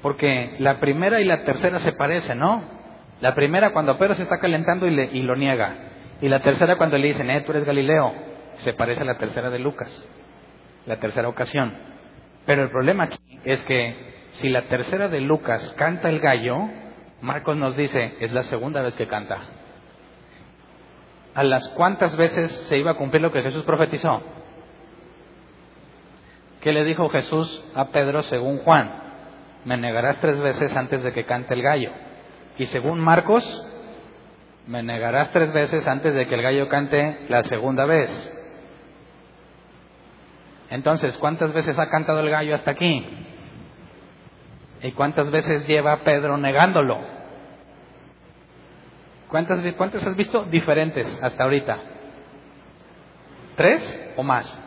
Porque 0.00 0.56
la 0.58 0.80
primera 0.80 1.20
y 1.20 1.24
la 1.24 1.42
tercera 1.44 1.78
se 1.78 1.92
parecen, 1.92 2.38
¿no? 2.38 2.62
La 3.20 3.34
primera 3.34 3.72
cuando 3.72 3.98
Pedro 3.98 4.14
se 4.14 4.24
está 4.24 4.38
calentando 4.38 4.86
y, 4.86 5.22
lo 5.22 5.36
niega. 5.36 5.76
Y 6.20 6.28
la 6.28 6.40
tercera 6.40 6.76
cuando 6.76 6.98
le 6.98 7.08
dicen, 7.08 7.30
eh, 7.30 7.42
tú 7.42 7.52
eres 7.52 7.64
Galileo. 7.64 8.12
Se 8.58 8.72
parece 8.72 9.02
a 9.02 9.04
la 9.04 9.16
tercera 9.16 9.48
de 9.48 9.58
Lucas. 9.58 9.90
La 10.86 10.96
tercera 10.96 11.28
ocasión. 11.28 11.72
Pero 12.46 12.64
el 12.64 12.70
problema 12.70 13.04
aquí 13.04 13.18
es 13.44 13.62
que 13.62 14.11
si 14.32 14.48
la 14.48 14.62
tercera 14.62 15.08
de 15.08 15.20
Lucas 15.20 15.74
canta 15.76 16.08
el 16.08 16.20
gallo, 16.20 16.56
Marcos 17.20 17.56
nos 17.56 17.76
dice, 17.76 18.16
es 18.20 18.32
la 18.32 18.42
segunda 18.42 18.82
vez 18.82 18.94
que 18.94 19.06
canta. 19.06 19.40
¿A 21.34 21.44
las 21.44 21.68
cuántas 21.70 22.16
veces 22.16 22.50
se 22.68 22.78
iba 22.78 22.92
a 22.92 22.96
cumplir 22.96 23.22
lo 23.22 23.32
que 23.32 23.42
Jesús 23.42 23.62
profetizó? 23.64 24.22
¿Qué 26.60 26.72
le 26.72 26.84
dijo 26.84 27.08
Jesús 27.08 27.62
a 27.74 27.88
Pedro 27.88 28.22
según 28.22 28.58
Juan? 28.58 29.02
Me 29.64 29.76
negarás 29.76 30.18
tres 30.20 30.40
veces 30.40 30.74
antes 30.76 31.02
de 31.02 31.12
que 31.12 31.24
cante 31.24 31.54
el 31.54 31.62
gallo. 31.62 31.90
Y 32.58 32.66
según 32.66 33.00
Marcos, 33.00 33.44
me 34.66 34.82
negarás 34.82 35.30
tres 35.32 35.52
veces 35.52 35.86
antes 35.86 36.14
de 36.14 36.26
que 36.26 36.34
el 36.34 36.42
gallo 36.42 36.68
cante 36.68 37.26
la 37.28 37.42
segunda 37.44 37.84
vez. 37.84 38.10
Entonces, 40.70 41.16
¿cuántas 41.18 41.52
veces 41.52 41.78
ha 41.78 41.88
cantado 41.88 42.20
el 42.20 42.30
gallo 42.30 42.54
hasta 42.54 42.70
aquí? 42.70 43.06
¿Y 44.82 44.92
cuántas 44.92 45.30
veces 45.30 45.66
lleva 45.68 45.98
Pedro 45.98 46.36
negándolo? 46.36 46.98
¿Cuántas, 49.28 49.60
¿Cuántas 49.76 50.06
has 50.06 50.16
visto 50.16 50.44
diferentes 50.44 51.06
hasta 51.22 51.44
ahorita? 51.44 51.78
¿Tres 53.56 54.12
o 54.16 54.22
más? 54.22 54.60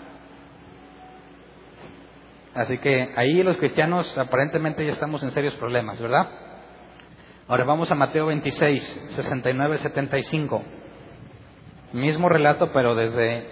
Así 2.53 2.77
que 2.77 3.11
ahí 3.17 3.43
los 3.43 3.57
cristianos 3.57 4.17
aparentemente 4.17 4.85
ya 4.85 4.93
estamos 4.93 5.21
en 5.23 5.31
serios 5.31 5.55
problemas, 5.55 5.99
¿verdad? 5.99 6.29
Ahora 7.47 7.65
vamos 7.65 7.91
a 7.91 7.95
Mateo 7.95 8.27
26, 8.27 9.11
69, 9.15 9.77
75. 9.79 10.63
Mismo 11.91 12.29
relato, 12.29 12.71
pero 12.71 12.95
desde, 12.95 13.45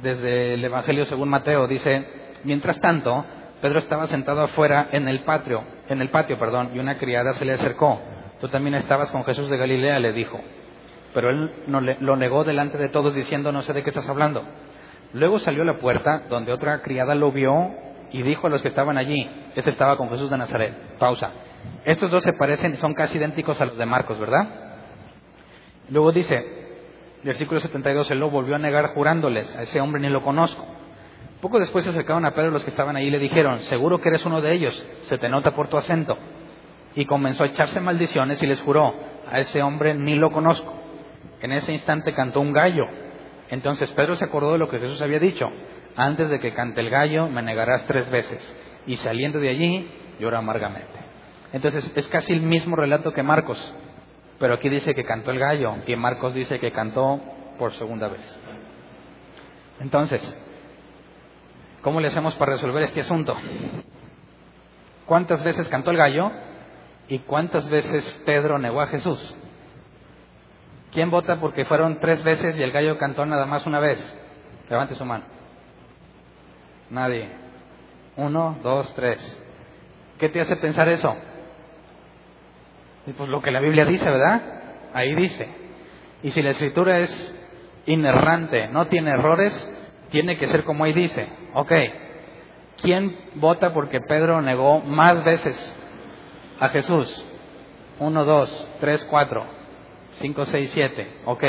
desde 0.00 0.54
el 0.54 0.64
Evangelio 0.64 1.04
según 1.04 1.28
Mateo. 1.28 1.68
Dice, 1.68 2.04
mientras 2.44 2.80
tanto, 2.80 3.24
Pedro 3.62 3.78
estaba 3.78 4.08
sentado 4.08 4.42
afuera 4.42 4.88
en 4.90 5.06
el 5.06 5.20
patio, 5.20 5.62
en 5.88 6.02
el 6.02 6.10
patio, 6.10 6.36
perdón, 6.36 6.72
y 6.74 6.80
una 6.80 6.98
criada 6.98 7.32
se 7.34 7.44
le 7.44 7.52
acercó. 7.52 8.00
Tú 8.40 8.48
también 8.48 8.74
estabas 8.74 9.08
con 9.12 9.22
Jesús 9.22 9.48
de 9.48 9.56
Galilea, 9.56 10.00
le 10.00 10.12
dijo. 10.12 10.40
Pero 11.14 11.30
él 11.30 11.52
no 11.68 11.80
lo 11.80 12.16
negó 12.16 12.42
delante 12.42 12.76
de 12.76 12.88
todos 12.88 13.14
diciendo, 13.14 13.52
no 13.52 13.62
sé 13.62 13.72
de 13.72 13.84
qué 13.84 13.90
estás 13.90 14.08
hablando. 14.08 14.42
Luego 15.12 15.38
salió 15.38 15.62
a 15.62 15.66
la 15.66 15.78
puerta 15.78 16.24
donde 16.28 16.52
otra 16.52 16.82
criada 16.82 17.14
lo 17.14 17.30
vio 17.30 17.70
y 18.10 18.22
dijo 18.24 18.48
a 18.48 18.50
los 18.50 18.62
que 18.62 18.68
estaban 18.68 18.98
allí, 18.98 19.30
este 19.54 19.70
estaba 19.70 19.96
con 19.96 20.10
Jesús 20.10 20.28
de 20.28 20.38
Nazaret. 20.38 20.98
Pausa. 20.98 21.30
Estos 21.84 22.10
dos 22.10 22.24
se 22.24 22.32
parecen, 22.32 22.76
son 22.78 22.94
casi 22.94 23.16
idénticos 23.16 23.60
a 23.60 23.66
los 23.66 23.78
de 23.78 23.86
Marcos, 23.86 24.18
¿verdad? 24.18 24.48
Luego 25.88 26.10
dice, 26.10 26.44
versículo 27.22 27.60
72, 27.60 28.10
él 28.10 28.18
lo 28.18 28.28
volvió 28.28 28.56
a 28.56 28.58
negar 28.58 28.88
jurándoles, 28.88 29.54
a 29.54 29.62
ese 29.62 29.80
hombre 29.80 30.02
ni 30.02 30.08
lo 30.08 30.24
conozco. 30.24 30.66
Poco 31.42 31.58
después 31.58 31.82
se 31.82 31.90
acercaron 31.90 32.24
a 32.24 32.30
Pedro 32.30 32.52
los 32.52 32.62
que 32.62 32.70
estaban 32.70 32.94
ahí 32.94 33.08
y 33.08 33.10
le 33.10 33.18
dijeron, 33.18 33.62
seguro 33.62 34.00
que 34.00 34.10
eres 34.10 34.24
uno 34.24 34.40
de 34.40 34.52
ellos, 34.52 34.86
se 35.08 35.18
te 35.18 35.28
nota 35.28 35.56
por 35.56 35.68
tu 35.68 35.76
acento. 35.76 36.16
Y 36.94 37.04
comenzó 37.04 37.42
a 37.42 37.48
echarse 37.48 37.80
maldiciones 37.80 38.40
y 38.44 38.46
les 38.46 38.60
juró, 38.60 38.94
a 39.28 39.40
ese 39.40 39.60
hombre 39.60 39.92
ni 39.92 40.14
lo 40.14 40.30
conozco. 40.30 40.72
En 41.40 41.50
ese 41.50 41.72
instante 41.72 42.14
cantó 42.14 42.40
un 42.40 42.52
gallo. 42.52 42.84
Entonces 43.50 43.90
Pedro 43.90 44.14
se 44.14 44.24
acordó 44.24 44.52
de 44.52 44.58
lo 44.58 44.68
que 44.68 44.78
Jesús 44.78 45.02
había 45.02 45.18
dicho, 45.18 45.50
antes 45.96 46.30
de 46.30 46.38
que 46.38 46.54
cante 46.54 46.80
el 46.80 46.90
gallo 46.90 47.26
me 47.26 47.42
negarás 47.42 47.88
tres 47.88 48.08
veces. 48.08 48.56
Y 48.86 48.94
saliendo 48.98 49.40
de 49.40 49.48
allí 49.48 49.90
lloró 50.20 50.38
amargamente. 50.38 50.96
Entonces 51.52 51.90
es 51.96 52.06
casi 52.06 52.32
el 52.32 52.42
mismo 52.42 52.76
relato 52.76 53.12
que 53.12 53.24
Marcos, 53.24 53.58
pero 54.38 54.54
aquí 54.54 54.68
dice 54.68 54.94
que 54.94 55.02
cantó 55.02 55.32
el 55.32 55.40
gallo 55.40 55.74
y 55.88 55.96
Marcos 55.96 56.34
dice 56.34 56.60
que 56.60 56.70
cantó 56.70 57.20
por 57.58 57.72
segunda 57.72 58.06
vez. 58.06 58.22
Entonces, 59.80 60.41
¿Cómo 61.82 62.00
le 62.00 62.08
hacemos 62.08 62.34
para 62.36 62.52
resolver 62.52 62.84
este 62.84 63.00
asunto? 63.00 63.36
¿Cuántas 65.04 65.42
veces 65.42 65.68
cantó 65.68 65.90
el 65.90 65.96
gallo 65.96 66.30
y 67.08 67.18
cuántas 67.20 67.68
veces 67.68 68.22
Pedro 68.24 68.58
negó 68.58 68.80
a 68.80 68.86
Jesús? 68.86 69.36
¿Quién 70.92 71.10
vota 71.10 71.40
porque 71.40 71.64
fueron 71.64 71.98
tres 71.98 72.22
veces 72.22 72.58
y 72.58 72.62
el 72.62 72.70
gallo 72.70 72.98
cantó 72.98 73.26
nada 73.26 73.46
más 73.46 73.66
una 73.66 73.80
vez? 73.80 73.98
Levante 74.70 74.94
su 74.94 75.04
mano. 75.04 75.24
Nadie. 76.90 77.30
Uno, 78.16 78.58
dos, 78.62 78.94
tres. 78.94 79.38
¿Qué 80.18 80.28
te 80.28 80.40
hace 80.40 80.56
pensar 80.56 80.88
eso? 80.88 81.16
pues 83.16 83.28
lo 83.28 83.42
que 83.42 83.50
la 83.50 83.58
Biblia 83.58 83.84
dice, 83.84 84.08
¿verdad? 84.08 84.40
Ahí 84.94 85.14
dice. 85.16 85.48
Y 86.22 86.30
si 86.30 86.42
la 86.42 86.50
escritura 86.50 87.00
es 87.00 87.34
inerrante, 87.86 88.68
no 88.68 88.86
tiene 88.86 89.10
errores, 89.10 89.52
tiene 90.12 90.36
que 90.36 90.46
ser 90.46 90.62
como 90.62 90.84
ahí 90.84 90.92
dice. 90.92 91.26
Ok, 91.54 91.72
¿quién 92.82 93.16
vota 93.36 93.72
porque 93.72 94.00
Pedro 94.00 94.40
negó 94.42 94.80
más 94.80 95.24
veces 95.24 95.76
a 96.60 96.68
Jesús? 96.68 97.26
Uno, 97.98 98.24
dos, 98.24 98.70
tres, 98.78 99.04
cuatro, 99.06 99.44
cinco, 100.20 100.44
seis, 100.44 100.70
siete. 100.72 101.08
Ok, 101.24 101.42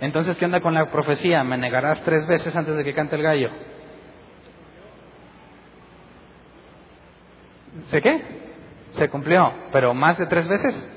entonces 0.00 0.36
¿qué 0.36 0.44
onda 0.44 0.60
con 0.60 0.74
la 0.74 0.86
profecía? 0.86 1.42
¿Me 1.44 1.56
negarás 1.56 2.02
tres 2.02 2.26
veces 2.26 2.54
antes 2.54 2.76
de 2.76 2.84
que 2.84 2.94
cante 2.94 3.14
el 3.16 3.22
gallo? 3.22 3.50
¿Se 7.90 8.02
qué? 8.02 8.22
Se 8.90 9.08
cumplió, 9.08 9.52
pero 9.70 9.94
más 9.94 10.18
de 10.18 10.26
tres 10.26 10.48
veces. 10.48 10.96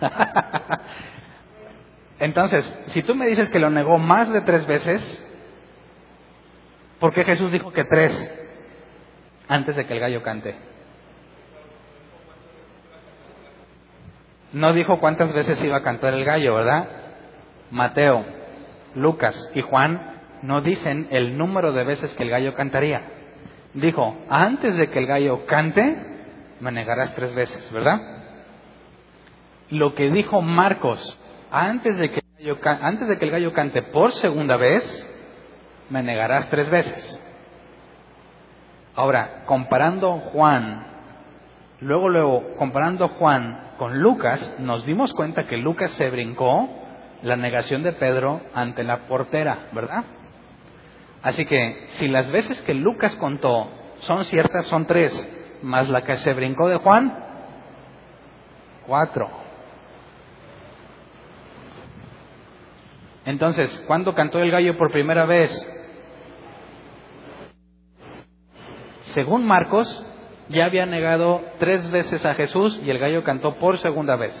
Entonces, 2.20 2.72
si 2.86 3.02
tú 3.02 3.16
me 3.16 3.26
dices 3.26 3.50
que 3.50 3.58
lo 3.58 3.70
negó 3.70 3.98
más 3.98 4.32
de 4.32 4.40
tres 4.42 4.64
veces, 4.68 5.27
¿Por 7.00 7.12
qué 7.12 7.24
Jesús 7.24 7.52
dijo 7.52 7.72
que 7.72 7.84
tres? 7.84 8.38
antes 9.48 9.74
de 9.74 9.86
que 9.86 9.94
el 9.94 10.00
gallo 10.00 10.22
cante. 10.22 10.54
No 14.52 14.72
dijo 14.72 14.98
cuántas 14.98 15.32
veces 15.32 15.62
iba 15.64 15.78
a 15.78 15.82
cantar 15.82 16.14
el 16.14 16.24
gallo, 16.24 16.54
¿verdad? 16.54 16.88
Mateo, 17.70 18.24
Lucas 18.94 19.50
y 19.54 19.62
Juan 19.62 20.20
no 20.42 20.62
dicen 20.62 21.08
el 21.10 21.36
número 21.36 21.72
de 21.72 21.84
veces 21.84 22.14
que 22.14 22.22
el 22.22 22.30
gallo 22.30 22.54
cantaría. 22.54 23.02
Dijo, 23.74 24.16
antes 24.30 24.76
de 24.76 24.88
que 24.88 24.98
el 24.98 25.06
gallo 25.06 25.44
cante, 25.46 25.96
me 26.60 26.72
negarás 26.72 27.14
tres 27.14 27.34
veces, 27.34 27.70
¿verdad? 27.72 28.00
Lo 29.70 29.94
que 29.94 30.10
dijo 30.10 30.40
Marcos, 30.40 31.18
antes 31.50 31.96
de 31.98 32.10
que 32.10 32.20
el 32.20 32.54
gallo, 32.54 32.58
antes 32.82 33.08
de 33.08 33.18
que 33.18 33.24
el 33.26 33.30
gallo 33.30 33.52
cante 33.52 33.82
por 33.82 34.12
segunda 34.12 34.56
vez, 34.56 35.07
me 35.90 36.02
negarás 36.02 36.48
tres 36.50 36.68
veces. 36.70 37.22
Ahora, 38.94 39.44
comparando 39.46 40.12
Juan, 40.18 40.84
luego, 41.80 42.08
luego, 42.08 42.56
comparando 42.56 43.08
Juan 43.08 43.74
con 43.78 43.98
Lucas, 44.00 44.56
nos 44.58 44.84
dimos 44.84 45.12
cuenta 45.14 45.46
que 45.46 45.56
Lucas 45.56 45.92
se 45.92 46.10
brincó 46.10 46.68
la 47.22 47.36
negación 47.36 47.82
de 47.82 47.92
Pedro 47.92 48.40
ante 48.54 48.82
la 48.82 49.06
portera, 49.06 49.68
¿verdad? 49.72 50.04
Así 51.22 51.46
que 51.46 51.86
si 51.90 52.08
las 52.08 52.30
veces 52.30 52.60
que 52.62 52.74
Lucas 52.74 53.14
contó 53.16 53.70
son 54.00 54.24
ciertas, 54.24 54.66
son 54.66 54.86
tres, 54.86 55.12
más 55.62 55.88
la 55.88 56.02
que 56.02 56.16
se 56.16 56.32
brincó 56.32 56.68
de 56.68 56.76
Juan, 56.76 57.24
cuatro. 58.86 59.28
Entonces, 63.24 63.84
¿cuándo 63.86 64.14
cantó 64.14 64.40
el 64.40 64.50
gallo 64.50 64.78
por 64.78 64.90
primera 64.90 65.26
vez? 65.26 65.52
Según 69.14 69.46
Marcos, 69.46 70.04
ya 70.48 70.64
había 70.64 70.86
negado 70.86 71.42
tres 71.58 71.90
veces 71.90 72.24
a 72.26 72.34
Jesús 72.34 72.80
y 72.84 72.90
el 72.90 72.98
gallo 72.98 73.24
cantó 73.24 73.54
por 73.56 73.78
segunda 73.78 74.16
vez. 74.16 74.34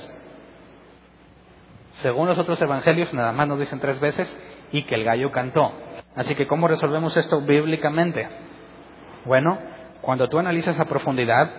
Según 2.02 2.28
los 2.28 2.38
otros 2.38 2.60
evangelios, 2.60 3.12
nada 3.12 3.32
más 3.32 3.48
nos 3.48 3.58
dicen 3.58 3.80
tres 3.80 3.98
veces 3.98 4.36
y 4.72 4.82
que 4.82 4.94
el 4.94 5.04
gallo 5.04 5.30
cantó. 5.30 5.72
Así 6.14 6.34
que, 6.34 6.46
¿cómo 6.46 6.68
resolvemos 6.68 7.16
esto 7.16 7.40
bíblicamente? 7.40 8.28
Bueno, 9.24 9.58
cuando 10.00 10.28
tú 10.28 10.38
analizas 10.38 10.78
a 10.78 10.84
profundidad 10.84 11.50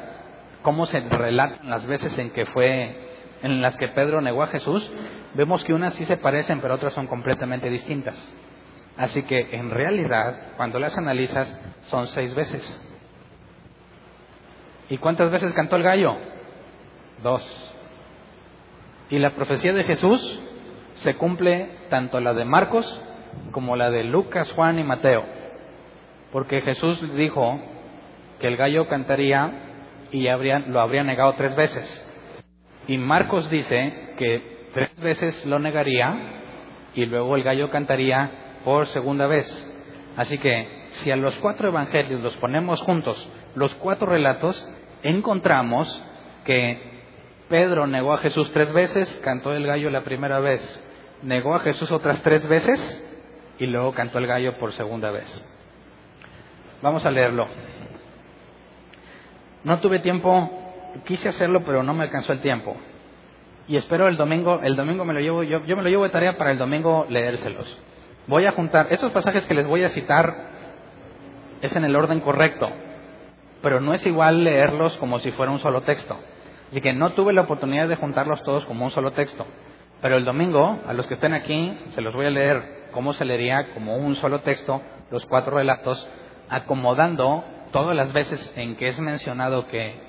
cómo 0.61 0.85
se 0.85 0.99
relatan 0.99 1.69
las 1.69 1.85
veces 1.85 2.17
en 2.17 2.31
que 2.31 2.45
fue 2.45 3.09
en 3.41 3.61
las 3.61 3.75
que 3.77 3.87
Pedro 3.89 4.21
negó 4.21 4.43
a 4.43 4.47
Jesús, 4.47 4.91
vemos 5.33 5.63
que 5.63 5.73
unas 5.73 5.93
sí 5.93 6.05
se 6.05 6.17
parecen, 6.17 6.61
pero 6.61 6.75
otras 6.75 6.93
son 6.93 7.07
completamente 7.07 7.69
distintas. 7.69 8.17
Así 8.97 9.23
que 9.23 9.55
en 9.55 9.71
realidad, 9.71 10.53
cuando 10.57 10.77
las 10.79 10.97
analizas, 10.97 11.47
son 11.83 12.07
seis 12.07 12.35
veces. 12.35 12.85
¿Y 14.89 14.97
cuántas 14.97 15.31
veces 15.31 15.53
cantó 15.53 15.75
el 15.75 15.83
gallo? 15.83 16.17
Dos. 17.21 17.75
Y 19.09 19.19
la 19.19 19.35
profecía 19.35 19.73
de 19.73 19.83
Jesús 19.83 20.39
se 20.95 21.15
cumple 21.15 21.69
tanto 21.89 22.19
la 22.19 22.33
de 22.33 22.45
Marcos 22.45 23.01
como 23.51 23.75
la 23.75 23.91
de 23.91 24.03
Lucas, 24.03 24.51
Juan 24.53 24.79
y 24.79 24.83
Mateo. 24.83 25.25
Porque 26.31 26.61
Jesús 26.61 27.01
dijo 27.15 27.59
que 28.39 28.47
el 28.47 28.57
gallo 28.57 28.87
cantaría 28.87 29.51
y 30.11 30.27
lo 30.67 30.81
habría 30.81 31.03
negado 31.03 31.33
tres 31.33 31.55
veces. 31.55 32.05
Y 32.87 32.97
Marcos 32.97 33.49
dice 33.49 34.13
que 34.17 34.69
tres 34.73 34.99
veces 34.99 35.45
lo 35.45 35.59
negaría 35.59 36.39
y 36.95 37.05
luego 37.05 37.35
el 37.35 37.43
gallo 37.43 37.69
cantaría 37.69 38.31
por 38.63 38.87
segunda 38.87 39.27
vez. 39.27 39.47
Así 40.17 40.37
que 40.37 40.87
si 40.89 41.11
a 41.11 41.15
los 41.15 41.37
cuatro 41.39 41.67
evangelios 41.67 42.21
los 42.21 42.35
ponemos 42.37 42.81
juntos, 42.81 43.29
los 43.55 43.73
cuatro 43.75 44.07
relatos, 44.07 44.67
encontramos 45.03 46.03
que 46.45 46.79
Pedro 47.49 47.87
negó 47.87 48.13
a 48.13 48.17
Jesús 48.19 48.51
tres 48.53 48.71
veces, 48.73 49.19
cantó 49.23 49.53
el 49.53 49.65
gallo 49.65 49.89
la 49.89 50.03
primera 50.03 50.39
vez, 50.39 50.61
negó 51.23 51.55
a 51.55 51.59
Jesús 51.59 51.91
otras 51.91 52.21
tres 52.21 52.47
veces 52.47 53.05
y 53.57 53.65
luego 53.65 53.91
cantó 53.93 54.19
el 54.19 54.27
gallo 54.27 54.57
por 54.57 54.71
segunda 54.73 55.11
vez. 55.11 55.45
Vamos 56.81 57.05
a 57.05 57.11
leerlo. 57.11 57.47
No 59.63 59.79
tuve 59.79 59.99
tiempo, 59.99 60.49
quise 61.05 61.29
hacerlo, 61.29 61.61
pero 61.65 61.83
no 61.83 61.93
me 61.93 62.03
alcanzó 62.03 62.31
el 62.31 62.41
tiempo. 62.41 62.77
Y 63.67 63.75
espero 63.75 64.07
el 64.07 64.17
domingo, 64.17 64.61
el 64.63 64.75
domingo 64.75 65.05
me 65.05 65.13
lo 65.13 65.19
llevo, 65.19 65.43
yo, 65.43 65.63
yo 65.65 65.75
me 65.75 65.83
lo 65.83 65.89
llevo 65.89 66.03
de 66.03 66.09
tarea 66.09 66.37
para 66.37 66.51
el 66.51 66.57
domingo 66.57 67.05
leérselos. 67.09 67.79
Voy 68.27 68.45
a 68.45 68.51
juntar, 68.51 68.87
estos 68.91 69.11
pasajes 69.11 69.45
que 69.45 69.53
les 69.53 69.67
voy 69.67 69.83
a 69.83 69.89
citar 69.89 70.33
es 71.61 71.75
en 71.75 71.83
el 71.83 71.95
orden 71.95 72.21
correcto, 72.21 72.69
pero 73.61 73.81
no 73.81 73.93
es 73.93 74.05
igual 74.05 74.43
leerlos 74.43 74.95
como 74.97 75.19
si 75.19 75.31
fuera 75.31 75.51
un 75.51 75.59
solo 75.59 75.81
texto. 75.81 76.17
Así 76.71 76.81
que 76.81 76.93
no 76.93 77.13
tuve 77.13 77.33
la 77.33 77.41
oportunidad 77.41 77.87
de 77.87 77.95
juntarlos 77.95 78.43
todos 78.43 78.65
como 78.65 78.85
un 78.85 78.91
solo 78.91 79.11
texto. 79.11 79.45
Pero 80.01 80.17
el 80.17 80.25
domingo, 80.25 80.79
a 80.87 80.93
los 80.93 81.07
que 81.07 81.15
estén 81.15 81.33
aquí, 81.33 81.77
se 81.89 82.01
los 82.01 82.13
voy 82.13 82.27
a 82.27 82.29
leer 82.29 82.89
cómo 82.91 83.13
se 83.13 83.25
leería 83.25 83.73
como 83.73 83.97
un 83.97 84.15
solo 84.15 84.41
texto 84.41 84.81
los 85.11 85.25
cuatro 85.25 85.57
relatos, 85.57 86.07
acomodando 86.49 87.43
todas 87.71 87.95
las 87.95 88.13
veces 88.13 88.53
en 88.55 88.75
que 88.75 88.87
es 88.87 88.99
mencionado 88.99 89.67
que 89.67 89.99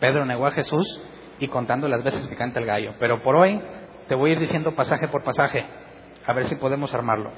Pedro 0.00 0.24
negó 0.24 0.46
a 0.46 0.50
Jesús 0.52 1.00
y 1.38 1.48
contando 1.48 1.88
las 1.88 2.02
veces 2.02 2.26
que 2.28 2.36
canta 2.36 2.60
el 2.60 2.66
gallo. 2.66 2.94
Pero 2.98 3.22
por 3.22 3.36
hoy 3.36 3.60
te 4.08 4.14
voy 4.14 4.30
a 4.30 4.32
ir 4.34 4.40
diciendo 4.40 4.74
pasaje 4.74 5.08
por 5.08 5.22
pasaje, 5.22 5.64
a 6.26 6.32
ver 6.32 6.46
si 6.46 6.56
podemos 6.56 6.92
armarlo. 6.94 7.30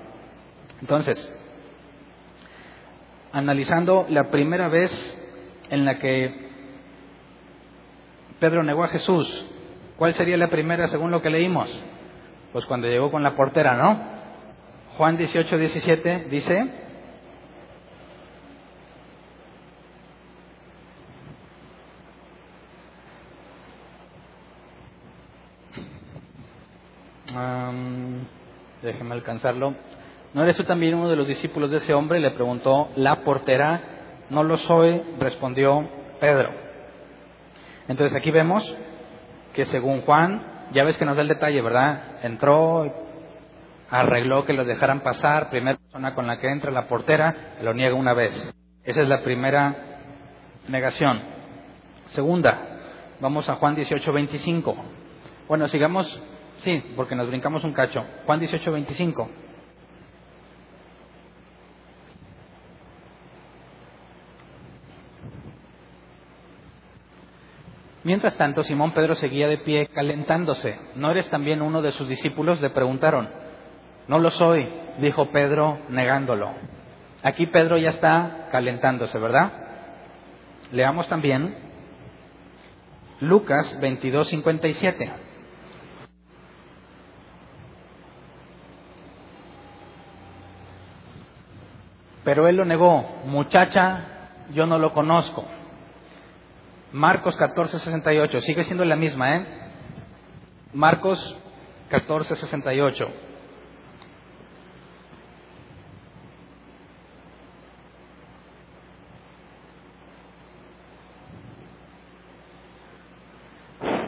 Entonces, 0.80 1.18
analizando 3.32 4.06
la 4.08 4.30
primera 4.30 4.68
vez 4.68 5.17
en 5.70 5.84
la 5.84 5.98
que 5.98 6.48
Pedro 8.40 8.62
negó 8.62 8.84
a 8.84 8.88
Jesús. 8.88 9.46
¿Cuál 9.96 10.14
sería 10.14 10.36
la 10.36 10.48
primera 10.48 10.86
según 10.86 11.10
lo 11.10 11.20
que 11.20 11.30
leímos? 11.30 11.68
Pues 12.52 12.64
cuando 12.66 12.86
llegó 12.86 13.10
con 13.10 13.22
la 13.22 13.34
portera, 13.34 13.74
¿no? 13.74 14.18
Juan 14.96 15.16
18, 15.16 15.58
17 15.58 16.26
dice, 16.30 16.72
déjeme 28.82 29.14
alcanzarlo. 29.14 29.74
¿No 30.34 30.42
eres 30.42 30.56
tú 30.56 30.64
también 30.64 30.94
uno 30.94 31.08
de 31.08 31.16
los 31.16 31.26
discípulos 31.26 31.70
de 31.70 31.78
ese 31.78 31.94
hombre? 31.94 32.20
Le 32.20 32.30
preguntó 32.32 32.90
la 32.96 33.22
portera. 33.22 33.97
No 34.30 34.42
lo 34.42 34.56
soy, 34.58 35.02
respondió 35.18 35.88
Pedro. 36.20 36.50
Entonces 37.88 38.16
aquí 38.16 38.30
vemos 38.30 38.76
que 39.54 39.64
según 39.64 40.02
Juan, 40.02 40.68
ya 40.72 40.84
ves 40.84 40.98
que 40.98 41.04
nos 41.04 41.16
da 41.16 41.22
el 41.22 41.28
detalle, 41.28 41.62
¿verdad? 41.62 42.18
Entró, 42.22 42.92
arregló 43.90 44.44
que 44.44 44.52
lo 44.52 44.64
dejaran 44.64 45.00
pasar, 45.00 45.50
primera 45.50 45.78
persona 45.78 46.14
con 46.14 46.26
la 46.26 46.38
que 46.38 46.50
entra 46.50 46.70
la 46.70 46.86
portera, 46.86 47.56
lo 47.62 47.72
niega 47.72 47.94
una 47.94 48.12
vez. 48.12 48.54
Esa 48.84 49.02
es 49.02 49.08
la 49.08 49.22
primera 49.22 49.74
negación. 50.68 51.20
Segunda, 52.08 52.58
vamos 53.20 53.48
a 53.48 53.56
Juan 53.56 53.74
18, 53.74 54.12
25. 54.12 54.76
Bueno, 55.48 55.66
sigamos, 55.68 56.06
sí, 56.58 56.92
porque 56.94 57.14
nos 57.14 57.28
brincamos 57.28 57.64
un 57.64 57.72
cacho. 57.72 58.04
Juan 58.26 58.38
18, 58.38 58.70
25. 58.70 59.30
Mientras 68.08 68.38
tanto, 68.38 68.62
Simón 68.62 68.92
Pedro 68.92 69.14
seguía 69.16 69.48
de 69.48 69.58
pie 69.58 69.88
calentándose. 69.88 70.80
¿No 70.94 71.10
eres 71.10 71.28
también 71.28 71.60
uno 71.60 71.82
de 71.82 71.92
sus 71.92 72.08
discípulos? 72.08 72.58
Le 72.62 72.70
preguntaron. 72.70 73.28
No 74.06 74.18
lo 74.18 74.30
soy, 74.30 74.66
dijo 74.98 75.26
Pedro 75.26 75.80
negándolo. 75.90 76.54
Aquí 77.22 77.44
Pedro 77.48 77.76
ya 77.76 77.90
está 77.90 78.48
calentándose, 78.50 79.18
¿verdad? 79.18 79.52
Leamos 80.72 81.06
también 81.10 81.54
Lucas 83.20 83.78
22, 83.78 84.26
57. 84.26 85.12
Pero 92.24 92.48
él 92.48 92.56
lo 92.56 92.64
negó, 92.64 93.20
muchacha, 93.26 94.30
yo 94.54 94.64
no 94.64 94.78
lo 94.78 94.94
conozco. 94.94 95.57
Marcos 96.92 97.36
14, 97.36 97.78
68, 97.78 98.40
sigue 98.40 98.64
siendo 98.64 98.84
la 98.84 98.96
misma, 98.96 99.36
¿eh? 99.36 99.46
Marcos 100.72 101.36
14, 101.90 102.34
68. 102.34 103.08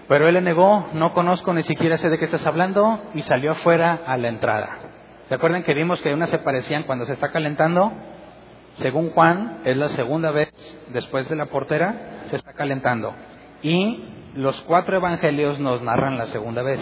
Pero 0.09 0.26
él 0.26 0.35
le 0.35 0.41
negó, 0.41 0.89
no 0.93 1.12
conozco 1.12 1.53
ni 1.53 1.62
siquiera 1.62 1.97
sé 1.97 2.09
de 2.09 2.18
qué 2.18 2.24
estás 2.24 2.45
hablando, 2.45 3.01
y 3.14 3.22
salió 3.22 3.53
afuera 3.53 4.01
a 4.07 4.16
la 4.16 4.28
entrada. 4.28 4.78
¿Se 5.28 5.35
acuerdan 5.35 5.62
que 5.62 5.72
vimos 5.74 6.01
que 6.01 6.12
unas 6.12 6.31
se 6.31 6.39
parecían 6.39 6.83
cuando 6.83 7.05
se 7.05 7.12
está 7.12 7.31
calentando? 7.31 7.93
Según 8.75 9.11
Juan, 9.11 9.61
es 9.64 9.77
la 9.77 9.89
segunda 9.89 10.31
vez 10.31 10.51
después 10.93 11.29
de 11.29 11.37
la 11.37 11.47
portera, 11.47 12.23
se 12.31 12.37
está 12.37 12.53
calentando. 12.53 13.12
Y 13.62 14.05
los 14.35 14.61
cuatro 14.62 14.97
evangelios 14.97 15.59
nos 15.59 15.83
narran 15.83 16.16
la 16.16 16.27
segunda 16.29 16.62
vez, 16.62 16.81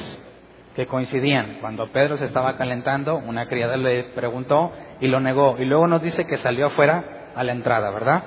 que 0.76 0.86
coincidían. 0.86 1.58
Cuando 1.60 1.90
Pedro 1.90 2.16
se 2.16 2.26
estaba 2.26 2.56
calentando, 2.56 3.16
una 3.16 3.46
criada 3.46 3.76
le 3.76 4.04
preguntó 4.14 4.72
y 5.00 5.08
lo 5.08 5.20
negó. 5.20 5.56
Y 5.58 5.64
luego 5.64 5.86
nos 5.86 6.02
dice 6.02 6.26
que 6.26 6.38
salió 6.38 6.66
afuera 6.66 7.30
a 7.34 7.42
la 7.42 7.52
entrada, 7.52 7.90
¿verdad? 7.90 8.22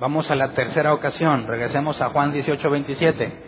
Vamos 0.00 0.30
a 0.30 0.36
la 0.36 0.52
tercera 0.52 0.94
ocasión, 0.94 1.46
regresemos 1.48 2.00
a 2.00 2.10
Juan 2.10 2.32
18, 2.32 2.70
27. 2.70 3.47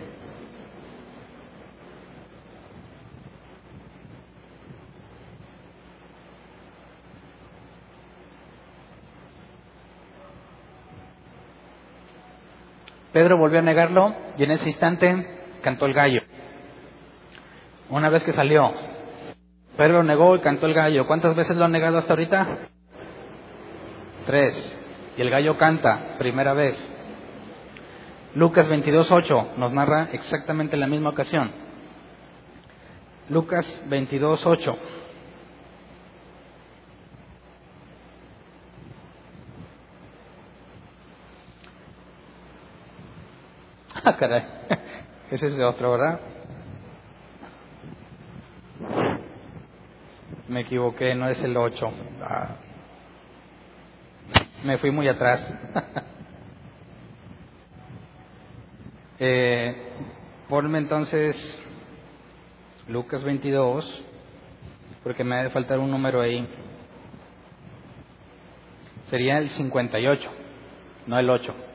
Pedro 13.13 13.39
volvió 13.39 13.59
a 13.59 13.63
negarlo 13.63 14.15
y 14.37 14.45
en 14.45 14.53
ese 14.53 14.69
instante 14.69 15.27
cantó 15.63 15.87
el 15.87 15.95
gallo. 15.95 16.23
Una 17.89 18.09
vez 18.09 18.23
que 18.23 18.33
salió, 18.33 18.73
Pedro 19.77 19.95
lo 19.95 20.03
negó 20.05 20.37
y 20.37 20.41
cantó 20.41 20.67
el 20.67 20.75
gallo. 20.75 21.07
¿Cuántas 21.07 21.35
veces 21.35 21.57
lo 21.57 21.65
ha 21.65 21.69
negado 21.69 21.99
hasta 21.99 22.13
ahorita? 22.13 22.59
Tres. 24.27 24.77
Y 25.17 25.23
el 25.23 25.31
gallo 25.31 25.57
canta, 25.57 26.17
primera 26.19 26.53
vez. 26.53 26.77
Lucas 28.35 28.69
22.8 28.69 29.57
nos 29.57 29.73
narra 29.73 30.09
exactamente 30.13 30.77
la 30.77 30.87
misma 30.87 31.11
ocasión. 31.11 31.51
Lucas 33.29 33.67
22.8. 33.89 34.77
Ah, 44.11 44.17
caray. 44.17 44.45
Ese 45.31 45.47
es 45.47 45.57
de 45.57 45.65
otro, 45.65 45.93
¿verdad? 45.93 46.19
Me 50.49 50.63
equivoqué, 50.63 51.15
no 51.15 51.29
es 51.29 51.41
el 51.45 51.57
8. 51.57 51.93
Ah. 52.21 52.57
Me 54.65 54.79
fui 54.79 54.91
muy 54.91 55.07
atrás. 55.07 55.49
eh, 59.21 59.77
ponme 60.49 60.79
entonces 60.79 61.37
Lucas 62.89 63.23
22, 63.23 64.05
porque 65.05 65.23
me 65.23 65.37
ha 65.37 65.45
de 65.45 65.51
faltar 65.51 65.79
un 65.79 65.93
número 65.93 66.21
ahí. 66.21 66.49
Sería 69.09 69.39
el 69.39 69.51
58, 69.51 70.31
no 71.07 71.17
el 71.17 71.31
8. 71.31 71.70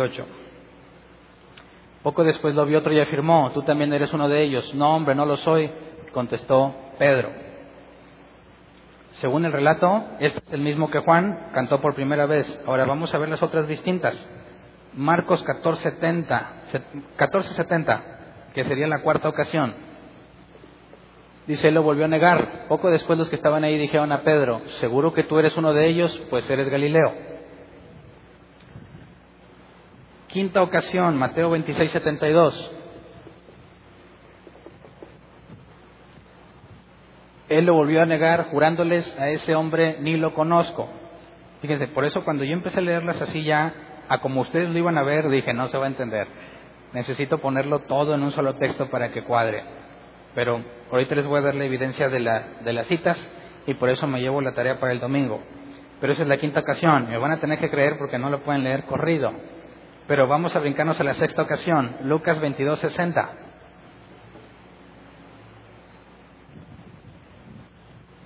Ocho 0.00 0.26
Poco 2.02 2.24
después 2.24 2.54
lo 2.54 2.64
vio 2.64 2.78
otro 2.78 2.92
y 2.92 3.00
afirmó, 3.00 3.50
tú 3.52 3.62
también 3.62 3.92
eres 3.92 4.12
uno 4.12 4.28
de 4.28 4.42
ellos. 4.42 4.74
No, 4.74 4.94
hombre, 4.94 5.14
no 5.14 5.26
lo 5.26 5.36
soy, 5.36 5.70
contestó 6.12 6.74
Pedro. 6.98 7.30
Según 9.20 9.44
el 9.44 9.52
relato, 9.52 10.04
este 10.20 10.38
es 10.46 10.52
el 10.52 10.60
mismo 10.60 10.90
que 10.90 11.00
Juan 11.00 11.48
cantó 11.52 11.80
por 11.80 11.94
primera 11.94 12.26
vez. 12.26 12.62
Ahora 12.66 12.84
vamos 12.84 13.12
a 13.12 13.18
ver 13.18 13.28
las 13.28 13.42
otras 13.42 13.66
distintas. 13.66 14.14
Marcos 14.94 15.40
1470, 15.40 16.52
1470 16.72 18.18
que 18.54 18.64
sería 18.64 18.86
la 18.86 19.02
cuarta 19.02 19.28
ocasión. 19.28 19.74
Dice, 21.46 21.68
él 21.68 21.74
lo 21.74 21.82
volvió 21.82 22.04
a 22.04 22.08
negar. 22.08 22.66
Poco 22.68 22.90
después 22.90 23.18
los 23.18 23.28
que 23.28 23.36
estaban 23.36 23.64
ahí 23.64 23.78
dijeron 23.78 24.12
a 24.12 24.22
Pedro, 24.22 24.60
seguro 24.80 25.12
que 25.12 25.24
tú 25.24 25.38
eres 25.38 25.56
uno 25.56 25.72
de 25.72 25.86
ellos, 25.86 26.20
pues 26.28 26.48
eres 26.50 26.68
Galileo. 26.68 27.37
Quinta 30.28 30.62
ocasión, 30.62 31.16
Mateo 31.16 31.48
26, 31.48 31.90
72. 31.90 32.70
Él 37.48 37.64
lo 37.64 37.72
volvió 37.72 38.02
a 38.02 38.06
negar 38.06 38.44
jurándoles 38.50 39.18
a 39.18 39.30
ese 39.30 39.54
hombre, 39.54 39.96
ni 40.00 40.18
lo 40.18 40.34
conozco. 40.34 40.86
Fíjense, 41.62 41.88
por 41.88 42.04
eso 42.04 42.24
cuando 42.24 42.44
yo 42.44 42.52
empecé 42.52 42.80
a 42.80 42.82
leerlas 42.82 43.22
así 43.22 43.42
ya, 43.42 43.72
a 44.06 44.18
como 44.18 44.42
ustedes 44.42 44.68
lo 44.68 44.78
iban 44.78 44.98
a 44.98 45.02
ver, 45.02 45.30
dije, 45.30 45.54
no 45.54 45.68
se 45.68 45.78
va 45.78 45.86
a 45.86 45.88
entender. 45.88 46.26
Necesito 46.92 47.38
ponerlo 47.38 47.80
todo 47.80 48.14
en 48.14 48.22
un 48.22 48.32
solo 48.32 48.56
texto 48.56 48.90
para 48.90 49.10
que 49.10 49.24
cuadre. 49.24 49.64
Pero 50.34 50.62
ahorita 50.92 51.14
les 51.14 51.26
voy 51.26 51.38
a 51.38 51.42
dar 51.42 51.54
la 51.54 51.64
evidencia 51.64 52.10
de, 52.10 52.20
la, 52.20 52.40
de 52.62 52.72
las 52.74 52.86
citas 52.86 53.16
y 53.66 53.72
por 53.74 53.88
eso 53.88 54.06
me 54.06 54.20
llevo 54.20 54.42
la 54.42 54.52
tarea 54.52 54.78
para 54.78 54.92
el 54.92 55.00
domingo. 55.00 55.40
Pero 56.02 56.12
esa 56.12 56.22
es 56.22 56.28
la 56.28 56.36
quinta 56.36 56.60
ocasión. 56.60 57.08
Me 57.08 57.16
van 57.16 57.32
a 57.32 57.40
tener 57.40 57.58
que 57.58 57.70
creer 57.70 57.96
porque 57.98 58.18
no 58.18 58.28
lo 58.28 58.40
pueden 58.40 58.62
leer 58.62 58.84
corrido. 58.84 59.32
Pero 60.08 60.26
vamos 60.26 60.56
a 60.56 60.58
brincarnos 60.58 60.98
a 60.98 61.04
la 61.04 61.12
sexta 61.14 61.42
ocasión, 61.42 61.98
Lucas 62.04 62.40
22, 62.40 62.78
60. 62.80 63.30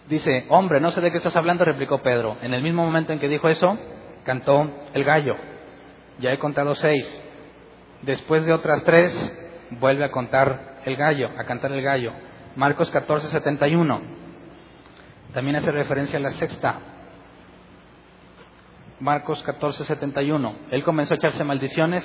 Dice, 0.08 0.46
hombre, 0.48 0.78
no 0.80 0.92
sé 0.92 1.00
de 1.00 1.10
qué 1.10 1.16
estás 1.16 1.34
hablando, 1.34 1.64
replicó 1.64 1.98
Pedro. 2.00 2.36
En 2.40 2.54
el 2.54 2.62
mismo 2.62 2.84
momento 2.84 3.12
en 3.12 3.18
que 3.18 3.28
dijo 3.28 3.48
eso, 3.48 3.76
cantó 4.24 4.70
el 4.94 5.02
gallo. 5.02 5.36
Ya 6.20 6.32
he 6.32 6.38
contado 6.38 6.76
seis. 6.76 7.04
Después 8.02 8.46
de 8.46 8.52
otras 8.52 8.84
tres, 8.84 9.12
vuelve 9.70 10.04
a 10.04 10.12
contar 10.12 10.82
el 10.84 10.96
gallo, 10.96 11.30
a 11.36 11.42
cantar 11.44 11.72
el 11.72 11.82
gallo. 11.82 12.12
Marcos 12.54 12.92
14, 12.92 13.26
71. 13.28 14.02
También 15.34 15.56
hace 15.56 15.72
referencia 15.72 16.20
a 16.20 16.22
la 16.22 16.32
sexta. 16.32 16.91
Marcos 19.02 19.42
14, 19.42 19.84
71. 19.84 20.54
Él 20.70 20.84
comenzó 20.84 21.14
a 21.14 21.16
echarse 21.16 21.42
maldiciones. 21.42 22.04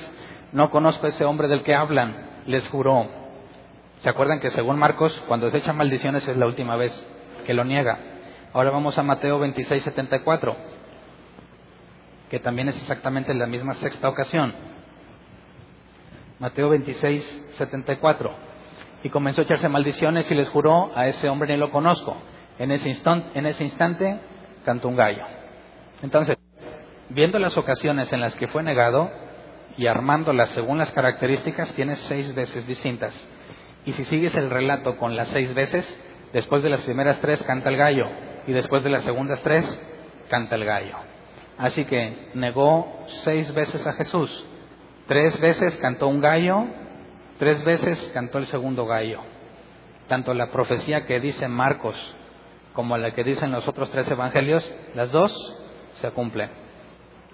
No 0.52 0.72
conozco 0.72 1.06
a 1.06 1.10
ese 1.10 1.26
hombre 1.26 1.48
del 1.48 1.62
que 1.62 1.76
hablan. 1.76 2.42
Les 2.48 2.68
juró. 2.70 3.08
¿Se 4.00 4.10
acuerdan 4.10 4.40
que 4.40 4.50
según 4.50 4.80
Marcos, 4.80 5.16
cuando 5.28 5.52
se 5.52 5.60
echan 5.60 5.78
maldiciones 5.78 6.28
es 6.28 6.36
la 6.36 6.48
última 6.48 6.76
vez 6.76 6.92
que 7.46 7.54
lo 7.54 7.64
niega? 7.66 8.00
Ahora 8.52 8.72
vamos 8.72 8.98
a 8.98 9.04
Mateo 9.04 9.38
26, 9.38 9.84
74, 9.84 10.58
que 12.32 12.40
también 12.40 12.70
es 12.70 12.82
exactamente 12.82 13.32
la 13.36 13.46
misma 13.46 13.76
sexta 13.76 14.10
ocasión. 14.10 14.56
Mateo 16.40 16.70
26, 16.70 17.50
74. 17.58 18.34
Y 19.04 19.10
comenzó 19.10 19.42
a 19.42 19.44
echarse 19.44 19.70
maldiciones 19.70 20.32
y 20.32 20.34
les 20.34 20.50
juró, 20.50 20.92
a 20.98 21.08
ese 21.08 21.30
hombre 21.30 21.54
ni 21.54 21.60
lo 21.60 21.70
conozco. 21.70 22.18
En 22.58 22.72
ese, 22.72 22.90
instante, 22.90 23.38
en 23.38 23.46
ese 23.46 23.64
instante 23.64 24.20
cantó 24.66 24.88
un 24.88 24.96
gallo. 24.96 25.24
Entonces, 26.02 26.38
viendo 27.10 27.40
las 27.40 27.58
ocasiones 27.58 28.12
en 28.12 28.22
las 28.22 28.36
que 28.36 28.48
fue 28.48 28.64
negado 28.64 29.10
y 29.78 29.88
armándolas 29.88 30.50
según 30.52 30.78
las 30.78 30.92
características, 30.92 31.72
tienes 31.74 32.00
seis 32.02 32.34
veces 32.34 32.66
distintas. 32.68 33.14
Y 33.86 33.94
si 33.94 34.04
sigues 34.06 34.36
el 34.36 34.50
relato 34.50 34.98
con 34.98 35.16
las 35.16 35.28
seis 35.30 35.54
veces, 35.54 35.86
después 36.34 36.64
de 36.64 36.70
las 36.70 36.82
primeras 36.82 37.20
tres 37.22 37.42
canta 37.44 37.70
el 37.70 37.78
gallo 37.78 38.06
y 38.48 38.54
después 38.54 38.84
de 38.84 38.90
las 38.90 39.04
segundas 39.04 39.42
tres 39.44 39.66
canta 40.30 40.56
el 40.56 40.66
gallo. 40.66 40.98
Así 41.58 41.86
que 41.86 42.30
negó 42.34 43.06
seis 43.24 43.54
veces 43.54 43.86
a 43.88 43.94
Jesús, 43.94 44.46
tres 45.08 45.40
veces 45.40 45.78
cantó 45.78 46.08
un 46.08 46.20
gallo, 46.20 46.66
tres 47.40 47.64
veces 47.64 48.12
cantó 48.14 48.40
el 48.40 48.48
segundo 48.48 48.86
gallo. 48.86 49.22
Tanto 50.08 50.34
la 50.34 50.52
profecía 50.52 51.06
que 51.06 51.20
dice 51.20 51.48
Marcos 51.48 51.96
como 52.74 52.96
la 52.96 53.12
que 53.12 53.24
dicen 53.24 53.52
los 53.52 53.68
otros 53.68 53.90
tres 53.90 54.10
evangelios, 54.12 54.72
las 54.94 55.12
dos 55.12 55.34
se 56.00 56.12
cumplen. 56.12 56.67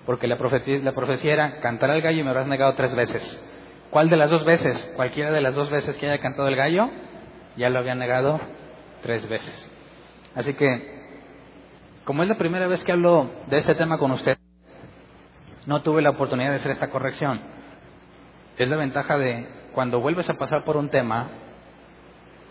Porque 0.05 0.27
la 0.27 0.37
profecía, 0.37 0.79
la 0.79 0.93
profecía 0.93 1.33
era, 1.33 1.59
cantará 1.59 1.95
el 1.95 2.01
gallo 2.01 2.19
y 2.19 2.23
me 2.23 2.29
habrás 2.29 2.47
negado 2.47 2.73
tres 2.75 2.93
veces. 2.95 3.41
¿Cuál 3.89 4.09
de 4.09 4.17
las 4.17 4.29
dos 4.29 4.43
veces? 4.43 4.91
Cualquiera 4.95 5.31
de 5.31 5.41
las 5.41 5.53
dos 5.53 5.69
veces 5.69 5.95
que 5.97 6.09
haya 6.09 6.21
cantado 6.21 6.47
el 6.47 6.55
gallo, 6.55 6.89
ya 7.55 7.69
lo 7.69 7.79
había 7.79 7.95
negado 7.95 8.39
tres 9.01 9.27
veces. 9.29 9.71
Así 10.35 10.53
que, 10.55 11.03
como 12.03 12.23
es 12.23 12.29
la 12.29 12.37
primera 12.37 12.67
vez 12.67 12.83
que 12.83 12.91
hablo 12.91 13.29
de 13.47 13.59
este 13.59 13.75
tema 13.75 13.97
con 13.97 14.11
usted, 14.11 14.37
no 15.65 15.81
tuve 15.81 16.01
la 16.01 16.09
oportunidad 16.09 16.49
de 16.49 16.57
hacer 16.57 16.71
esta 16.71 16.89
corrección. 16.89 17.39
Es 18.57 18.67
la 18.67 18.77
ventaja 18.77 19.17
de 19.17 19.47
cuando 19.73 19.99
vuelves 19.99 20.29
a 20.29 20.33
pasar 20.35 20.63
por 20.63 20.77
un 20.77 20.89
tema, 20.89 21.29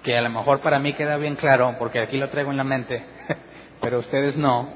que 0.02 0.16
a 0.16 0.22
lo 0.22 0.30
mejor 0.30 0.60
para 0.60 0.78
mí 0.78 0.94
queda 0.94 1.16
bien 1.16 1.36
claro, 1.36 1.76
porque 1.78 2.00
aquí 2.00 2.16
lo 2.16 2.28
traigo 2.30 2.50
en 2.50 2.56
la 2.56 2.64
mente, 2.64 3.04
pero 3.80 3.98
ustedes 3.98 4.36
no, 4.36 4.68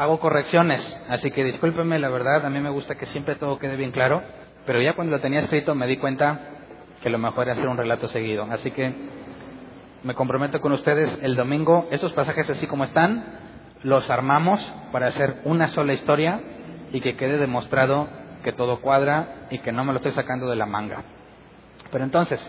hago 0.00 0.18
correcciones, 0.18 0.80
así 1.10 1.30
que 1.30 1.44
discúlpenme, 1.44 1.98
la 1.98 2.08
verdad, 2.08 2.46
a 2.46 2.48
mí 2.48 2.58
me 2.58 2.70
gusta 2.70 2.94
que 2.94 3.04
siempre 3.04 3.34
todo 3.34 3.58
quede 3.58 3.76
bien 3.76 3.90
claro, 3.90 4.22
pero 4.64 4.80
ya 4.80 4.94
cuando 4.94 5.14
lo 5.14 5.20
tenía 5.20 5.40
escrito 5.40 5.74
me 5.74 5.86
di 5.86 5.98
cuenta 5.98 6.40
que 7.02 7.10
lo 7.10 7.18
mejor 7.18 7.44
era 7.44 7.52
hacer 7.52 7.68
un 7.68 7.76
relato 7.76 8.08
seguido. 8.08 8.44
Así 8.50 8.70
que 8.70 8.94
me 10.02 10.14
comprometo 10.14 10.58
con 10.62 10.72
ustedes 10.72 11.18
el 11.20 11.36
domingo, 11.36 11.86
estos 11.90 12.14
pasajes 12.14 12.48
así 12.48 12.66
como 12.66 12.84
están, 12.84 13.26
los 13.82 14.08
armamos 14.08 14.66
para 14.90 15.08
hacer 15.08 15.42
una 15.44 15.68
sola 15.68 15.92
historia 15.92 16.40
y 16.92 17.02
que 17.02 17.16
quede 17.16 17.36
demostrado 17.36 18.08
que 18.42 18.52
todo 18.52 18.80
cuadra 18.80 19.48
y 19.50 19.58
que 19.58 19.70
no 19.70 19.84
me 19.84 19.92
lo 19.92 19.98
estoy 19.98 20.12
sacando 20.12 20.48
de 20.48 20.56
la 20.56 20.64
manga. 20.64 21.04
Pero 21.92 22.04
entonces, 22.04 22.40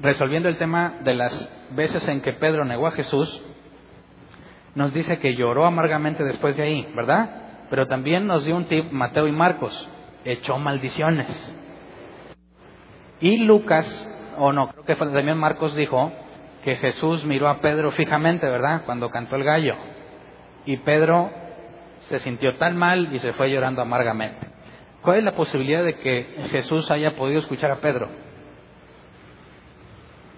resolviendo 0.00 0.48
el 0.48 0.58
tema 0.58 0.98
de 1.02 1.14
las 1.14 1.72
veces 1.74 2.06
en 2.06 2.20
que 2.20 2.34
Pedro 2.34 2.64
negó 2.64 2.86
a 2.86 2.92
Jesús, 2.92 3.42
nos 4.74 4.92
dice 4.92 5.18
que 5.18 5.34
lloró 5.34 5.66
amargamente 5.66 6.24
después 6.24 6.56
de 6.56 6.64
ahí, 6.64 6.88
¿verdad? 6.94 7.66
Pero 7.70 7.86
también 7.86 8.26
nos 8.26 8.44
dio 8.44 8.56
un 8.56 8.66
tip 8.66 8.90
Mateo 8.90 9.26
y 9.26 9.32
Marcos, 9.32 9.88
echó 10.24 10.58
maldiciones. 10.58 11.28
Y 13.20 13.38
Lucas, 13.38 13.86
o 14.38 14.52
no, 14.52 14.68
creo 14.68 14.84
que 14.84 14.96
también 14.96 15.38
Marcos 15.38 15.74
dijo 15.74 16.12
que 16.64 16.76
Jesús 16.76 17.24
miró 17.24 17.48
a 17.48 17.60
Pedro 17.60 17.90
fijamente, 17.92 18.46
¿verdad? 18.46 18.82
Cuando 18.84 19.10
cantó 19.10 19.36
el 19.36 19.44
gallo. 19.44 19.76
Y 20.66 20.78
Pedro 20.78 21.30
se 22.08 22.18
sintió 22.18 22.56
tan 22.56 22.76
mal 22.76 23.14
y 23.14 23.18
se 23.18 23.32
fue 23.34 23.50
llorando 23.50 23.82
amargamente. 23.82 24.46
¿Cuál 25.02 25.18
es 25.18 25.24
la 25.24 25.32
posibilidad 25.32 25.84
de 25.84 25.98
que 25.98 26.46
Jesús 26.50 26.90
haya 26.90 27.14
podido 27.16 27.40
escuchar 27.40 27.70
a 27.70 27.76
Pedro? 27.76 28.08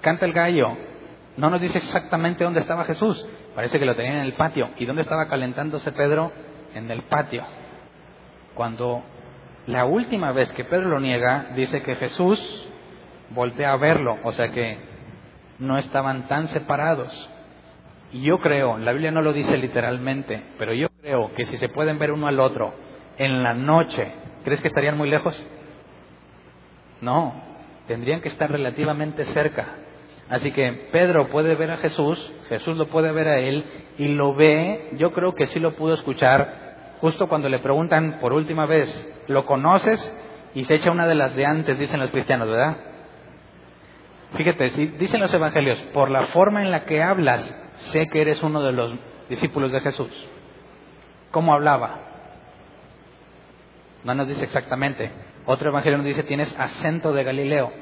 Canta 0.01 0.27
el 0.27 0.33
gallo. 0.33 0.77
No 1.37 1.51
nos 1.51 1.61
dice 1.61 1.79
exactamente 1.79 2.45
dónde 2.45 2.61
estaba 2.61 2.85
Jesús. 2.85 3.25
Parece 3.57 3.79
que 3.79 3.87
lo 3.87 3.97
tenía 3.97 4.13
en 4.13 4.27
el 4.27 4.35
patio. 4.35 4.69
¿Y 4.77 4.85
dónde 4.85 5.01
estaba 5.01 5.29
calentándose 5.29 5.91
Pedro? 5.93 6.31
En 6.75 6.91
el 6.91 7.05
patio. 7.05 7.43
Cuando 8.55 9.03
la 9.67 9.87
última 9.87 10.31
vez 10.33 10.53
que 10.53 10.65
Pedro 10.65 10.91
lo 10.91 11.01
niega, 11.01 11.53
dice 11.57 11.81
que 11.81 11.95
Jesús 11.95 12.39
voltea 13.31 13.73
a 13.73 13.79
verlo. 13.79 14.19
O 14.25 14.33
sea 14.33 14.51
que 14.51 14.77
no 15.59 15.79
estaban 15.79 16.29
tan 16.29 16.49
separados. 16.49 17.31
Y 18.13 18.25
yo 18.25 18.41
creo, 18.41 18.77
la 18.77 18.93
Biblia 18.93 19.11
no 19.11 19.23
lo 19.23 19.33
dice 19.33 19.57
literalmente, 19.57 20.43
pero 20.59 20.75
yo 20.75 20.89
creo 21.01 21.33
que 21.33 21.47
si 21.47 21.57
se 21.57 21.71
pueden 21.71 21.99
ver 21.99 22.13
uno 22.13 22.27
al 22.27 22.39
otro 22.41 22.75
en 23.17 23.43
la 23.43 23.55
noche, 23.55 24.13
¿crees 24.45 24.61
que 24.61 24.69
estarían 24.69 24.99
muy 24.99 25.09
lejos? 25.09 25.35
No, 27.01 27.33
tendrían 27.87 28.21
que 28.21 28.29
estar 28.29 28.53
relativamente 28.53 29.25
cerca. 29.25 29.67
Así 30.29 30.51
que 30.53 30.89
Pedro 30.91 31.29
puede 31.29 31.55
ver 31.55 31.71
a 31.71 31.77
Jesús, 31.77 32.33
Jesús 32.49 32.77
lo 32.77 32.87
puede 32.89 33.13
ver 33.13 33.29
a 33.29 33.39
él 33.39 33.65
y 33.97 34.09
lo 34.09 34.35
ve, 34.35 34.91
yo 34.99 35.13
creo 35.13 35.35
que 35.35 35.47
sí 35.47 35.61
lo 35.61 35.75
pudo 35.75 35.95
escuchar 35.95 36.67
justo 37.01 37.29
cuando 37.29 37.49
le 37.49 37.59
preguntan 37.59 38.19
por 38.21 38.33
última 38.33 38.67
vez, 38.67 38.89
¿lo 39.29 39.47
conoces? 39.47 40.01
Y 40.55 40.65
se 40.65 40.75
echa 40.75 40.91
una 40.91 41.07
de 41.07 41.15
las 41.15 41.35
de 41.35 41.45
antes, 41.45 41.79
dicen 41.79 42.01
los 42.01 42.11
cristianos, 42.11 42.49
¿verdad? 42.49 42.77
Fíjate, 44.33 44.71
dicen 44.99 45.21
los 45.21 45.33
evangelios, 45.33 45.79
por 45.93 46.11
la 46.11 46.27
forma 46.29 46.63
en 46.63 46.71
la 46.71 46.85
que 46.85 47.03
hablas, 47.03 47.43
sé 47.77 48.07
que 48.09 48.23
eres 48.23 48.43
uno 48.43 48.63
de 48.63 48.73
los 48.73 48.95
discípulos 49.29 49.73
de 49.73 49.81
Jesús. 49.81 50.11
¿Cómo 51.31 51.53
hablaba? 51.53 52.01
No 54.05 54.15
nos 54.15 54.29
dice 54.29 54.45
exactamente. 54.45 55.11
Otro 55.47 55.71
evangelio 55.71 55.99
nos 55.99 56.07
dice, 56.07 56.23
tienes 56.23 56.55
acento 56.59 57.13
de 57.13 57.25
Galileo. 57.25 57.73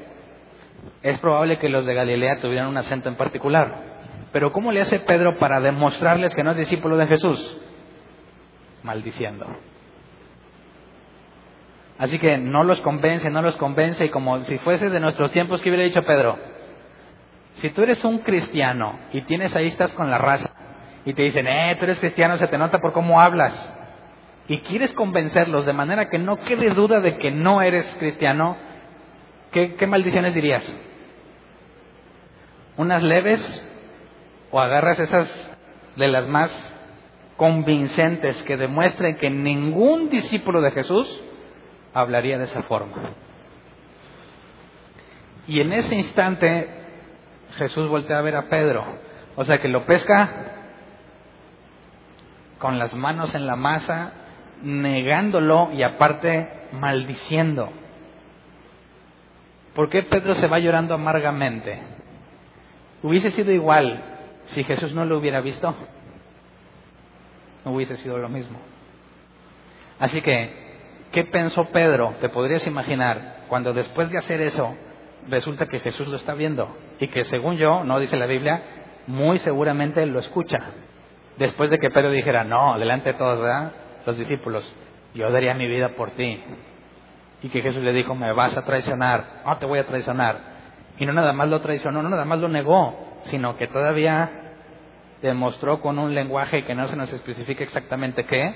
Es 1.01 1.19
probable 1.19 1.57
que 1.57 1.69
los 1.69 1.85
de 1.85 1.93
Galilea 1.93 2.39
tuvieran 2.41 2.67
un 2.67 2.77
acento 2.77 3.09
en 3.09 3.15
particular. 3.15 3.95
Pero 4.31 4.51
¿cómo 4.51 4.71
le 4.71 4.81
hace 4.81 4.99
Pedro 4.99 5.37
para 5.37 5.61
demostrarles 5.61 6.35
que 6.35 6.43
no 6.43 6.51
es 6.51 6.57
discípulo 6.57 6.97
de 6.97 7.07
Jesús? 7.07 7.61
Maldiciendo. 8.83 9.47
Así 11.97 12.19
que 12.19 12.37
no 12.37 12.63
los 12.63 12.81
convence, 12.81 13.29
no 13.29 13.41
los 13.41 13.55
convence, 13.55 14.05
y 14.05 14.09
como 14.09 14.41
si 14.41 14.57
fuese 14.57 14.89
de 14.89 14.99
nuestros 14.99 15.31
tiempos, 15.31 15.61
¿qué 15.61 15.69
hubiera 15.69 15.85
dicho 15.85 16.03
Pedro? 16.03 16.37
Si 17.61 17.69
tú 17.69 17.83
eres 17.83 18.03
un 18.03 18.19
cristiano 18.19 18.99
y 19.13 19.21
tienes 19.21 19.55
ahí, 19.55 19.67
estás 19.67 19.93
con 19.93 20.11
la 20.11 20.17
raza, 20.17 20.51
y 21.05 21.13
te 21.13 21.23
dicen, 21.23 21.47
eh, 21.47 21.75
tú 21.79 21.85
eres 21.85 21.99
cristiano, 21.99 22.37
se 22.37 22.47
te 22.47 22.57
nota 22.57 22.79
por 22.79 22.91
cómo 22.91 23.21
hablas, 23.21 23.73
y 24.49 24.57
quieres 24.59 24.91
convencerlos 24.93 25.65
de 25.65 25.73
manera 25.73 26.09
que 26.09 26.19
no 26.19 26.37
quede 26.43 26.71
duda 26.71 26.99
de 26.99 27.17
que 27.17 27.31
no 27.31 27.61
eres 27.61 27.95
cristiano, 27.97 28.57
¿qué, 29.63 29.87
maldiciones 29.87 30.35
dirías? 30.35 30.75
¿Unas 32.75 33.01
leves? 33.03 33.71
¿O 34.51 34.59
agarras 34.59 34.99
esas 34.99 35.57
de 35.95 36.07
las 36.07 36.27
más 36.27 36.51
convincentes 37.37 38.41
que 38.43 38.57
demuestren 38.57 39.17
que 39.17 39.29
ningún 39.29 40.09
discípulo 40.09 40.61
de 40.61 40.71
Jesús 40.71 41.21
hablaría 41.93 42.37
de 42.37 42.45
esa 42.45 42.63
forma. 42.63 42.95
Y 45.47 45.61
en 45.61 45.73
ese 45.73 45.95
instante 45.95 46.69
Jesús 47.57 47.87
voltea 47.87 48.19
a 48.19 48.21
ver 48.21 48.35
a 48.35 48.49
Pedro. 48.49 48.83
O 49.35 49.43
sea 49.45 49.57
que 49.59 49.67
lo 49.67 49.85
pesca 49.85 50.51
con 52.57 52.79
las 52.79 52.93
manos 52.95 53.35
en 53.35 53.45
la 53.45 53.55
masa, 53.55 54.13
negándolo 54.61 55.71
y 55.73 55.83
aparte 55.83 56.49
maldiciendo. 56.71 57.69
¿Por 59.75 59.89
qué 59.89 60.03
Pedro 60.03 60.33
se 60.33 60.47
va 60.47 60.57
llorando 60.57 60.95
amargamente? 60.95 61.79
Hubiese 63.03 63.29
sido 63.29 63.51
igual 63.51 64.03
si 64.45 64.63
Jesús 64.63 64.93
no 64.93 65.05
lo 65.05 65.19
hubiera 65.19 65.41
visto. 65.41 65.75
No 67.63 67.73
hubiese 67.73 67.97
sido 67.97 68.17
lo 68.17 68.29
mismo. 68.29 68.57
Así 69.99 70.21
que 70.21 70.65
¿Qué 71.15 71.23
pensó 71.23 71.63
Pedro? 71.71 72.15
Te 72.19 72.27
podrías 72.27 72.67
imaginar, 72.67 73.45
cuando 73.47 73.71
después 73.71 74.11
de 74.11 74.17
hacer 74.17 74.41
eso, 74.41 74.75
resulta 75.29 75.65
que 75.65 75.79
Jesús 75.79 76.09
lo 76.09 76.17
está 76.17 76.33
viendo 76.33 76.75
y 76.99 77.07
que 77.07 77.23
según 77.23 77.55
yo, 77.55 77.85
no 77.85 78.01
dice 78.01 78.17
la 78.17 78.25
Biblia, 78.25 78.61
muy 79.07 79.39
seguramente 79.39 80.05
lo 80.05 80.19
escucha. 80.19 80.59
Después 81.37 81.69
de 81.69 81.79
que 81.79 81.89
Pedro 81.89 82.11
dijera, 82.11 82.43
no, 82.43 82.77
delante 82.77 83.13
de 83.13 83.17
todos. 83.17 83.71
Los 84.05 84.17
discípulos, 84.17 84.69
yo 85.13 85.31
daría 85.31 85.53
mi 85.53 85.67
vida 85.67 85.89
por 85.95 86.11
ti. 86.11 86.43
Y 87.41 87.49
que 87.49 87.61
Jesús 87.61 87.83
le 87.83 87.93
dijo, 87.93 88.15
me 88.15 88.31
vas 88.31 88.57
a 88.57 88.63
traicionar, 88.63 89.41
no 89.45 89.57
te 89.57 89.65
voy 89.65 89.79
a 89.79 89.85
traicionar. 89.85 90.55
Y 90.97 91.05
no 91.05 91.13
nada 91.13 91.33
más 91.33 91.49
lo 91.49 91.61
traicionó, 91.61 92.01
no 92.01 92.09
nada 92.09 92.25
más 92.25 92.39
lo 92.39 92.47
negó, 92.47 93.17
sino 93.25 93.57
que 93.57 93.67
todavía 93.67 94.45
demostró 95.21 95.81
con 95.81 95.99
un 95.99 96.13
lenguaje 96.13 96.63
que 96.65 96.75
no 96.75 96.87
se 96.87 96.95
nos 96.95 97.11
especifica 97.11 97.63
exactamente 97.63 98.25
qué, 98.25 98.55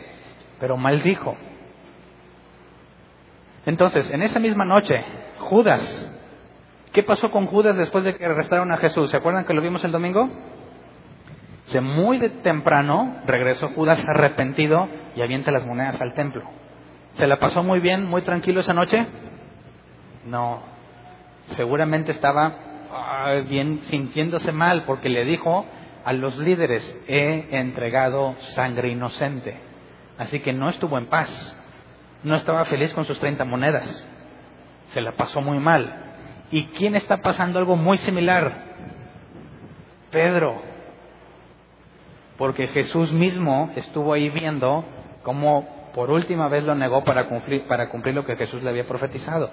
pero 0.60 0.78
maldijo. 0.78 1.36
Entonces, 3.66 4.10
en 4.12 4.22
esa 4.24 4.40
misma 4.40 4.66
noche, 4.66 5.04
Judas, 5.40 5.82
¿qué 6.94 7.04
pasó 7.04 7.30
con 7.32 7.46
Judas 7.48 7.76
después 7.76 8.04
de 8.04 8.16
que 8.16 8.26
arrestaron 8.26 8.72
a 8.72 8.78
Jesús? 8.78 9.12
¿Se 9.12 9.18
acuerdan 9.18 9.46
que 9.46 9.54
lo 9.54 9.62
vimos 9.62 9.84
el 9.84 9.92
domingo? 9.92 10.30
Se 11.66 11.82
muy 11.82 12.18
de 12.18 12.30
temprano 12.30 13.22
regresó 13.26 13.70
Judas 13.70 14.04
arrepentido 14.08 14.88
y 15.16 15.22
avienta 15.22 15.52
las 15.52 15.66
monedas 15.66 16.02
al 16.02 16.14
templo. 16.14 16.44
¿Se 17.16 17.28
la 17.28 17.38
pasó 17.38 17.64
muy 17.64 17.80
bien, 17.80 18.06
muy 18.06 18.22
tranquilo 18.22 18.62
esa 18.62 18.74
noche? 18.74 19.06
No, 20.26 20.62
seguramente 21.52 22.12
estaba 22.12 22.56
ah, 22.92 23.42
bien 23.48 23.80
sintiéndose 23.86 24.52
mal 24.52 24.84
porque 24.86 25.10
le 25.10 25.26
dijo 25.26 25.66
a 26.06 26.14
los 26.14 26.38
líderes, 26.38 27.02
he 27.08 27.48
entregado 27.52 28.36
sangre 28.56 28.90
inocente. 28.90 29.60
Así 30.18 30.40
que 30.40 30.54
no 30.54 30.70
estuvo 30.70 30.98
en 30.98 31.08
paz 31.08 31.56
no 32.24 32.36
estaba 32.36 32.66
feliz 32.66 32.94
con 32.94 33.06
sus 33.06 33.20
30 33.20 33.46
monedas. 33.46 34.06
Se 34.94 35.02
la 35.02 35.14
pasó 35.14 35.42
muy 35.42 35.60
mal. 35.60 35.94
¿Y 36.52 36.66
quién 36.68 36.96
está 36.96 37.22
pasando 37.22 37.60
algo 37.60 37.76
muy 37.76 37.98
similar? 38.00 38.66
Pedro. 40.12 40.62
Porque 42.38 42.68
Jesús 42.68 43.12
mismo 43.12 43.72
estuvo 43.76 44.14
ahí 44.14 44.30
viendo 44.30 44.84
cómo 45.24 45.79
por 45.94 46.12
última 46.12 46.48
vez 46.48 46.64
lo 46.64 46.76
negó 46.76 47.04
para 47.04 47.28
cumplir, 47.28 47.68
para 47.68 47.90
cumplir 47.90 48.16
lo 48.16 48.26
que 48.26 48.36
Jesús 48.36 48.64
le 48.64 48.70
había 48.70 48.88
profetizado. 48.88 49.52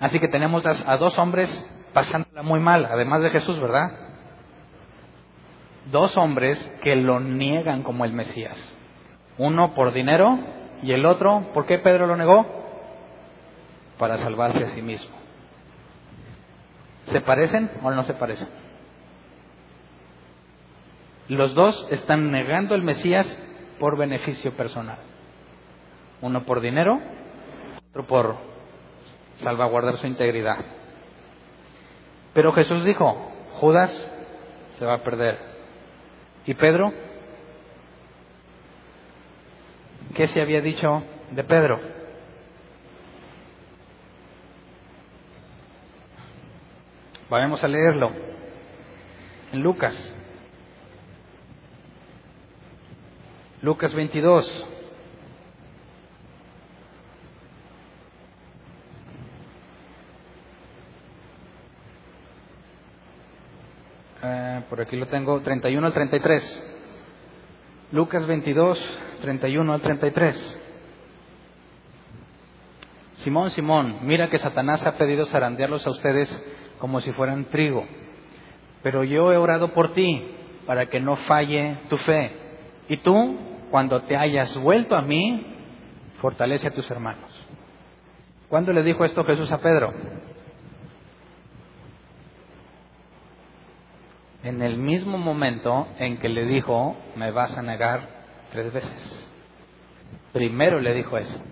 Así 0.00 0.18
que 0.18 0.28
tenemos 0.28 0.64
a 0.66 0.96
dos 0.96 1.18
hombres 1.18 1.48
pasándola 1.92 2.42
muy 2.42 2.60
mal, 2.60 2.84
además 2.84 3.22
de 3.22 3.30
Jesús, 3.30 3.60
¿verdad? 3.60 3.90
Dos 5.90 6.16
hombres 6.16 6.58
que 6.82 6.96
lo 6.96 7.20
niegan 7.20 7.82
como 7.82 8.04
el 8.04 8.12
Mesías. 8.12 8.56
Uno 9.38 9.74
por 9.74 9.92
dinero 9.92 10.38
y 10.82 10.92
el 10.92 11.06
otro, 11.06 11.50
¿por 11.54 11.66
qué 11.66 11.78
Pedro 11.78 12.06
lo 12.06 12.16
negó? 12.16 12.44
Para 13.98 14.18
salvarse 14.18 14.62
a 14.64 14.68
sí 14.68 14.82
mismo. 14.82 15.14
¿Se 17.06 17.20
parecen 17.20 17.70
o 17.82 17.90
no 17.90 18.02
se 18.04 18.14
parecen? 18.14 18.48
Los 21.28 21.54
dos 21.54 21.86
están 21.90 22.30
negando 22.30 22.74
el 22.74 22.82
Mesías 22.82 23.26
por 23.78 23.96
beneficio 23.96 24.52
personal. 24.52 24.98
Uno 26.20 26.44
por 26.44 26.60
dinero, 26.60 27.00
otro 27.90 28.06
por 28.06 28.36
salvaguardar 29.42 29.96
su 29.98 30.06
integridad. 30.06 30.58
Pero 32.32 32.52
Jesús 32.52 32.84
dijo, 32.84 33.30
Judas 33.60 33.90
se 34.78 34.84
va 34.84 34.94
a 34.94 35.02
perder. 35.02 35.38
¿Y 36.46 36.54
Pedro? 36.54 36.92
¿Qué 40.14 40.26
se 40.28 40.40
había 40.40 40.60
dicho 40.60 41.02
de 41.30 41.44
Pedro? 41.44 41.80
Vamos 47.30 47.64
a 47.64 47.68
leerlo 47.68 48.10
en 49.52 49.62
Lucas. 49.62 49.94
Lucas 53.62 53.94
22. 53.94 54.66
Eh, 64.26 64.62
por 64.70 64.80
aquí 64.80 64.96
lo 64.96 65.06
tengo, 65.06 65.38
31 65.40 65.86
al 65.86 65.92
33. 65.92 66.70
Lucas 67.92 68.26
22, 68.26 68.78
31 69.20 69.72
al 69.72 69.82
33. 69.82 70.60
Simón, 73.16 73.50
Simón, 73.50 73.98
mira 74.02 74.30
que 74.30 74.38
Satanás 74.38 74.86
ha 74.86 74.96
pedido 74.96 75.26
zarandearlos 75.26 75.86
a 75.86 75.90
ustedes 75.90 76.28
como 76.78 77.02
si 77.02 77.12
fueran 77.12 77.44
trigo. 77.46 77.86
Pero 78.82 79.04
yo 79.04 79.30
he 79.30 79.36
orado 79.36 79.74
por 79.74 79.92
ti 79.92 80.26
para 80.66 80.86
que 80.86 81.00
no 81.00 81.16
falle 81.16 81.80
tu 81.90 81.98
fe. 81.98 82.32
Y 82.88 82.96
tú, 82.98 83.38
cuando 83.70 84.02
te 84.02 84.16
hayas 84.16 84.56
vuelto 84.58 84.96
a 84.96 85.02
mí, 85.02 85.54
fortalece 86.22 86.68
a 86.68 86.70
tus 86.70 86.90
hermanos. 86.90 87.30
¿Cuándo 88.48 88.72
le 88.72 88.82
dijo 88.82 89.04
esto 89.04 89.22
Jesús 89.24 89.52
a 89.52 89.58
Pedro? 89.58 89.92
En 94.44 94.60
el 94.60 94.76
mismo 94.76 95.16
momento 95.16 95.88
en 95.98 96.18
que 96.18 96.28
le 96.28 96.44
dijo, 96.44 96.96
me 97.16 97.30
vas 97.30 97.56
a 97.56 97.62
negar 97.62 98.08
tres 98.52 98.72
veces. 98.72 99.30
Primero 100.32 100.80
le 100.80 100.92
dijo 100.92 101.16
eso. 101.16 101.42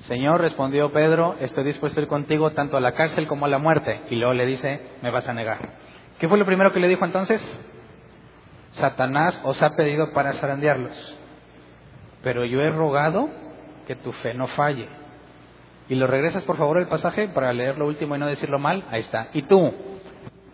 Señor, 0.00 0.40
respondió 0.40 0.92
Pedro, 0.92 1.36
estoy 1.40 1.64
dispuesto 1.64 1.98
a 1.98 2.02
ir 2.02 2.08
contigo 2.08 2.52
tanto 2.52 2.76
a 2.76 2.80
la 2.80 2.92
cárcel 2.92 3.26
como 3.26 3.46
a 3.46 3.48
la 3.48 3.58
muerte. 3.58 4.02
Y 4.10 4.16
luego 4.16 4.34
le 4.34 4.44
dice, 4.44 4.80
me 5.02 5.10
vas 5.10 5.26
a 5.28 5.34
negar. 5.34 5.58
¿Qué 6.18 6.28
fue 6.28 6.38
lo 6.38 6.44
primero 6.44 6.72
que 6.72 6.80
le 6.80 6.88
dijo 6.88 7.04
entonces? 7.04 7.40
Satanás 8.72 9.40
os 9.44 9.60
ha 9.62 9.70
pedido 9.70 10.12
para 10.12 10.34
zarandearlos, 10.34 11.16
pero 12.22 12.44
yo 12.44 12.60
he 12.60 12.70
rogado 12.70 13.30
que 13.86 13.96
tu 13.96 14.12
fe 14.12 14.34
no 14.34 14.46
falle. 14.48 14.88
Y 15.88 15.94
lo 15.94 16.06
regresas 16.06 16.42
por 16.44 16.56
favor 16.56 16.78
el 16.78 16.88
pasaje 16.88 17.28
para 17.28 17.52
leer 17.52 17.78
lo 17.78 17.86
último 17.86 18.16
y 18.16 18.18
no 18.18 18.26
decirlo 18.26 18.58
mal. 18.58 18.84
Ahí 18.90 19.00
está. 19.00 19.28
Y 19.32 19.42
tú, 19.42 19.72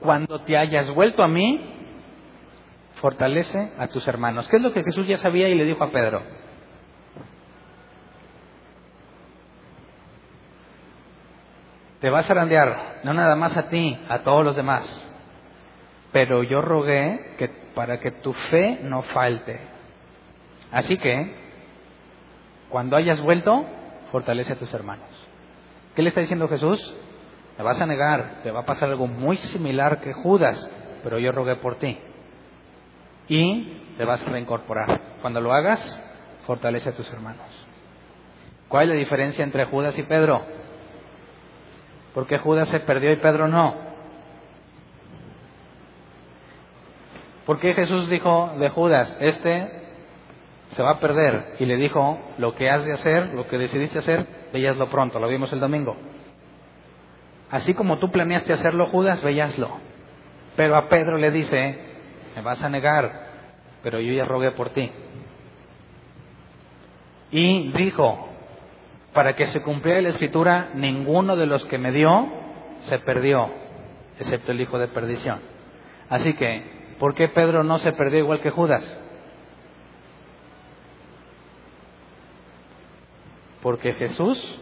cuando 0.01 0.41
te 0.43 0.57
hayas 0.57 0.91
vuelto 0.95 1.23
a 1.23 1.29
mí, 1.29 1.61
fortalece 3.01 3.73
a 3.79 3.89
tus 3.89 4.07
hermanos. 4.07 4.49
¿Qué 4.49 4.57
es 4.57 4.63
lo 4.63 4.73
que 4.73 4.83
Jesús 4.83 5.07
ya 5.07 5.19
sabía 5.19 5.49
y 5.49 5.55
le 5.55 5.65
dijo 5.65 5.83
a 5.83 5.91
Pedro? 5.91 6.23
Te 12.01 12.11
vas 12.11 12.25
a 12.25 12.29
zarandear, 12.29 13.01
no 13.05 13.15
nada 13.15 13.37
más 13.37 13.57
a 13.57 13.69
ti, 13.69 13.97
a 14.09 14.19
todos 14.19 14.45
los 14.45 14.57
demás. 14.57 14.85
Pero 16.11 16.43
yo 16.43 16.61
rogué 16.61 17.37
que 17.39 17.49
para 17.75 18.01
que 18.01 18.11
tu 18.11 18.33
fe 18.33 18.81
no 18.83 19.03
falte. 19.03 19.61
Así 20.73 20.97
que, 20.97 21.33
cuando 22.69 22.97
hayas 22.97 23.21
vuelto, 23.21 23.65
fortalece 24.11 24.53
a 24.53 24.57
tus 24.57 24.75
hermanos. 24.75 25.12
¿Qué 25.95 26.03
le 26.03 26.09
está 26.09 26.21
diciendo 26.21 26.49
Jesús? 26.49 26.95
Te 27.57 27.63
vas 27.63 27.81
a 27.81 27.87
negar, 27.87 28.41
te 28.43 28.51
va 28.51 28.61
a 28.61 28.67
pasar 28.67 28.89
algo 28.89 29.07
muy 29.07 29.37
similar 29.37 30.01
que 30.01 30.13
Judas, 30.13 30.59
pero 31.03 31.19
yo 31.19 31.33
rogué 31.33 31.57
por 31.57 31.79
ti. 31.79 31.99
Y 33.29 33.95
te 33.99 34.05
vas 34.05 34.23
a 34.23 34.31
reincorporar. 34.31 35.01
Cuando 35.21 35.41
lo 35.41 35.53
hagas, 35.53 35.81
fortalece 36.47 36.89
a 36.89 36.95
tus 36.95 37.11
hermanos. 37.13 37.47
¿Cuál 38.69 38.85
es 38.85 38.89
la 38.91 38.95
diferencia 38.95 39.45
entre 39.45 39.67
Judas 39.67 39.99
y 39.99 40.03
Pedro? 40.03 40.43
¿Por 42.15 42.27
qué 42.27 42.39
Judas 42.39 42.69
se 42.69 42.81
perdió 42.81 43.13
y 43.13 43.17
Pedro 43.17 43.49
no? 43.49 43.93
¿Por 47.45 47.59
qué 47.59 47.75
Jesús 47.75 48.09
dijo 48.09 48.55
de 48.59 48.69
Judas, 48.71 49.17
este 49.21 49.83
se 50.71 50.83
va 50.83 50.93
a 50.93 51.01
perder? 51.01 51.57
Y 51.59 51.67
le 51.67 51.77
dijo, 51.77 52.19
lo 52.39 52.55
que 52.55 52.71
has 52.71 52.85
de 52.85 52.93
hacer, 52.93 53.35
lo 53.35 53.47
que 53.47 53.59
decidiste 53.59 53.99
hacer, 53.99 54.27
veíaslo 54.53 54.89
pronto, 54.89 55.19
lo 55.19 55.29
vimos 55.29 55.53
el 55.53 55.61
domingo. 55.61 55.97
Así 57.51 57.75
como 57.75 57.99
tú 57.99 58.11
planeaste 58.11 58.53
hacerlo, 58.53 58.87
Judas, 58.87 59.23
veíaslo. 59.23 59.71
Pero 60.57 60.77
a 60.77 60.89
Pedro 60.89 61.19
le 61.19 61.31
dice, 61.31 61.79
me 62.35 62.43
vas 62.43 62.63
a 62.63 62.69
negar, 62.69 63.29
pero 63.83 64.01
yo 64.01 64.13
ya 64.13 64.25
rogué 64.25 64.53
por 64.53 64.71
ti. 64.71 64.91
Y 67.31 67.73
dijo, 67.73 68.29
para 69.13 69.35
que 69.35 69.47
se 69.47 69.63
cumpliera 69.63 70.01
la 70.01 70.11
escritura, 70.11 70.71
ninguno 70.75 71.37
de 71.37 71.47
los 71.47 71.65
que 71.67 71.79
me 71.79 71.93
dio 71.93 72.29
se 72.83 72.99
perdió, 73.01 73.51
excepto 74.19 74.53
el 74.53 74.61
hijo 74.61 74.79
de 74.79 74.89
perdición. 74.89 75.41
Así 76.09 76.35
que, 76.35 76.95
¿por 76.99 77.15
qué 77.15 77.29
Pedro 77.29 77.65
no 77.65 77.79
se 77.79 77.93
perdió 77.93 78.19
igual 78.21 78.41
que 78.41 78.51
Judas? 78.51 79.02
Porque 83.63 83.95
Jesús 83.95 84.61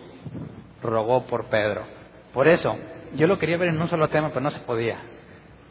rogó 0.83 1.25
por 1.27 1.47
Pedro. 1.47 1.85
Por 2.33 2.47
eso, 2.47 2.77
yo 3.17 3.27
lo 3.27 3.39
quería 3.39 3.57
ver 3.57 3.71
en 3.71 3.81
un 3.81 3.89
solo 3.89 4.09
tema, 4.09 4.29
pero 4.29 4.43
no 4.43 4.51
se 4.51 4.61
podía. 4.61 4.99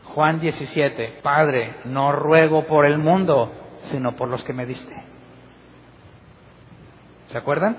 Juan 0.05 0.39
17, 0.39 1.19
Padre, 1.21 1.75
no 1.85 2.11
ruego 2.11 2.65
por 2.65 2.85
el 2.85 2.97
mundo, 2.97 3.51
sino 3.91 4.15
por 4.15 4.27
los 4.27 4.43
que 4.43 4.53
me 4.53 4.65
diste. 4.65 4.93
¿Se 7.27 7.37
acuerdan? 7.37 7.77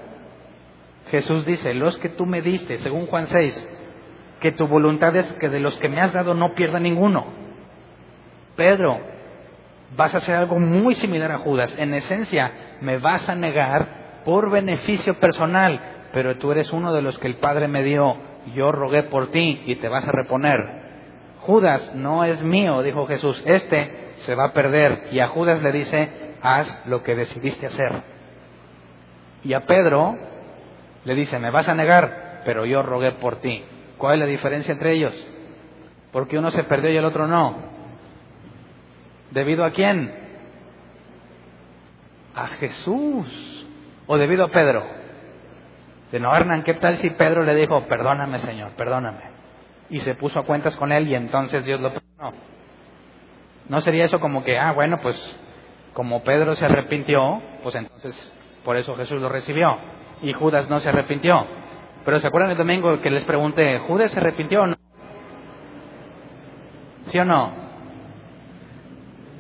Jesús 1.11 1.45
dice, 1.45 1.75
los 1.75 1.99
que 1.99 2.09
tú 2.09 2.25
me 2.25 2.41
diste, 2.41 2.79
según 2.79 3.07
Juan 3.07 3.27
6, 3.27 3.79
que 4.41 4.53
tu 4.53 4.69
voluntad 4.69 5.15
es 5.17 5.31
que 5.35 5.49
de 5.49 5.59
los 5.59 5.77
que 5.79 5.89
me 5.89 6.01
has 6.01 6.13
dado 6.13 6.35
no 6.35 6.55
pierda 6.55 6.79
ninguno. 6.79 7.27
Pedro, 8.55 8.99
vas 9.97 10.15
a 10.15 10.19
hacer 10.19 10.37
algo 10.37 10.59
muy 10.61 10.95
similar 10.95 11.33
a 11.33 11.39
Judas. 11.39 11.75
En 11.79 11.93
esencia, 11.95 12.77
me 12.81 12.99
vas 12.99 13.29
a 13.29 13.35
negar 13.35 14.00
por 14.25 14.51
beneficio 14.51 15.15
personal, 15.15 15.81
pero 16.13 16.37
tú 16.37 16.53
eres 16.53 16.73
uno 16.73 16.93
de 16.93 17.03
los 17.03 17.19
que 17.19 17.29
el 17.29 17.37
Padre 17.37 17.69
me 17.69 17.83
dio. 17.83 18.17
Yo 18.55 18.73
rogué 18.73 19.05
por 19.05 19.31
ti 19.31 19.63
y 19.67 19.77
te 19.77 19.89
vas 19.89 20.07
a 20.07 20.13
reponer. 20.13 20.81
Judas 21.41 21.95
no 21.95 22.25
es 22.25 22.43
mío, 22.43 22.83
dijo 22.83 23.07
Jesús, 23.07 23.43
este 23.47 24.13
se 24.17 24.35
va 24.35 24.47
a 24.47 24.53
perder. 24.53 25.09
Y 25.13 25.21
a 25.21 25.29
Judas 25.29 25.63
le 25.63 25.73
dice, 25.73 26.35
haz 26.43 26.87
lo 26.87 27.03
que 27.03 27.15
decidiste 27.15 27.67
hacer. 27.67 28.03
Y 29.43 29.55
a 29.55 29.61
Pedro 29.61 30.17
le 31.05 31.15
dice, 31.15 31.39
me 31.39 31.51
vas 31.51 31.69
a 31.69 31.75
negar, 31.75 32.43
pero 32.45 32.67
yo 32.67 32.83
rogué 32.83 33.13
por 33.13 33.37
ti. 33.37 33.65
¿Cuál 33.97 34.15
es 34.15 34.21
la 34.21 34.27
diferencia 34.27 34.73
entre 34.73 34.93
ellos? 34.93 35.15
Porque 36.13 36.39
uno 36.39 36.51
se 36.51 36.65
perdió 36.65 36.91
y 36.91 36.97
el 36.97 37.05
otro 37.05 37.27
no. 37.27 37.57
¿Debido 39.31 39.65
a 39.65 39.71
quién? 39.71 40.13
A 42.35 42.49
Jesús. 42.49 43.60
¿O 44.13 44.19
debido 44.19 44.47
a 44.47 44.49
Pedro? 44.49 44.85
De 46.11 46.19
no, 46.19 46.35
Hernán, 46.35 46.65
¿qué 46.65 46.75
tal 46.75 46.99
si 46.99 47.11
Pedro 47.11 47.45
le 47.45 47.55
dijo, 47.55 47.87
perdóname 47.87 48.41
Señor, 48.41 48.73
perdóname? 48.73 49.21
Y 49.89 50.01
se 50.01 50.17
puso 50.17 50.41
a 50.41 50.43
cuentas 50.43 50.75
con 50.75 50.91
él 50.91 51.07
y 51.07 51.15
entonces 51.15 51.65
Dios 51.65 51.81
lo 51.81 51.93
perdonó. 51.93 52.33
¿No 53.69 53.81
sería 53.83 54.07
eso 54.07 54.19
como 54.19 54.43
que, 54.43 54.59
ah, 54.59 54.73
bueno, 54.73 54.99
pues 55.01 55.17
como 55.93 56.25
Pedro 56.25 56.57
se 56.57 56.65
arrepintió, 56.65 57.41
pues 57.63 57.77
entonces 57.77 58.35
por 58.65 58.77
eso 58.77 58.97
Jesús 58.97 59.21
lo 59.21 59.29
recibió? 59.29 59.79
y 60.23 60.33
Judas 60.33 60.69
no 60.69 60.81
se 60.81 60.89
arrepintió. 60.89 61.47
Pero 62.05 62.19
¿se 62.19 62.27
acuerdan 62.27 62.51
el 62.51 62.59
domingo 62.59 63.01
que 63.01 63.11
les 63.13 63.23
pregunté, 63.23 63.79
¿Judas 63.79 64.11
se 64.11 64.19
arrepintió 64.19 64.63
o 64.63 64.67
no? 64.67 64.77
¿Sí 67.05 67.17
o 67.17 67.25
no? 67.25 67.53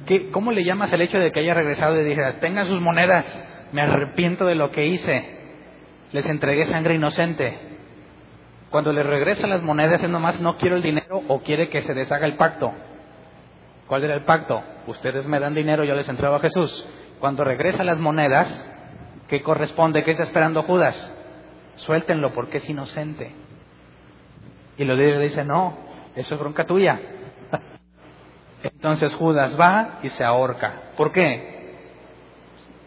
¿Qué, 0.06 0.30
¿Cómo 0.30 0.52
le 0.52 0.62
llamas 0.62 0.92
el 0.92 1.00
hecho 1.02 1.18
de 1.18 1.32
que 1.32 1.40
haya 1.40 1.54
regresado 1.54 2.00
y 2.00 2.04
dijera, 2.04 2.38
tengan 2.38 2.68
sus 2.68 2.80
monedas, 2.80 3.26
me 3.72 3.82
arrepiento 3.82 4.46
de 4.46 4.54
lo 4.54 4.70
que 4.70 4.86
hice, 4.86 5.38
les 6.12 6.28
entregué 6.28 6.64
sangre 6.64 6.94
inocente? 6.94 7.58
Cuando 8.70 8.92
le 8.92 9.02
regresa 9.02 9.46
las 9.46 9.62
monedas 9.62 10.02
es 10.02 10.08
nomás 10.08 10.40
no 10.40 10.56
quiero 10.56 10.76
el 10.76 10.82
dinero 10.82 11.22
o 11.28 11.40
quiere 11.40 11.68
que 11.68 11.82
se 11.82 11.94
deshaga 11.94 12.26
el 12.26 12.36
pacto. 12.36 12.72
¿Cuál 13.86 14.04
era 14.04 14.14
el 14.14 14.22
pacto? 14.22 14.62
Ustedes 14.86 15.26
me 15.26 15.40
dan 15.40 15.54
dinero, 15.54 15.84
yo 15.84 15.94
les 15.94 16.08
entrego 16.08 16.36
a 16.36 16.40
Jesús. 16.40 16.86
Cuando 17.18 17.42
regresa 17.42 17.82
las 17.82 17.98
monedas, 17.98 18.48
¿Qué 19.30 19.42
corresponde? 19.42 20.02
¿Qué 20.02 20.10
está 20.10 20.24
esperando 20.24 20.64
Judas? 20.64 20.96
Suéltenlo 21.76 22.34
porque 22.34 22.56
es 22.56 22.68
inocente. 22.68 23.32
Y 24.76 24.84
los 24.84 24.98
líderes 24.98 25.20
dicen, 25.20 25.46
no, 25.46 25.78
eso 26.16 26.34
es 26.34 26.40
bronca 26.40 26.66
tuya. 26.66 27.00
Entonces 28.64 29.14
Judas 29.14 29.56
va 29.58 30.00
y 30.02 30.08
se 30.08 30.24
ahorca. 30.24 30.90
¿Por 30.96 31.12
qué? 31.12 31.59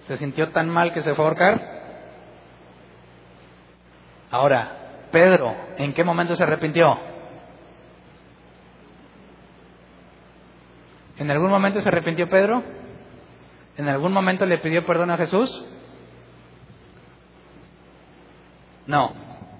¿Se 0.08 0.18
sintió 0.18 0.50
tan 0.52 0.70
mal 0.70 0.94
que 0.94 1.02
se 1.02 1.16
fue 1.16 1.24
a 1.24 1.28
ahorcar? 1.28 1.62
Ahora, 4.32 5.08
Pedro, 5.12 5.56
¿en 5.78 5.94
qué 5.94 6.04
momento 6.04 6.36
se 6.36 6.44
arrepintió? 6.44 6.98
¿En 11.18 11.30
algún 11.30 11.50
momento 11.50 11.82
se 11.82 11.88
arrepintió 11.88 12.28
Pedro? 12.30 12.64
¿En 13.78 13.88
algún 13.88 14.12
momento 14.12 14.46
le 14.46 14.58
pidió 14.58 14.86
perdón 14.86 15.12
a 15.12 15.18
Jesús? 15.18 15.50
No, 18.88 19.14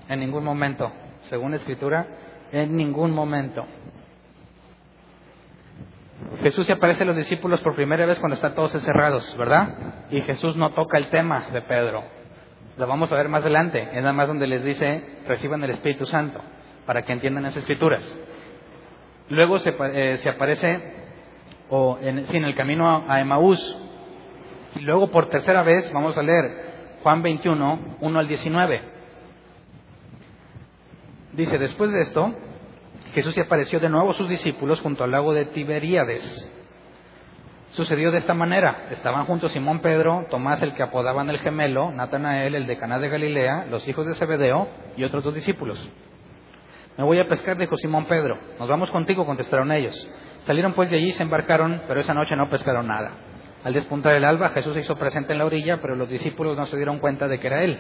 en 0.10 0.20
ningún 0.20 0.44
momento. 0.44 0.92
Según 1.30 1.52
la 1.52 1.58
Escritura, 1.58 2.06
en 2.52 2.76
ningún 2.76 3.12
momento. 3.12 3.66
Jesús 6.42 6.66
se 6.66 6.74
aparece 6.74 7.04
a 7.04 7.06
los 7.06 7.16
discípulos 7.16 7.62
por 7.62 7.76
primera 7.76 8.06
vez 8.06 8.20
cuando 8.20 8.36
están 8.36 8.56
todos 8.56 8.74
encerrados, 8.76 9.36
¿verdad? 9.38 10.06
Y 10.10 10.22
Jesús 10.22 10.56
no 10.56 10.72
toca 10.72 10.98
el 10.98 11.08
tema 11.08 11.48
de 11.52 11.62
Pedro. 11.62 12.04
Lo 12.78 12.88
vamos 12.88 13.12
a 13.12 13.16
ver 13.16 13.30
más 13.30 13.42
adelante. 13.42 13.82
Es 13.82 14.02
nada 14.02 14.14
más 14.14 14.28
donde 14.28 14.48
les 14.48 14.64
dice, 14.64 15.20
reciban 15.28 15.64
el 15.64 15.72
Espíritu 15.72 16.06
Santo, 16.06 16.42
para 16.86 17.04
que 17.04 17.14
entiendan 17.14 17.44
las 17.44 17.56
Escrituras. 17.56 18.04
Luego 19.30 19.60
se, 19.60 19.76
eh, 19.80 20.20
aparece 20.30 20.94
o 21.70 21.98
en, 22.02 22.20
en 22.20 22.46
el 22.46 22.56
camino 22.56 23.06
a 23.08 23.20
Emaús. 23.20 23.78
Y 24.76 24.80
luego 24.80 25.12
por 25.12 25.30
tercera 25.30 25.62
vez 25.64 25.92
vamos 25.94 26.18
a 26.18 26.24
leer 26.24 27.00
Juan 27.04 27.22
21, 27.22 27.98
1 28.00 28.20
al 28.20 28.28
19. 28.28 28.82
Dice, 31.34 31.58
después 31.58 31.92
de 31.92 32.02
esto, 32.02 32.34
Jesús 33.14 33.36
se 33.36 33.42
apareció 33.42 33.80
de 33.80 33.90
nuevo 33.90 34.12
a 34.12 34.14
sus 34.16 34.28
discípulos 34.28 34.82
junto 34.82 35.04
al 35.04 35.12
lago 35.12 35.34
de 35.34 35.46
Tiberíades. 35.46 36.50
Sucedió 37.70 38.12
de 38.12 38.20
esta 38.20 38.34
manera. 38.34 38.88
Estaban 38.92 39.26
juntos 39.26 39.52
Simón 39.52 39.80
Pedro, 39.80 40.26
Tomás 40.30 40.62
el 40.62 40.74
que 40.74 40.84
apodaban 40.84 41.30
el 41.30 41.40
gemelo, 41.40 41.92
Natanael 41.92 42.56
el 42.56 42.68
de 42.68 42.78
Caná 42.78 43.00
de 43.00 43.10
Galilea, 43.10 43.66
los 43.70 43.88
hijos 43.88 44.06
de 44.06 44.16
Zebedeo 44.16 44.68
y 44.98 45.04
otros 45.04 45.24
dos 45.24 45.34
discípulos. 45.34 45.80
Me 46.98 47.04
voy 47.04 47.20
a 47.20 47.28
pescar, 47.28 47.58
dijo 47.58 47.76
Simón 47.78 48.06
Pedro. 48.06 48.38
Nos 48.60 48.70
vamos 48.70 48.92
contigo, 48.92 49.26
contestaron 49.26 49.72
ellos. 49.72 49.96
Salieron 50.46 50.74
pues 50.74 50.90
de 50.90 50.98
allí 50.98 51.08
y 51.08 51.14
se 51.14 51.24
embarcaron, 51.24 51.82
pero 51.88 52.00
esa 52.00 52.14
noche 52.14 52.36
no 52.36 52.50
pescaron 52.50 52.88
nada. 52.88 53.12
Al 53.64 53.74
despuntar 53.74 54.14
el 54.14 54.26
alba, 54.26 54.50
Jesús 54.50 54.74
se 54.74 54.82
hizo 54.82 54.96
presente 54.96 55.34
en 55.34 55.40
la 55.40 55.46
orilla, 55.46 55.80
pero 55.82 55.96
los 55.96 56.10
discípulos 56.10 56.58
no 56.58 56.66
se 56.66 56.76
dieron 56.76 57.00
cuenta 57.00 57.28
de 57.28 57.40
que 57.40 57.48
era 57.48 57.64
él. 57.64 57.80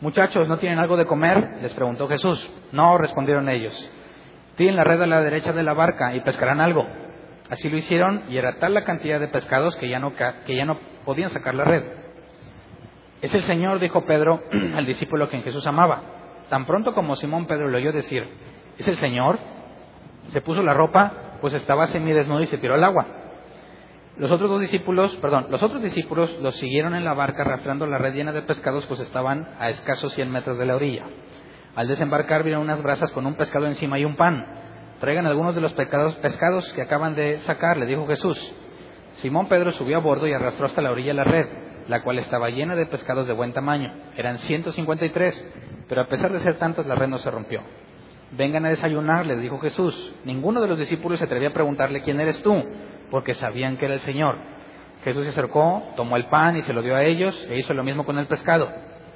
Muchachos, 0.00 0.48
¿no 0.48 0.58
tienen 0.58 0.78
algo 0.78 0.96
de 0.96 1.06
comer? 1.06 1.58
les 1.62 1.72
preguntó 1.74 2.08
Jesús. 2.08 2.48
No, 2.72 2.98
respondieron 2.98 3.48
ellos. 3.48 3.90
Tienen 4.56 4.76
la 4.76 4.84
red 4.84 5.00
a 5.00 5.06
la 5.06 5.20
derecha 5.20 5.52
de 5.52 5.62
la 5.62 5.72
barca 5.72 6.14
y 6.14 6.20
pescarán 6.20 6.60
algo. 6.60 6.86
Así 7.48 7.68
lo 7.68 7.76
hicieron 7.76 8.24
y 8.28 8.36
era 8.36 8.58
tal 8.58 8.74
la 8.74 8.84
cantidad 8.84 9.20
de 9.20 9.28
pescados 9.28 9.76
que 9.76 9.88
ya 9.88 9.98
no, 9.98 10.12
que 10.14 10.56
ya 10.56 10.64
no 10.64 10.78
podían 11.04 11.30
sacar 11.30 11.54
la 11.54 11.64
red. 11.64 11.82
Es 13.20 13.34
el 13.34 13.44
Señor, 13.44 13.78
dijo 13.78 14.04
Pedro 14.04 14.40
al 14.74 14.86
discípulo 14.86 15.28
que 15.28 15.36
en 15.36 15.42
Jesús 15.42 15.66
amaba. 15.66 16.02
Tan 16.48 16.66
pronto 16.66 16.92
como 16.92 17.16
Simón 17.16 17.46
Pedro 17.46 17.68
le 17.68 17.78
oyó 17.78 17.92
decir, 17.92 18.28
¿es 18.78 18.88
el 18.88 18.98
Señor? 18.98 19.38
Se 20.30 20.40
puso 20.40 20.62
la 20.62 20.74
ropa, 20.74 21.38
pues 21.40 21.54
estaba 21.54 21.88
semidesnudo 21.88 22.42
y 22.42 22.46
se 22.46 22.58
tiró 22.58 22.74
al 22.74 22.84
agua. 22.84 23.06
Los 24.16 24.30
otros 24.30 24.50
dos 24.50 24.60
discípulos, 24.60 25.16
perdón, 25.16 25.46
los 25.50 25.62
otros 25.62 25.82
discípulos 25.82 26.38
los 26.42 26.56
siguieron 26.56 26.94
en 26.94 27.04
la 27.04 27.14
barca 27.14 27.42
arrastrando 27.42 27.86
la 27.86 27.96
red 27.96 28.14
llena 28.14 28.32
de 28.32 28.42
pescados, 28.42 28.84
pues 28.86 29.00
estaban 29.00 29.48
a 29.58 29.70
escasos 29.70 30.12
100 30.12 30.30
metros 30.30 30.58
de 30.58 30.66
la 30.66 30.76
orilla. 30.76 31.06
Al 31.74 31.88
desembarcar 31.88 32.42
vieron 32.42 32.62
unas 32.62 32.82
brasas 32.82 33.10
con 33.12 33.24
un 33.24 33.34
pescado 33.34 33.66
encima 33.66 33.98
y 33.98 34.04
un 34.04 34.16
pan. 34.16 34.46
Traigan 35.00 35.26
algunos 35.26 35.54
de 35.54 35.62
los 35.62 35.72
pescados, 35.72 36.72
que 36.74 36.82
acaban 36.82 37.14
de 37.14 37.38
sacar, 37.40 37.78
le 37.78 37.86
dijo 37.86 38.06
Jesús. 38.06 38.38
Simón 39.16 39.48
Pedro 39.48 39.72
subió 39.72 39.96
a 39.96 40.00
bordo 40.00 40.26
y 40.26 40.32
arrastró 40.32 40.66
hasta 40.66 40.82
la 40.82 40.90
orilla 40.90 41.14
la 41.14 41.24
red, 41.24 41.46
la 41.88 42.02
cual 42.02 42.18
estaba 42.18 42.50
llena 42.50 42.76
de 42.76 42.86
pescados 42.86 43.26
de 43.26 43.32
buen 43.32 43.52
tamaño. 43.52 43.92
Eran 44.16 44.38
153, 44.38 45.84
pero 45.88 46.02
a 46.02 46.06
pesar 46.06 46.32
de 46.32 46.40
ser 46.40 46.58
tantos, 46.58 46.86
la 46.86 46.94
red 46.94 47.08
no 47.08 47.18
se 47.18 47.30
rompió. 47.30 47.62
Vengan 48.32 48.66
a 48.66 48.70
desayunar, 48.70 49.26
les 49.26 49.40
dijo 49.40 49.58
Jesús. 49.58 50.14
Ninguno 50.24 50.60
de 50.60 50.68
los 50.68 50.78
discípulos 50.78 51.18
se 51.18 51.24
atrevía 51.24 51.48
a 51.48 51.52
preguntarle 51.52 52.02
quién 52.02 52.20
eres 52.20 52.42
tú, 52.42 52.62
porque 53.10 53.34
sabían 53.34 53.78
que 53.78 53.86
era 53.86 53.94
el 53.94 54.00
Señor. 54.00 54.38
Jesús 55.04 55.24
se 55.24 55.30
acercó, 55.30 55.82
tomó 55.96 56.16
el 56.16 56.26
pan 56.26 56.56
y 56.56 56.62
se 56.62 56.72
lo 56.72 56.82
dio 56.82 56.94
a 56.94 57.02
ellos, 57.02 57.34
e 57.48 57.58
hizo 57.58 57.74
lo 57.74 57.82
mismo 57.82 58.04
con 58.04 58.18
el 58.18 58.26
pescado. 58.26 58.70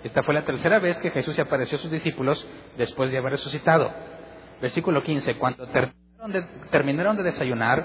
Esta 0.06 0.22
fue 0.22 0.34
la 0.34 0.44
tercera 0.44 0.78
vez 0.78 1.00
que 1.00 1.10
Jesús 1.10 1.34
se 1.34 1.42
apareció 1.42 1.76
a 1.78 1.80
sus 1.80 1.90
discípulos 1.90 2.46
después 2.78 3.10
de 3.10 3.18
haber 3.18 3.32
resucitado. 3.32 3.92
Versículo 4.62 5.02
15. 5.02 5.34
Cuando 5.34 5.66
terminaron 5.66 6.30
de, 6.30 6.42
terminaron 6.70 7.16
de 7.16 7.24
desayunar, 7.24 7.84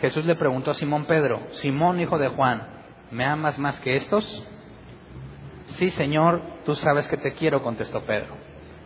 Jesús 0.00 0.24
le 0.24 0.36
preguntó 0.36 0.70
a 0.70 0.74
Simón 0.74 1.04
Pedro, 1.04 1.48
Simón 1.52 2.00
hijo 2.00 2.18
de 2.18 2.28
Juan, 2.28 2.66
¿me 3.10 3.26
amas 3.26 3.58
más 3.58 3.78
que 3.80 3.94
estos? 3.94 4.24
Sí, 5.74 5.90
Señor, 5.90 6.40
tú 6.64 6.74
sabes 6.76 7.06
que 7.08 7.18
te 7.18 7.32
quiero, 7.32 7.62
contestó 7.62 8.00
Pedro. 8.06 8.38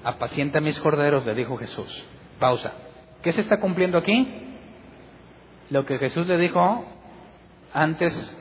Apacienta 0.03 0.61
mis 0.61 0.79
corderos, 0.81 1.25
le 1.25 1.35
dijo 1.37 1.57
Jesús. 1.57 2.05
Pausa. 2.41 2.73
¿Qué 3.23 3.31
se 3.31 3.43
está 3.43 3.61
cumpliendo 3.61 3.99
aquí? 3.99 4.57
Lo 5.71 5.87
que 5.87 5.99
Jesús 5.99 6.27
le 6.27 6.39
dijo 6.39 6.85
antes 7.73 8.37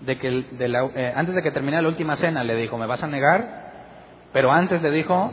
de 0.00 0.18
que, 0.18 0.44
eh, 0.58 1.12
antes 1.14 1.34
de 1.34 1.42
que 1.42 1.50
terminara 1.50 1.82
la 1.82 1.88
última 1.88 2.16
cena, 2.16 2.42
le 2.42 2.56
dijo, 2.56 2.78
me 2.78 2.86
vas 2.86 3.02
a 3.02 3.06
negar, 3.06 3.70
pero 4.32 4.52
antes 4.52 4.82
le 4.82 4.90
dijo, 4.90 5.32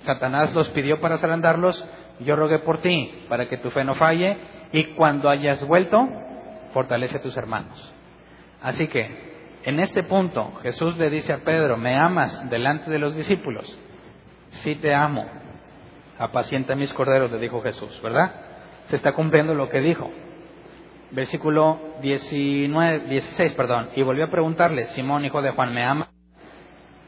Satanás 0.00 0.54
los 0.54 0.68
pidió 0.70 1.00
para 1.00 1.18
zarandarlos, 1.18 1.84
yo 2.20 2.36
rogué 2.36 2.58
por 2.58 2.78
ti, 2.78 3.24
para 3.28 3.48
que 3.48 3.58
tu 3.58 3.70
fe 3.70 3.84
no 3.84 3.94
falle, 3.94 4.36
y 4.72 4.84
cuando 4.94 5.30
hayas 5.30 5.66
vuelto, 5.66 6.06
fortalece 6.72 7.16
a 7.16 7.22
tus 7.22 7.36
hermanos. 7.36 7.94
Así 8.62 8.88
que, 8.88 9.28
en 9.64 9.80
este 9.80 10.02
punto, 10.02 10.52
Jesús 10.62 10.96
le 10.98 11.10
dice 11.10 11.32
a 11.32 11.38
Pedro, 11.38 11.76
me 11.76 11.96
amas 11.96 12.48
delante 12.50 12.90
de 12.90 12.98
los 12.98 13.14
discípulos, 13.16 13.78
sí 14.62 14.74
te 14.76 14.94
amo, 14.94 15.26
apacienta 16.18 16.74
mis 16.74 16.92
corderos, 16.92 17.30
le 17.30 17.38
dijo 17.38 17.60
Jesús, 17.62 18.00
¿verdad? 18.02 18.32
Se 18.88 18.96
está 18.96 19.12
cumpliendo 19.12 19.54
lo 19.54 19.68
que 19.68 19.80
dijo 19.80 20.10
versículo 21.10 21.80
19, 22.02 23.08
16, 23.08 23.52
perdón, 23.54 23.90
y 23.96 24.02
volvió 24.02 24.24
a 24.24 24.30
preguntarle, 24.30 24.86
Simón, 24.88 25.24
hijo 25.24 25.40
de 25.42 25.50
Juan, 25.50 25.72
¿me 25.72 25.84
ama? 25.84 26.10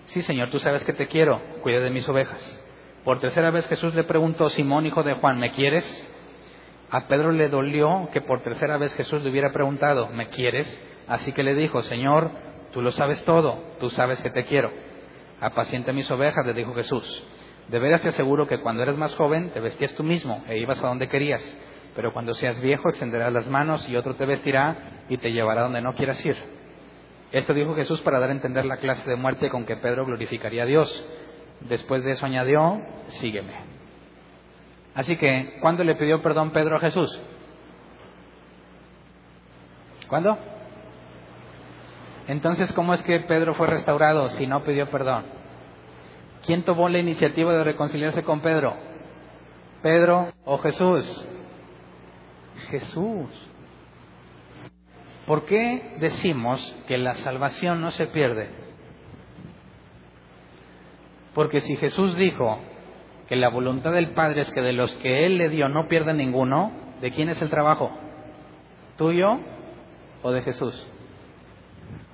Sí, 0.07 0.23
Señor, 0.23 0.51
tú 0.51 0.59
sabes 0.59 0.85
que 0.85 0.93
te 0.93 1.07
quiero, 1.07 1.41
cuida 1.63 1.81
de 1.81 1.91
mis 1.91 2.09
ovejas. 2.09 2.61
Por 3.05 3.21
tercera 3.21 3.51
vez 3.51 3.67
Jesús 3.67 3.95
le 3.95 4.05
preguntó, 4.05 4.51
Simón, 4.51 4.87
hijo 4.87 5.03
de 5.03 5.15
Juan, 5.15 5.39
¿me 5.39 5.53
quieres? 5.53 5.85
A 6.91 7.07
Pedro 7.07 7.31
le 7.31 7.49
dolió 7.49 8.09
que 8.13 8.21
por 8.21 8.43
tercera 8.43 8.77
vez 8.77 8.93
Jesús 8.95 9.23
le 9.23 9.31
hubiera 9.31 9.53
preguntado, 9.53 10.09
¿me 10.09 10.29
quieres? 10.29 10.81
Así 11.07 11.33
que 11.33 11.43
le 11.43 11.55
dijo, 11.55 11.83
Señor, 11.83 12.31
tú 12.73 12.83
lo 12.83 12.91
sabes 12.93 13.25
todo, 13.25 13.63
tú 13.79 13.91
sabes 13.91 14.21
que 14.23 14.31
te 14.31 14.45
quiero. 14.45 14.71
Apacienta 15.41 15.93
mis 15.93 16.11
ovejas, 16.11 16.45
le 16.45 16.53
dijo 16.53 16.75
Jesús. 16.75 17.25
De 17.69 17.79
veras 17.79 18.03
te 18.03 18.09
aseguro 18.09 18.49
que 18.49 18.59
cuando 18.59 18.83
eres 18.83 18.97
más 18.97 19.15
joven 19.15 19.51
te 19.51 19.61
vestías 19.61 19.95
tú 19.95 20.03
mismo 20.03 20.43
e 20.49 20.59
ibas 20.59 20.83
a 20.83 20.89
donde 20.89 21.09
querías 21.09 21.41
pero 21.95 22.13
cuando 22.13 22.35
seas 22.35 22.61
viejo 22.61 22.89
extenderás 22.89 23.33
las 23.33 23.49
manos 23.49 23.89
y 23.89 23.97
otro 23.97 24.15
te 24.15 24.27
vestirá 24.27 25.05
y 25.09 25.19
te 25.19 25.33
llevará 25.33 25.63
donde 25.63 25.83
no 25.83 25.95
quieras 25.95 26.25
ir. 26.25 26.37
Esto 27.33 27.55
dijo 27.55 27.75
Jesús 27.75 28.01
para 28.01 28.19
dar 28.19 28.31
a 28.31 28.33
entender 28.33 28.65
la 28.65 28.79
clase 28.79 29.09
de 29.09 29.17
muerte 29.17 29.51
con 29.51 29.65
que 29.65 29.77
Pedro 29.77 30.05
glorificaría 30.05 30.65
a 30.65 30.67
Dios. 30.67 31.05
Después 31.61 32.03
de 32.05 32.13
eso 32.13 32.27
añadió, 32.27 32.81
sígueme. 33.21 33.55
Así 34.95 35.17
que, 35.17 35.59
¿cuándo 35.61 35.85
le 35.85 35.95
pidió 35.95 36.21
perdón 36.23 36.51
Pedro 36.51 36.77
a 36.77 36.81
Jesús? 36.81 37.21
¿Cuándo? 40.09 40.37
Entonces, 42.27 42.73
¿cómo 42.73 42.95
es 42.95 43.03
que 43.03 43.21
Pedro 43.21 43.55
fue 43.55 43.69
restaurado 43.69 44.31
si 44.31 44.47
no 44.47 44.61
pidió 44.65 44.91
perdón? 44.91 45.25
¿Quién 46.45 46.65
tomó 46.65 46.89
la 46.89 46.99
iniciativa 46.99 47.53
de 47.53 47.65
reconciliarse 47.65 48.25
con 48.25 48.41
Pedro? 48.41 48.75
¿Pedro 49.83 50.33
o 50.45 50.59
Jesús? 50.59 51.25
Jesús. 52.69 53.29
¿Por 55.27 55.45
qué 55.45 55.97
decimos 56.01 56.75
que 56.89 56.99
la 56.99 57.15
salvación 57.15 57.81
no 57.81 57.91
se 57.93 58.07
pierde? 58.07 58.51
Porque 61.35 61.61
si 61.61 61.77
Jesús 61.77 62.17
dijo 62.17 62.59
que 63.29 63.37
la 63.37 63.49
voluntad 63.49 63.93
del 63.93 64.11
Padre 64.11 64.43
es 64.43 64.51
que 64.51 64.61
de 64.61 64.73
los 64.73 64.95
que 64.97 65.27
Él 65.27 65.39
le 65.39 65.49
dio 65.49 65.69
no 65.69 65.87
pierda 65.87 66.13
ninguno, 66.13 66.73
¿de 67.01 67.13
quién 67.13 67.29
es 67.29 67.41
el 67.41 67.51
trabajo? 67.51 67.93
¿Tuyo 68.97 69.39
o 70.23 70.33
de 70.33 70.43
Jesús? 70.43 70.87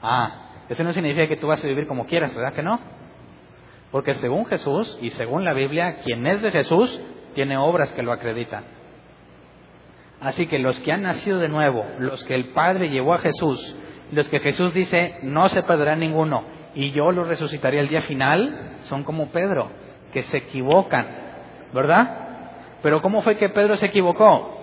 Ah, 0.02 0.64
eso 0.68 0.84
no 0.84 0.92
significa 0.92 1.26
que 1.26 1.36
tú 1.36 1.46
vas 1.46 1.64
a 1.64 1.68
vivir 1.68 1.86
como 1.86 2.06
quieras, 2.06 2.34
¿verdad 2.34 2.52
que 2.52 2.62
no? 2.62 2.78
Porque 3.90 4.14
según 4.14 4.44
Jesús 4.46 4.98
y 5.00 5.10
según 5.10 5.44
la 5.44 5.54
Biblia, 5.54 6.00
quien 6.00 6.26
es 6.26 6.42
de 6.42 6.50
Jesús 6.50 7.00
tiene 7.34 7.56
obras 7.56 7.92
que 7.92 8.02
lo 8.02 8.12
acreditan. 8.12 8.75
Así 10.20 10.46
que 10.46 10.58
los 10.58 10.78
que 10.80 10.92
han 10.92 11.02
nacido 11.02 11.38
de 11.38 11.48
nuevo, 11.48 11.84
los 11.98 12.22
que 12.24 12.34
el 12.34 12.46
Padre 12.46 12.88
llevó 12.88 13.14
a 13.14 13.18
Jesús, 13.18 13.76
los 14.12 14.28
que 14.28 14.40
Jesús 14.40 14.72
dice, 14.72 15.18
no 15.22 15.48
se 15.48 15.62
perderá 15.62 15.96
ninguno, 15.96 16.44
y 16.74 16.90
yo 16.92 17.10
los 17.12 17.26
resucitaré 17.26 17.78
el 17.78 17.88
día 17.88 18.02
final, 18.02 18.78
son 18.84 19.04
como 19.04 19.28
Pedro, 19.28 19.70
que 20.12 20.22
se 20.22 20.38
equivocan, 20.38 21.06
¿verdad? 21.72 22.26
Pero 22.82 23.02
¿cómo 23.02 23.22
fue 23.22 23.36
que 23.36 23.48
Pedro 23.48 23.76
se 23.76 23.86
equivocó? 23.86 24.54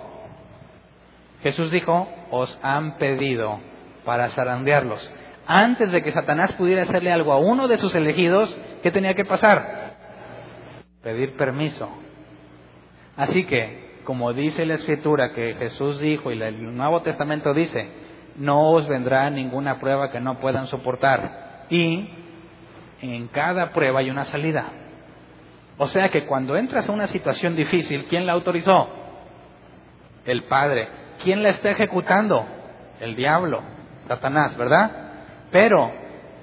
Jesús 1.42 1.70
dijo, 1.70 2.08
os 2.30 2.58
han 2.62 2.96
pedido 2.96 3.60
para 4.04 4.30
zarandearlos. 4.30 5.10
Antes 5.46 5.92
de 5.92 6.02
que 6.02 6.12
Satanás 6.12 6.52
pudiera 6.54 6.82
hacerle 6.82 7.12
algo 7.12 7.32
a 7.32 7.38
uno 7.38 7.68
de 7.68 7.76
sus 7.76 7.94
elegidos, 7.94 8.58
¿qué 8.82 8.90
tenía 8.90 9.14
que 9.14 9.26
pasar? 9.26 9.94
Pedir 11.02 11.36
permiso. 11.36 11.88
Así 13.16 13.44
que 13.44 13.83
como 14.04 14.32
dice 14.32 14.66
la 14.66 14.74
Escritura 14.74 15.32
que 15.32 15.54
Jesús 15.54 15.98
dijo 16.00 16.30
y 16.30 16.40
el 16.40 16.76
Nuevo 16.76 17.02
Testamento 17.02 17.52
dice, 17.52 17.88
no 18.36 18.70
os 18.72 18.88
vendrá 18.88 19.30
ninguna 19.30 19.78
prueba 19.78 20.10
que 20.10 20.20
no 20.20 20.38
puedan 20.38 20.66
soportar. 20.66 21.66
Y 21.70 22.08
en 23.00 23.28
cada 23.28 23.72
prueba 23.72 24.00
hay 24.00 24.10
una 24.10 24.24
salida. 24.24 24.66
O 25.78 25.88
sea 25.88 26.08
que 26.10 26.24
cuando 26.26 26.56
entras 26.56 26.88
a 26.88 26.92
una 26.92 27.06
situación 27.06 27.56
difícil, 27.56 28.06
¿quién 28.06 28.26
la 28.26 28.32
autorizó? 28.32 28.88
El 30.24 30.44
Padre. 30.44 30.88
¿Quién 31.22 31.42
la 31.42 31.50
está 31.50 31.70
ejecutando? 31.70 32.44
El 33.00 33.16
diablo, 33.16 33.62
Satanás, 34.08 34.56
¿verdad? 34.56 34.90
Pero 35.50 35.92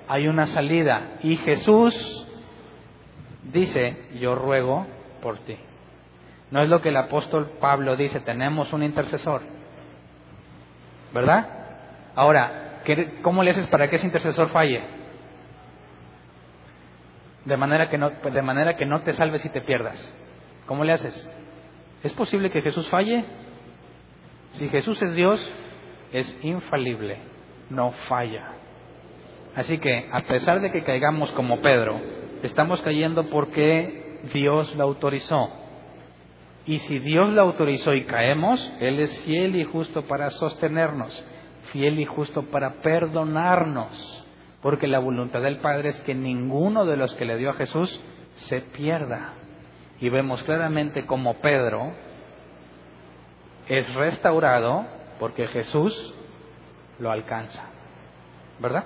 hay 0.08 0.28
una 0.28 0.46
salida 0.48 1.18
y 1.24 1.38
Jesús 1.38 2.28
dice, 3.44 4.10
yo 4.20 4.36
ruego 4.36 4.86
por 5.22 5.40
ti. 5.40 5.58
No 6.52 6.62
es 6.62 6.70
lo 6.70 6.82
que 6.82 6.90
el 6.90 6.98
apóstol 6.98 7.54
Pablo 7.60 7.96
dice, 7.96 8.20
tenemos 8.20 8.72
un 8.74 8.84
intercesor. 8.84 9.42
¿Verdad? 11.14 11.48
Ahora, 12.16 12.82
¿cómo 13.22 13.42
le 13.42 13.52
haces 13.52 13.68
para 13.68 13.90
que 13.90 13.96
ese 13.96 14.06
intercesor 14.06 14.50
falle? 14.50 14.84
De 17.46 17.58
manera 17.58 17.90
que 17.90 17.98
no, 17.98 18.10
de 18.10 18.42
manera 18.42 18.76
que 18.76 18.86
no 18.86 19.02
te 19.02 19.14
salves 19.14 19.44
y 19.46 19.50
te 19.50 19.62
pierdas. 19.62 19.98
¿Cómo 20.66 20.84
le 20.84 20.92
haces? 20.92 21.30
¿Es 22.04 22.14
posible 22.14 22.52
que 22.52 22.62
Jesús 22.62 22.88
falle? 22.90 23.24
Si 24.52 24.68
Jesús 24.70 25.02
es 25.02 25.16
Dios, 25.16 25.52
es 26.12 26.38
infalible, 26.44 27.18
no 27.70 27.92
falla. 28.10 28.52
Así 29.56 29.78
que, 29.80 30.10
a 30.12 30.22
pesar 30.22 30.62
de 30.62 30.72
que 30.72 30.84
caigamos 30.84 31.32
como 31.32 31.62
Pedro, 31.62 32.00
estamos 32.44 32.82
cayendo 32.82 33.30
porque 33.30 34.20
Dios 34.34 34.76
lo 34.76 34.84
autorizó. 34.84 35.61
Y 36.72 36.80
si 36.80 37.00
Dios 37.00 37.34
lo 37.34 37.42
autorizó 37.42 37.94
y 37.94 38.06
caemos, 38.06 38.74
Él 38.80 39.02
es 39.02 39.20
fiel 39.24 39.58
y 39.58 39.66
justo 39.66 40.04
para 40.04 40.30
sostenernos, 40.30 41.22
fiel 41.74 42.00
y 42.00 42.06
justo 42.06 42.44
para 42.44 42.76
perdonarnos, 42.76 44.26
porque 44.62 44.88
la 44.88 45.00
voluntad 45.00 45.42
del 45.42 45.58
Padre 45.58 45.90
es 45.90 46.00
que 46.00 46.16
ninguno 46.16 46.86
de 46.86 46.96
los 46.96 47.14
que 47.16 47.26
le 47.26 47.36
dio 47.36 47.50
a 47.50 47.56
Jesús 47.56 48.00
se 48.36 48.62
pierda. 48.62 49.34
Y 50.00 50.08
vemos 50.08 50.42
claramente 50.44 51.06
como 51.06 51.42
Pedro 51.42 51.92
es 53.68 53.94
restaurado 53.96 54.86
porque 55.20 55.48
Jesús 55.48 56.14
lo 57.00 57.12
alcanza. 57.12 57.66
¿Verdad? 58.62 58.86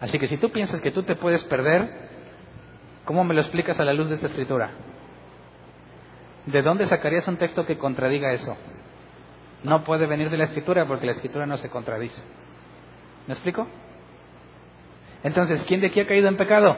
Así 0.00 0.18
que 0.18 0.26
si 0.26 0.38
tú 0.38 0.50
piensas 0.52 0.80
que 0.80 0.90
tú 0.90 1.02
te 1.02 1.16
puedes 1.16 1.44
perder, 1.44 2.08
¿cómo 3.04 3.24
me 3.24 3.34
lo 3.34 3.42
explicas 3.42 3.78
a 3.78 3.84
la 3.84 3.92
luz 3.92 4.08
de 4.08 4.14
esta 4.14 4.28
escritura? 4.28 4.70
¿De 6.46 6.62
dónde 6.62 6.86
sacarías 6.86 7.26
un 7.28 7.36
texto 7.36 7.64
que 7.66 7.78
contradiga 7.78 8.32
eso? 8.32 8.56
No 9.62 9.84
puede 9.84 10.06
venir 10.06 10.28
de 10.28 10.36
la 10.36 10.44
escritura 10.44 10.86
porque 10.86 11.06
la 11.06 11.12
escritura 11.12 11.46
no 11.46 11.56
se 11.56 11.70
contradice. 11.70 12.20
¿Me 13.26 13.34
explico? 13.34 13.66
Entonces, 15.22 15.62
¿quién 15.64 15.80
de 15.80 15.86
aquí 15.86 16.00
ha 16.00 16.06
caído 16.06 16.28
en 16.28 16.36
pecado? 16.36 16.76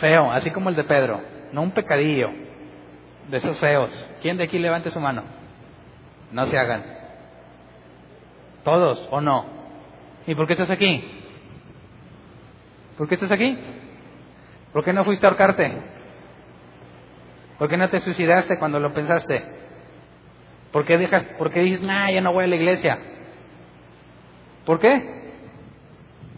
Feo, 0.00 0.32
así 0.32 0.50
como 0.50 0.70
el 0.70 0.76
de 0.76 0.84
Pedro, 0.84 1.20
no 1.52 1.62
un 1.62 1.72
pecadillo, 1.72 2.30
de 3.28 3.36
esos 3.36 3.58
feos. 3.58 3.90
¿Quién 4.22 4.38
de 4.38 4.44
aquí 4.44 4.58
levante 4.58 4.90
su 4.90 4.98
mano? 4.98 5.22
No 6.32 6.46
se 6.46 6.58
hagan. 6.58 6.82
¿Todos 8.64 9.06
o 9.10 9.20
no? 9.20 9.44
¿Y 10.26 10.34
por 10.34 10.46
qué 10.46 10.54
estás 10.54 10.70
aquí? 10.70 11.04
¿Por 12.96 13.08
qué 13.08 13.14
estás 13.16 13.32
aquí? 13.32 13.58
¿Por 14.72 14.84
qué 14.84 14.92
no 14.92 15.04
fuiste 15.04 15.26
a 15.26 15.30
ahorcarte? 15.30 15.72
¿Por 17.62 17.68
qué 17.68 17.76
no 17.76 17.88
te 17.88 18.00
suicidaste 18.00 18.58
cuando 18.58 18.80
lo 18.80 18.92
pensaste? 18.92 19.40
¿Por 20.72 20.84
qué, 20.84 20.98
dejas, 20.98 21.22
por 21.38 21.52
qué 21.52 21.60
dices, 21.60 21.80
nah, 21.80 22.10
ya 22.10 22.20
no 22.20 22.32
voy 22.32 22.42
a 22.42 22.48
la 22.48 22.56
iglesia? 22.56 22.98
¿Por 24.66 24.80
qué? 24.80 25.30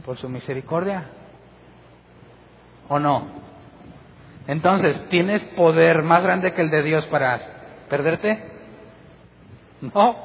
Por 0.04 0.18
su 0.18 0.28
misericordia. 0.28 1.06
¿O 2.90 2.98
no? 2.98 3.26
Entonces, 4.46 5.02
¿tienes 5.08 5.42
poder 5.56 6.02
más 6.02 6.22
grande 6.22 6.52
que 6.52 6.60
el 6.60 6.68
de 6.68 6.82
Dios 6.82 7.06
para 7.06 7.40
perderte? 7.88 8.44
No. 9.80 10.16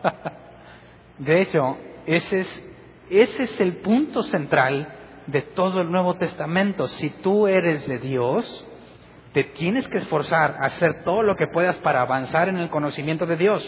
De 1.18 1.42
hecho, 1.42 1.76
ese 2.06 2.38
es, 2.38 2.64
ese 3.10 3.42
es 3.42 3.60
el 3.60 3.78
punto 3.78 4.22
central 4.22 4.94
de 5.26 5.42
todo 5.42 5.80
el 5.80 5.90
Nuevo 5.90 6.14
Testamento. 6.14 6.86
Si 6.86 7.10
tú 7.20 7.48
eres 7.48 7.88
de 7.88 7.98
Dios, 7.98 8.64
te 9.36 9.44
tienes 9.44 9.86
que 9.88 9.98
esforzar 9.98 10.56
a 10.62 10.64
hacer 10.64 11.04
todo 11.04 11.22
lo 11.22 11.36
que 11.36 11.46
puedas 11.46 11.76
para 11.80 12.00
avanzar 12.00 12.48
en 12.48 12.56
el 12.56 12.70
conocimiento 12.70 13.26
de 13.26 13.36
Dios, 13.36 13.62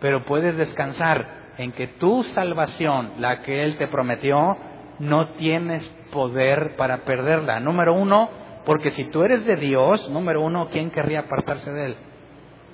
pero 0.00 0.24
puedes 0.24 0.56
descansar 0.56 1.52
en 1.56 1.70
que 1.70 1.86
tu 1.86 2.24
salvación, 2.24 3.12
la 3.18 3.40
que 3.42 3.62
Él 3.62 3.76
te 3.76 3.86
prometió, 3.86 4.56
no 4.98 5.28
tienes 5.34 5.86
poder 6.10 6.74
para 6.74 7.04
perderla. 7.04 7.60
Número 7.60 7.94
uno, 7.94 8.28
porque 8.66 8.90
si 8.90 9.04
tú 9.04 9.22
eres 9.22 9.46
de 9.46 9.54
Dios, 9.54 10.10
número 10.10 10.40
uno, 10.40 10.66
¿quién 10.72 10.90
querría 10.90 11.20
apartarse 11.20 11.70
de 11.70 11.86
Él? 11.86 11.96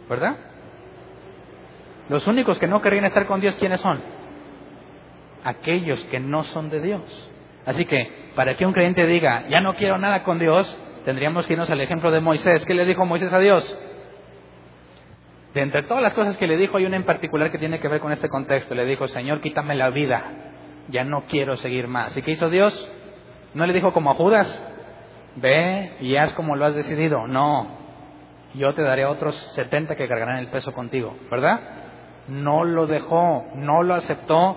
¿Verdad? 0.09 0.37
Los 2.09 2.27
únicos 2.27 2.59
que 2.59 2.67
no 2.67 2.81
querrían 2.81 3.05
estar 3.05 3.27
con 3.27 3.43
Dios, 3.43 3.55
¿quiénes 3.57 3.83
son? 3.83 4.01
Aquellos 5.45 6.03
que 6.07 6.21
no 6.21 6.43
son 6.45 6.71
de 6.71 6.81
Dios. 6.81 7.31
Así 7.67 7.85
que, 7.85 8.31
para 8.35 8.55
que 8.55 8.65
un 8.65 8.73
creyente 8.73 9.07
diga, 9.07 9.47
ya 9.51 9.61
no 9.61 9.75
quiero 9.75 9.99
nada 9.99 10.23
con 10.23 10.39
Dios, 10.39 10.87
tendríamos 11.05 11.47
que 11.47 11.55
irnos 11.55 11.71
al 11.71 11.81
ejemplo 11.81 12.11
de 12.11 12.21
Moisés. 12.21 12.65
¿Qué 12.67 12.75
le 12.75 12.85
dijo 12.85 13.05
Moisés 13.07 13.33
a 13.33 13.39
Dios? 13.39 13.79
De 15.55 15.63
entre 15.63 15.83
todas 15.83 16.03
las 16.03 16.15
cosas 16.15 16.37
que 16.37 16.47
le 16.47 16.57
dijo, 16.57 16.77
hay 16.77 16.87
una 16.87 16.97
en 16.97 17.05
particular 17.05 17.51
que 17.51 17.59
tiene 17.59 17.81
que 17.81 17.89
ver 17.89 18.01
con 18.01 18.13
este 18.13 18.29
contexto. 18.29 18.75
Le 18.75 18.85
dijo, 18.85 19.09
Señor, 19.09 19.41
quítame 19.41 19.75
la 19.75 19.91
vida, 19.91 20.23
ya 20.89 21.05
no 21.05 21.25
quiero 21.29 21.57
seguir 21.57 21.89
más. 21.89 22.17
¿Y 22.17 22.23
qué 22.23 22.33
hizo 22.33 22.49
Dios? 22.51 22.73
No 23.55 23.67
le 23.67 23.73
dijo 23.73 23.93
como 23.93 24.13
a 24.13 24.15
Judas, 24.15 24.47
ve 25.37 25.97
y 26.01 26.17
haz 26.17 26.33
como 26.35 26.55
lo 26.55 26.67
has 26.67 26.75
decidido. 26.75 27.27
No, 27.27 27.67
yo 28.55 28.75
te 28.75 28.83
daré 28.83 29.07
otros 29.07 29.35
70 29.55 29.97
que 29.97 30.07
cargarán 30.07 30.39
el 30.39 30.49
peso 30.49 30.73
contigo, 30.73 31.17
¿verdad? 31.31 31.61
No 32.29 32.65
lo 32.65 32.87
dejó, 32.87 33.45
no 33.57 33.83
lo 33.83 33.95
aceptó 33.95 34.57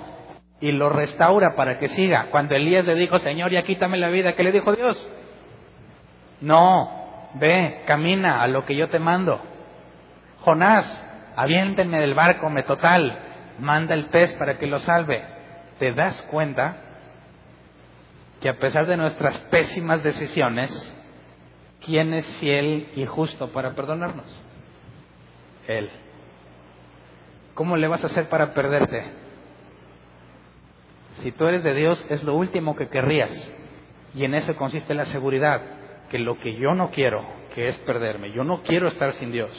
y 0.61 0.71
lo 0.71 0.89
restaura 0.89 1.55
para 1.55 1.79
que 1.79 1.87
siga. 1.87 2.27
Cuando 2.29 2.55
Elías 2.55 2.85
le 2.85 2.95
dijo, 2.95 3.17
Señor, 3.19 3.51
ya 3.51 3.63
quítame 3.63 3.97
la 3.97 4.09
vida, 4.09 4.33
¿qué 4.33 4.43
le 4.43 4.51
dijo 4.51 4.73
Dios? 4.73 5.07
No, 6.43 7.29
ve, 7.35 7.83
camina 7.87 8.41
a 8.41 8.49
lo 8.49 8.65
que 8.65 8.75
yo 8.75 8.89
te 8.89 8.99
mando. 8.99 9.39
Jonás, 10.41 10.85
aviéntenme 11.37 12.01
del 12.01 12.15
barco, 12.15 12.49
me 12.49 12.63
total, 12.63 13.17
manda 13.59 13.93
el 13.93 14.07
pez 14.07 14.33
para 14.33 14.57
que 14.57 14.67
lo 14.67 14.79
salve. 14.79 15.23
¿Te 15.79 15.93
das 15.93 16.21
cuenta 16.23 16.75
que 18.41 18.49
a 18.49 18.59
pesar 18.59 18.87
de 18.87 18.97
nuestras 18.97 19.39
pésimas 19.49 20.03
decisiones, 20.03 20.69
¿quién 21.85 22.13
es 22.13 22.29
fiel 22.41 22.89
y 22.97 23.05
justo 23.05 23.53
para 23.53 23.73
perdonarnos? 23.73 24.27
Él. 25.65 25.89
¿Cómo 27.53 27.77
le 27.77 27.87
vas 27.87 28.03
a 28.03 28.07
hacer 28.07 28.27
para 28.27 28.53
perderte? 28.53 29.11
Si 31.19 31.31
tú 31.31 31.47
eres 31.47 31.63
de 31.63 31.73
Dios, 31.73 32.05
es 32.09 32.21
lo 32.25 32.35
último 32.35 32.75
que 32.75 32.89
querrías. 32.89 33.31
Y 34.13 34.25
en 34.25 34.33
eso 34.33 34.57
consiste 34.57 34.93
la 34.93 35.05
seguridad, 35.05 35.61
que 36.13 36.19
lo 36.19 36.37
que 36.37 36.53
yo 36.53 36.75
no 36.75 36.91
quiero, 36.91 37.25
que 37.55 37.65
es 37.65 37.75
perderme, 37.79 38.31
yo 38.33 38.43
no 38.43 38.61
quiero 38.61 38.87
estar 38.87 39.13
sin 39.13 39.31
Dios, 39.31 39.49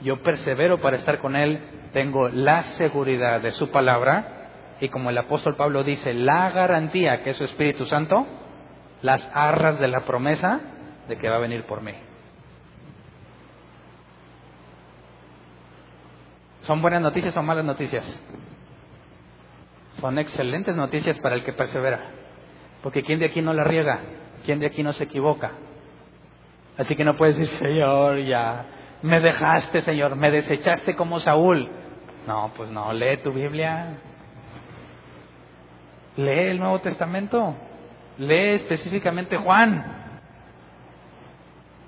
yo 0.00 0.20
persevero 0.20 0.80
para 0.80 0.96
estar 0.96 1.20
con 1.20 1.36
Él, 1.36 1.60
tengo 1.92 2.28
la 2.28 2.64
seguridad 2.64 3.40
de 3.40 3.52
su 3.52 3.70
palabra 3.70 4.48
y 4.80 4.88
como 4.88 5.10
el 5.10 5.18
apóstol 5.18 5.54
Pablo 5.54 5.84
dice, 5.84 6.12
la 6.12 6.50
garantía 6.50 7.22
que 7.22 7.30
es 7.30 7.36
su 7.36 7.44
Espíritu 7.44 7.84
Santo, 7.84 8.26
las 9.00 9.30
arras 9.32 9.78
de 9.78 9.86
la 9.86 10.00
promesa 10.00 10.60
de 11.06 11.18
que 11.18 11.30
va 11.30 11.36
a 11.36 11.38
venir 11.38 11.66
por 11.66 11.82
mí. 11.82 11.94
¿Son 16.62 16.82
buenas 16.82 17.00
noticias 17.00 17.36
o 17.36 17.42
malas 17.44 17.64
noticias? 17.64 18.24
Son 20.00 20.18
excelentes 20.18 20.74
noticias 20.74 21.16
para 21.20 21.36
el 21.36 21.44
que 21.44 21.52
persevera. 21.52 22.00
Porque 22.82 23.04
¿quién 23.04 23.20
de 23.20 23.26
aquí 23.26 23.40
no 23.40 23.52
la 23.54 23.62
riega? 23.62 24.00
¿Quién 24.44 24.58
de 24.58 24.66
aquí 24.66 24.82
no 24.82 24.92
se 24.94 25.04
equivoca? 25.04 25.52
Así 26.78 26.96
que 26.96 27.04
no 27.04 27.16
puedes 27.16 27.36
decir, 27.36 27.56
Señor, 27.58 28.18
ya 28.24 28.64
me 29.02 29.20
dejaste, 29.20 29.80
Señor, 29.82 30.16
me 30.16 30.30
desechaste 30.30 30.94
como 30.96 31.20
Saúl. 31.20 31.68
No, 32.26 32.52
pues 32.56 32.70
no, 32.70 32.92
lee 32.92 33.18
tu 33.18 33.32
Biblia. 33.32 33.98
Lee 36.16 36.50
el 36.50 36.58
Nuevo 36.58 36.80
Testamento. 36.80 37.54
Lee 38.18 38.54
específicamente 38.54 39.36
Juan. 39.36 39.84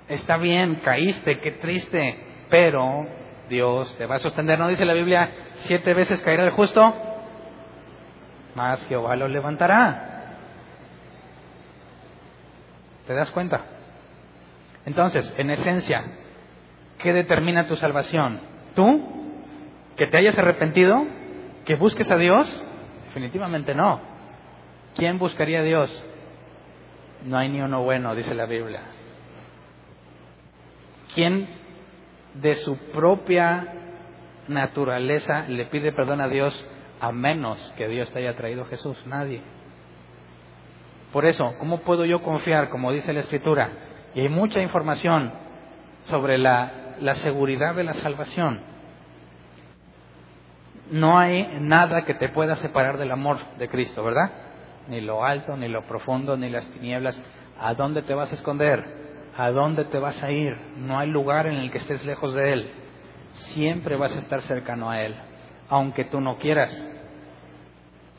Está 0.07 0.37
bien, 0.37 0.75
caíste, 0.83 1.39
qué 1.39 1.53
triste, 1.53 2.19
pero 2.49 3.07
Dios 3.49 3.95
te 3.97 4.05
va 4.05 4.15
a 4.15 4.19
sostener. 4.19 4.59
¿No 4.59 4.67
dice 4.67 4.85
la 4.85 4.93
Biblia 4.93 5.29
siete 5.63 5.93
veces 5.93 6.21
caerá 6.21 6.43
el 6.43 6.51
justo? 6.51 6.93
más 8.55 8.85
Jehová 8.87 9.15
lo 9.15 9.27
levantará. 9.27 10.37
¿Te 13.05 13.13
das 13.13 13.29
cuenta? 13.31 13.61
Entonces, 14.85 15.33
en 15.37 15.49
esencia, 15.49 16.03
¿qué 16.99 17.13
determina 17.13 17.67
tu 17.67 17.75
salvación? 17.75 18.39
¿Tú? 18.75 19.33
¿Que 19.97 20.07
te 20.07 20.17
hayas 20.17 20.37
arrepentido? 20.37 21.05
¿Que 21.65 21.75
busques 21.75 22.09
a 22.11 22.17
Dios? 22.17 22.47
Definitivamente 23.07 23.73
no. 23.73 24.01
¿Quién 24.95 25.17
buscaría 25.17 25.59
a 25.59 25.63
Dios? 25.63 26.05
No 27.23 27.37
hay 27.37 27.49
ni 27.49 27.61
uno 27.61 27.83
bueno, 27.83 28.13
dice 28.15 28.35
la 28.35 28.45
Biblia. 28.45 28.81
¿Quién 31.13 31.47
de 32.35 32.55
su 32.55 32.77
propia 32.91 33.73
naturaleza 34.47 35.45
le 35.47 35.65
pide 35.65 35.91
perdón 35.91 36.21
a 36.21 36.27
Dios 36.27 36.53
a 36.99 37.11
menos 37.11 37.57
que 37.77 37.87
Dios 37.87 38.11
te 38.11 38.19
haya 38.19 38.35
traído 38.35 38.65
Jesús, 38.65 38.97
nadie. 39.05 39.41
Por 41.11 41.25
eso, 41.25 41.55
¿cómo 41.59 41.79
puedo 41.79 42.05
yo 42.05 42.21
confiar, 42.21 42.69
como 42.69 42.91
dice 42.91 43.13
la 43.13 43.21
Escritura? 43.21 43.69
Y 44.15 44.21
hay 44.21 44.29
mucha 44.29 44.61
información 44.61 45.31
sobre 46.05 46.37
la 46.37 46.85
la 46.99 47.15
seguridad 47.15 47.75
de 47.75 47.83
la 47.83 47.93
salvación. 47.93 48.59
No 50.91 51.17
hay 51.17 51.59
nada 51.59 52.03
que 52.03 52.13
te 52.13 52.29
pueda 52.29 52.55
separar 52.57 52.97
del 52.97 53.11
amor 53.11 53.39
de 53.57 53.67
Cristo, 53.69 54.03
¿verdad? 54.03 54.31
Ni 54.87 55.01
lo 55.01 55.25
alto, 55.25 55.57
ni 55.57 55.67
lo 55.67 55.85
profundo, 55.87 56.37
ni 56.37 56.49
las 56.49 56.65
tinieblas. 56.67 57.19
¿A 57.59 57.73
dónde 57.73 58.03
te 58.03 58.13
vas 58.13 58.31
a 58.31 58.35
esconder? 58.35 58.85
¿A 59.35 59.49
dónde 59.49 59.85
te 59.85 59.97
vas 59.97 60.21
a 60.21 60.31
ir? 60.31 60.55
No 60.77 60.99
hay 60.99 61.09
lugar 61.09 61.47
en 61.47 61.55
el 61.55 61.71
que 61.71 61.79
estés 61.79 62.05
lejos 62.05 62.33
de 62.35 62.53
Él. 62.53 62.71
Siempre 63.33 63.97
vas 63.97 64.15
a 64.15 64.19
estar 64.19 64.41
cercano 64.41 64.89
a 64.89 65.01
Él, 65.01 65.15
aunque 65.69 66.05
tú 66.05 66.21
no 66.21 66.37
quieras. 66.37 66.71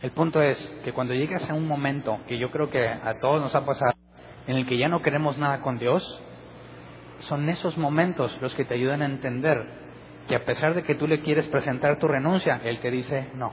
El 0.03 0.11
punto 0.11 0.43
es 0.43 0.59
que 0.85 0.93
cuando 0.93 1.15
llegas 1.15 1.49
a 1.49 1.55
un 1.55 1.67
momento 1.67 2.19
que 2.27 2.37
yo 2.37 2.51
creo 2.51 2.69
que 2.69 2.87
a 2.87 3.19
todos 3.21 3.41
nos 3.41 3.55
ha 3.55 3.65
pasado, 3.65 3.93
en 4.47 4.57
el 4.57 4.67
que 4.67 4.79
ya 4.79 4.89
no 4.89 5.03
queremos 5.03 5.39
nada 5.39 5.61
con 5.61 5.79
Dios, 5.79 6.23
son 7.19 7.49
esos 7.49 7.77
momentos 7.79 8.37
los 8.41 8.55
que 8.55 8.65
te 8.65 8.75
ayudan 8.75 9.03
a 9.03 9.07
entender 9.07 9.65
que 10.29 10.37
a 10.37 10.45
pesar 10.45 10.75
de 10.75 10.83
que 10.83 10.95
tú 10.95 11.07
le 11.07 11.21
quieres 11.21 11.47
presentar 11.49 11.99
tu 11.99 12.09
renuncia, 12.09 12.61
Él 12.65 12.79
te 12.81 12.91
dice, 12.91 13.29
no, 13.35 13.53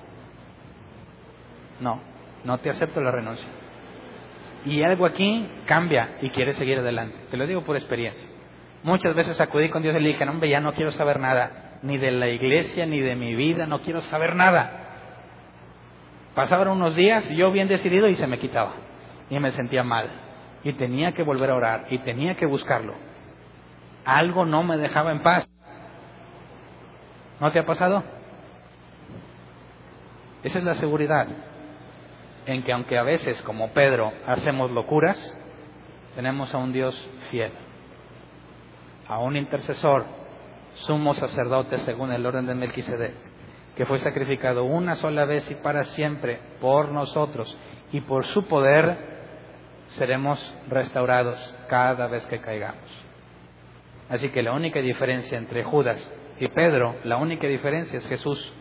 no, 1.79 1.99
no 2.43 2.57
te 2.59 2.69
acepto 2.69 3.01
la 3.01 3.11
renuncia. 3.11 3.47
Y 4.65 4.81
algo 4.83 5.05
aquí 5.05 5.47
cambia 5.65 6.17
y 6.21 6.29
quiere 6.29 6.53
seguir 6.53 6.79
adelante. 6.79 7.15
Te 7.29 7.37
lo 7.37 7.45
digo 7.45 7.61
por 7.63 7.75
experiencia. 7.75 8.27
Muchas 8.83 9.13
veces 9.15 9.39
acudí 9.39 9.69
con 9.69 9.81
Dios 9.81 9.95
y 9.95 9.99
le 9.99 10.09
dije, 10.09 10.27
hombre, 10.27 10.49
ya 10.49 10.59
no 10.59 10.73
quiero 10.73 10.91
saber 10.91 11.19
nada, 11.19 11.79
ni 11.83 11.97
de 11.97 12.11
la 12.11 12.27
iglesia, 12.27 12.85
ni 12.85 12.99
de 12.99 13.15
mi 13.15 13.35
vida, 13.35 13.65
no 13.65 13.79
quiero 13.79 14.01
saber 14.01 14.35
nada. 14.35 14.79
Pasaban 16.33 16.69
unos 16.69 16.95
días 16.95 17.29
yo 17.29 17.51
bien 17.51 17.67
decidido 17.67 18.07
y 18.07 18.15
se 18.15 18.27
me 18.27 18.39
quitaba. 18.39 18.73
Y 19.29 19.39
me 19.39 19.51
sentía 19.51 19.83
mal. 19.83 20.09
Y 20.63 20.73
tenía 20.73 21.11
que 21.11 21.23
volver 21.23 21.49
a 21.49 21.55
orar 21.55 21.87
y 21.89 21.99
tenía 21.99 22.35
que 22.35 22.45
buscarlo 22.45 22.93
algo 24.05 24.45
no 24.45 24.63
me 24.63 24.77
dejaba 24.77 25.11
en 25.11 25.21
paz. 25.21 25.47
¿No 27.39 27.51
te 27.51 27.59
ha 27.59 27.65
pasado? 27.65 28.03
Esa 30.43 30.59
es 30.59 30.65
la 30.65 30.75
seguridad 30.75 31.27
en 32.45 32.63
que 32.63 32.73
aunque 32.73 32.97
a 32.97 33.03
veces, 33.03 33.41
como 33.43 33.69
Pedro, 33.69 34.11
hacemos 34.27 34.71
locuras, 34.71 35.17
tenemos 36.15 36.53
a 36.53 36.57
un 36.57 36.73
Dios 36.73 37.09
fiel, 37.31 37.53
a 39.07 39.19
un 39.19 39.37
intercesor, 39.37 40.05
sumo 40.73 41.13
sacerdote 41.13 41.77
según 41.79 42.11
el 42.11 42.25
orden 42.25 42.45
de 42.45 42.55
Melquisedec, 42.55 43.13
que 43.77 43.85
fue 43.85 43.99
sacrificado 43.99 44.65
una 44.65 44.95
sola 44.95 45.23
vez 45.23 45.49
y 45.49 45.55
para 45.55 45.85
siempre 45.85 46.39
por 46.59 46.89
nosotros, 46.89 47.57
y 47.93 48.01
por 48.01 48.25
su 48.25 48.45
poder 48.45 49.12
seremos 49.89 50.39
restaurados 50.69 51.55
cada 51.69 52.07
vez 52.07 52.25
que 52.27 52.39
caigamos. 52.39 53.03
Así 54.09 54.29
que 54.29 54.43
la 54.43 54.53
única 54.53 54.79
diferencia 54.79 55.37
entre 55.37 55.63
Judas 55.63 55.99
y 56.39 56.47
Pedro, 56.47 56.95
la 57.03 57.17
única 57.17 57.47
diferencia 57.47 57.99
es 57.99 58.07
Jesús. 58.07 58.53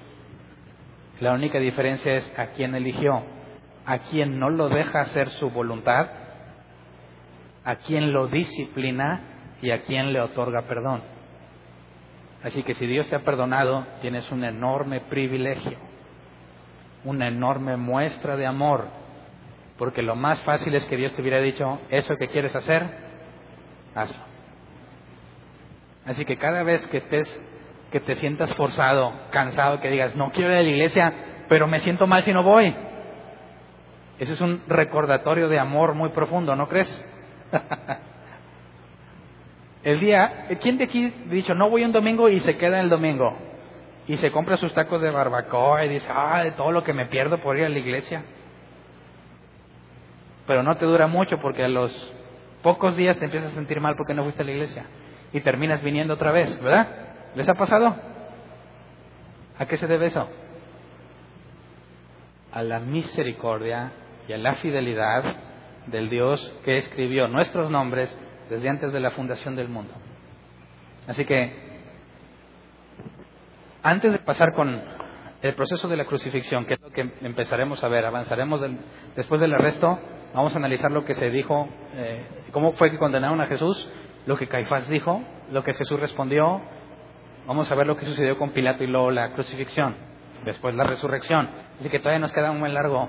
La 1.21 1.33
única 1.33 1.59
diferencia 1.59 2.15
es 2.15 2.33
a 2.39 2.49
quién 2.49 2.75
eligió, 2.75 3.23
a 3.87 3.99
quién 3.99 4.39
no 4.39 4.51
lo 4.51 4.69
deja 4.69 5.01
hacer 5.01 5.29
su 5.31 5.51
voluntad, 5.51 6.09
a 7.65 7.77
quién 7.77 8.13
lo 8.13 8.29
disciplina 8.29 9.21
y 9.61 9.71
a 9.71 9.83
quién 9.83 10.13
le 10.13 10.21
otorga 10.21 10.63
perdón. 10.63 11.03
Así 12.43 12.63
que 12.65 12.75
si 12.75 12.87
Dios 12.87 13.09
te 13.09 13.17
ha 13.17 13.21
perdonado, 13.21 13.87
tienes 14.01 14.31
un 14.33 14.45
enorme 14.45 15.01
privilegio, 15.01 15.79
una 17.05 17.29
enorme 17.29 17.77
muestra 17.77 18.37
de 18.37 18.47
amor, 18.47 18.89
porque 19.83 20.01
lo 20.01 20.15
más 20.15 20.41
fácil 20.43 20.73
es 20.77 20.87
que 20.87 20.97
Dios 20.97 21.13
te 21.13 21.23
hubiera 21.23 21.41
dicho, 21.41 21.81
eso 21.91 22.17
que 22.17 22.29
quieres 22.29 22.55
hacer, 22.55 22.87
hazlo. 23.97 24.23
Así 26.07 26.25
que 26.25 26.37
cada 26.37 26.63
vez 26.63 26.87
que 26.87 27.03
que 27.91 27.99
te 27.99 28.15
sientas 28.15 28.55
forzado, 28.55 29.13
cansado, 29.33 29.81
que 29.81 29.91
digas, 29.91 30.15
no 30.15 30.31
quiero 30.31 30.53
ir 30.53 30.59
a 30.59 30.63
la 30.63 30.69
iglesia, 30.69 31.13
pero 31.49 31.67
me 31.67 31.81
siento 31.81 32.07
mal 32.07 32.23
si 32.23 32.33
no 32.33 32.45
voy. 32.45 32.73
Ese 34.21 34.35
es 34.35 34.41
un 34.41 34.63
recordatorio 34.69 35.49
de 35.49 35.59
amor 35.59 35.95
muy 35.95 36.11
profundo, 36.11 36.55
¿no 36.55 36.69
crees? 36.69 37.05
el 39.83 39.99
día, 39.99 40.47
¿quién 40.61 40.79
de 40.79 40.85
aquí 40.85 41.07
ha 41.07 41.29
dicho, 41.29 41.57
no 41.57 41.69
voy 41.69 41.83
un 41.83 41.91
domingo 41.91 42.29
y 42.29 42.39
se 42.39 42.57
queda 42.57 42.81
el 42.81 42.89
domingo? 42.89 43.37
Y 44.07 44.17
se 44.19 44.31
compra 44.31 44.57
sus 44.59 44.73
tacos 44.75 45.03
de 45.03 45.11
barbacoa 45.11 45.85
y 45.85 45.89
dice, 45.89 46.09
ah, 46.15 46.45
de 46.45 46.53
todo 46.53 46.71
lo 46.71 46.85
que 46.85 46.93
me 46.93 47.07
pierdo 47.07 47.39
por 47.39 47.59
ir 47.59 47.65
a 47.65 47.69
la 47.69 47.81
iglesia. 47.81 48.23
Pero 50.47 50.63
no 50.63 50.77
te 50.77 50.87
dura 50.87 51.07
mucho 51.07 51.39
porque 51.39 51.65
a 51.65 51.69
los 51.69 52.13
pocos 52.63 52.97
días 52.97 53.17
te 53.19 53.25
empiezas 53.25 53.53
a 53.53 53.55
sentir 53.55 53.81
mal 53.81 53.97
porque 53.97 54.15
no 54.15 54.23
fuiste 54.23 54.43
a 54.43 54.45
la 54.45 54.53
iglesia 54.53 54.85
y 55.33 55.41
terminas 55.41 55.83
viniendo 55.83 56.15
otra 56.15 56.33
vez, 56.33 56.61
¿verdad? 56.63 56.89
¿Les 57.35 57.49
ha 57.49 57.55
pasado? 57.55 57.95
¿A 59.59 59.67
qué 59.67 59.77
se 59.77 59.87
debe 59.87 60.07
eso? 60.07 60.29
A 62.53 62.63
la 62.63 62.81
misericordia 62.81 63.93
y 64.29 64.33
a 64.33 64.39
la 64.39 64.55
fidelidad 64.57 65.25
del 65.87 66.11
Dios 66.11 66.55
que 66.65 66.77
escribió 66.77 67.29
nuestros 67.29 67.71
nombres 67.71 68.17
desde 68.51 68.69
antes 68.69 68.93
de 68.93 69.01
la 69.01 69.13
fundación 69.13 69.57
del 69.57 69.69
mundo. 69.69 69.95
Así 71.07 71.25
que, 71.25 71.53
antes 73.83 74.13
de 74.13 74.19
pasar 74.19 74.53
con 74.55 74.81
el 75.41 75.55
proceso 75.55 75.89
de 75.89 75.97
la 75.97 76.05
crucifixión, 76.05 76.67
que 76.67 76.75
es 76.75 76.81
lo 76.81 76.91
que 76.91 77.11
empezaremos 77.23 77.83
a 77.83 77.89
ver, 77.89 78.05
avanzaremos 78.05 78.61
después 79.17 79.41
del 79.41 79.55
arresto, 79.55 79.99
vamos 80.35 80.55
a 80.55 80.59
analizar 80.59 80.91
lo 80.91 81.05
que 81.05 81.15
se 81.15 81.31
dijo, 81.31 81.69
eh, 81.95 82.27
cómo 82.53 82.73
fue 82.73 82.91
que 82.91 82.99
condenaron 82.99 83.41
a 83.41 83.47
Jesús 83.47 83.89
lo 84.27 84.37
que 84.37 84.49
Caifás 84.49 84.89
dijo, 84.89 85.23
lo 85.51 85.63
que 85.63 85.75
Jesús 85.75 85.99
respondió. 85.99 86.61
Vamos 87.47 87.71
a 87.71 87.75
ver 87.75 87.87
lo 87.87 87.97
que 87.97 88.05
sucedió 88.05 88.39
con 88.39 88.51
Pilato 88.51 88.85
y 88.85 88.87
luego 88.87 89.11
la 89.11 89.33
crucifixión, 89.33 89.97
después 90.45 90.75
la 90.75 90.85
resurrección. 90.85 91.49
Así 91.81 91.89
que 91.89 91.99
todavía 91.99 92.21
nos 92.21 92.33
queda 92.33 92.53
un 92.53 92.73
largo, 92.73 93.09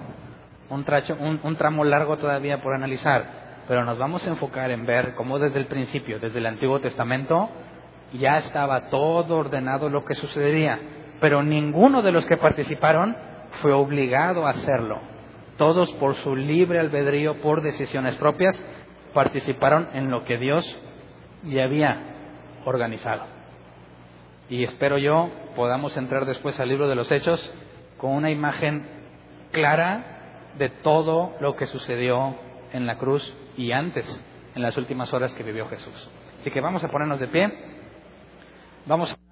un, 0.69 1.39
un 1.43 1.55
tramo 1.55 1.83
largo 1.83 2.17
todavía 2.17 2.61
por 2.61 2.73
analizar. 2.73 3.43
Pero 3.67 3.85
nos 3.85 3.97
vamos 3.97 4.25
a 4.25 4.29
enfocar 4.29 4.71
en 4.71 4.85
ver 4.85 5.13
cómo 5.15 5.39
desde 5.39 5.59
el 5.59 5.67
principio, 5.67 6.19
desde 6.19 6.39
el 6.39 6.47
Antiguo 6.47 6.81
Testamento, 6.81 7.49
ya 8.13 8.39
estaba 8.39 8.89
todo 8.89 9.37
ordenado 9.37 9.89
lo 9.89 10.03
que 10.03 10.15
sucedería. 10.15 10.79
Pero 11.21 11.43
ninguno 11.43 12.01
de 12.01 12.11
los 12.11 12.25
que 12.25 12.37
participaron 12.37 13.15
fue 13.61 13.71
obligado 13.71 14.47
a 14.47 14.49
hacerlo. 14.49 15.12
Todos 15.64 15.94
por 15.94 16.15
su 16.15 16.35
libre 16.35 16.77
albedrío, 16.77 17.40
por 17.40 17.61
decisiones 17.61 18.15
propias, 18.15 18.53
participaron 19.14 19.88
en 19.94 20.11
lo 20.11 20.26
que 20.26 20.38
Dios 20.38 20.65
y 21.45 21.57
había 21.57 22.60
organizado. 22.65 23.23
Y 24.49 24.65
espero 24.65 24.98
yo 24.98 25.30
podamos 25.56 25.95
entrar 25.95 26.26
después 26.26 26.60
al 26.60 26.68
libro 26.68 26.90
de 26.90 26.95
los 26.95 27.10
Hechos 27.10 27.49
con 27.95 28.11
una 28.11 28.30
imagen 28.30 28.85
clara 29.53 30.52
de 30.57 30.68
todo 30.68 31.34
lo 31.40 31.56
que 31.56 31.68
sucedió 31.68 32.35
en 32.73 32.85
la 32.85 32.98
cruz 32.98 33.23
y 33.56 33.72
antes, 33.72 34.06
en 34.56 34.64
las 34.64 34.76
últimas 34.76 35.14
horas 35.14 35.34
que 35.34 35.44
vivió 35.44 35.65
Jesús. 35.68 36.11
Así 36.41 36.52
que 36.52 36.60
vamos 36.60 36.84
a 36.84 36.90
ponernos 36.90 37.22
de 37.22 37.27
pie. 37.30 37.49
Vamos 38.85 39.14
a 39.14 39.22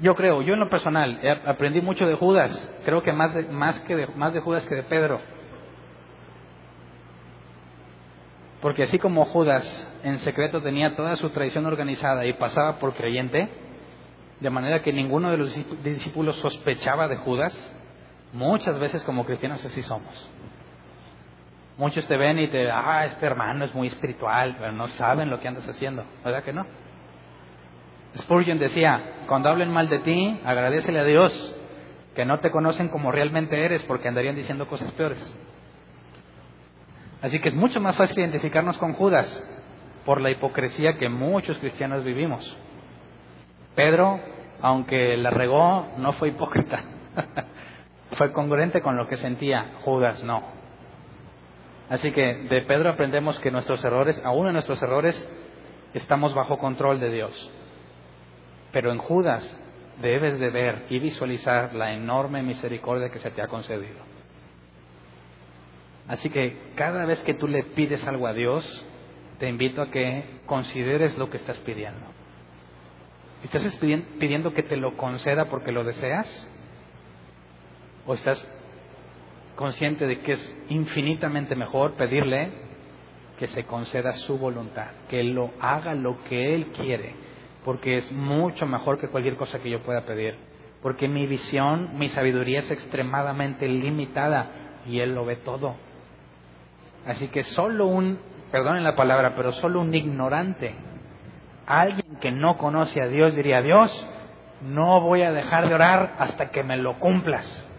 Yo 0.00 0.14
creo, 0.16 0.42
yo 0.42 0.54
en 0.54 0.60
lo 0.60 0.68
personal, 0.68 1.20
aprendí 1.46 1.80
mucho 1.80 2.06
de 2.06 2.14
Judas, 2.14 2.50
creo 2.84 3.02
que 3.02 3.12
más 3.12 3.32
de, 3.34 3.44
más 3.44 3.78
que 3.80 3.94
de, 3.94 4.06
más 4.16 4.34
de 4.34 4.40
Judas 4.40 4.66
que 4.66 4.74
de 4.74 4.82
Pedro. 4.82 5.20
Porque 8.60 8.82
así 8.82 8.98
como 8.98 9.24
Judas 9.26 9.64
en 10.02 10.18
secreto 10.20 10.62
tenía 10.62 10.96
toda 10.96 11.16
su 11.16 11.30
tradición 11.30 11.66
organizada 11.66 12.24
y 12.24 12.32
pasaba 12.32 12.78
por 12.78 12.94
creyente, 12.94 13.48
de 14.40 14.50
manera 14.50 14.82
que 14.82 14.92
ninguno 14.92 15.30
de 15.30 15.36
los 15.36 15.84
discípulos 15.84 16.36
sospechaba 16.36 17.06
de 17.06 17.16
Judas, 17.18 17.54
muchas 18.32 18.78
veces 18.80 19.02
como 19.04 19.24
cristianos 19.24 19.64
así 19.64 19.82
somos. 19.82 20.28
Muchos 21.76 22.06
te 22.06 22.16
ven 22.16 22.38
y 22.38 22.48
te, 22.48 22.70
ah, 22.70 23.06
este 23.06 23.26
hermano 23.26 23.64
es 23.64 23.74
muy 23.74 23.88
espiritual, 23.88 24.56
pero 24.58 24.72
no 24.72 24.88
saben 24.88 25.30
lo 25.30 25.40
que 25.40 25.48
andas 25.48 25.68
haciendo, 25.68 26.04
¿verdad 26.24 26.42
que 26.42 26.52
no? 26.52 26.66
Spurgeon 28.16 28.58
decía, 28.58 29.24
cuando 29.26 29.48
hablen 29.48 29.72
mal 29.72 29.88
de 29.88 29.98
ti, 30.00 30.40
agradecele 30.44 31.00
a 31.00 31.04
Dios 31.04 31.54
que 32.14 32.24
no 32.24 32.38
te 32.38 32.50
conocen 32.50 32.88
como 32.88 33.10
realmente 33.10 33.64
eres 33.64 33.82
porque 33.84 34.08
andarían 34.08 34.36
diciendo 34.36 34.66
cosas 34.66 34.90
peores. 34.92 35.34
Así 37.22 37.40
que 37.40 37.48
es 37.48 37.54
mucho 37.54 37.80
más 37.80 37.96
fácil 37.96 38.18
identificarnos 38.18 38.78
con 38.78 38.92
Judas 38.92 39.26
por 40.04 40.20
la 40.20 40.30
hipocresía 40.30 40.96
que 40.98 41.08
muchos 41.08 41.58
cristianos 41.58 42.04
vivimos. 42.04 42.56
Pedro, 43.74 44.20
aunque 44.60 45.16
la 45.16 45.30
regó, 45.30 45.88
no 45.98 46.12
fue 46.12 46.28
hipócrita. 46.28 46.84
fue 48.12 48.32
congruente 48.32 48.80
con 48.80 48.96
lo 48.96 49.08
que 49.08 49.16
sentía. 49.16 49.72
Judas 49.84 50.22
no. 50.22 50.42
Así 51.88 52.12
que 52.12 52.22
de 52.22 52.62
Pedro 52.62 52.90
aprendemos 52.90 53.38
que 53.40 53.50
nuestros 53.50 53.82
errores, 53.84 54.20
aún 54.24 54.46
en 54.46 54.52
nuestros 54.52 54.82
errores, 54.82 55.28
estamos 55.94 56.34
bajo 56.34 56.58
control 56.58 57.00
de 57.00 57.10
Dios. 57.10 57.50
Pero 58.74 58.90
en 58.90 58.98
Judas 58.98 59.58
debes 60.02 60.40
de 60.40 60.50
ver 60.50 60.86
y 60.90 60.98
visualizar 60.98 61.74
la 61.76 61.94
enorme 61.94 62.42
misericordia 62.42 63.08
que 63.10 63.20
se 63.20 63.30
te 63.30 63.40
ha 63.40 63.46
concedido. 63.46 64.00
Así 66.08 66.28
que 66.28 66.72
cada 66.74 67.06
vez 67.06 67.22
que 67.22 67.34
tú 67.34 67.46
le 67.46 67.62
pides 67.62 68.04
algo 68.06 68.26
a 68.26 68.32
Dios, 68.32 68.84
te 69.38 69.48
invito 69.48 69.80
a 69.80 69.92
que 69.92 70.40
consideres 70.46 71.16
lo 71.16 71.30
que 71.30 71.36
estás 71.36 71.58
pidiendo. 71.60 72.04
¿Estás 73.44 73.62
pidiendo 74.18 74.52
que 74.52 74.64
te 74.64 74.76
lo 74.76 74.96
conceda 74.96 75.44
porque 75.44 75.70
lo 75.70 75.84
deseas? 75.84 76.50
¿O 78.06 78.14
estás 78.14 78.44
consciente 79.54 80.08
de 80.08 80.20
que 80.20 80.32
es 80.32 80.56
infinitamente 80.68 81.54
mejor 81.54 81.94
pedirle 81.94 82.50
que 83.38 83.46
se 83.46 83.64
conceda 83.66 84.14
su 84.14 84.36
voluntad, 84.36 84.88
que 85.08 85.22
lo 85.22 85.52
haga 85.60 85.94
lo 85.94 86.24
que 86.24 86.56
Él 86.56 86.72
quiere, 86.72 87.23
porque 87.64 87.96
es 87.96 88.12
mucho 88.12 88.66
mejor 88.66 88.98
que 88.98 89.08
cualquier 89.08 89.36
cosa 89.36 89.60
que 89.60 89.70
yo 89.70 89.82
pueda 89.82 90.02
pedir, 90.02 90.36
porque 90.82 91.08
mi 91.08 91.26
visión, 91.26 91.98
mi 91.98 92.08
sabiduría 92.08 92.60
es 92.60 92.70
extremadamente 92.70 93.66
limitada 93.68 94.46
y 94.86 95.00
Él 95.00 95.14
lo 95.14 95.24
ve 95.24 95.36
todo. 95.36 95.76
Así 97.06 97.28
que 97.28 97.42
solo 97.42 97.86
un, 97.86 98.18
perdonen 98.50 98.84
la 98.84 98.94
palabra, 98.94 99.34
pero 99.36 99.52
solo 99.52 99.80
un 99.80 99.94
ignorante, 99.94 100.74
alguien 101.66 102.16
que 102.20 102.30
no 102.30 102.58
conoce 102.58 103.00
a 103.00 103.08
Dios 103.08 103.34
diría, 103.34 103.62
Dios, 103.62 104.06
no 104.62 105.00
voy 105.00 105.22
a 105.22 105.32
dejar 105.32 105.68
de 105.68 105.74
orar 105.74 106.14
hasta 106.18 106.50
que 106.50 106.62
me 106.62 106.76
lo 106.76 106.98
cumplas 106.98 107.70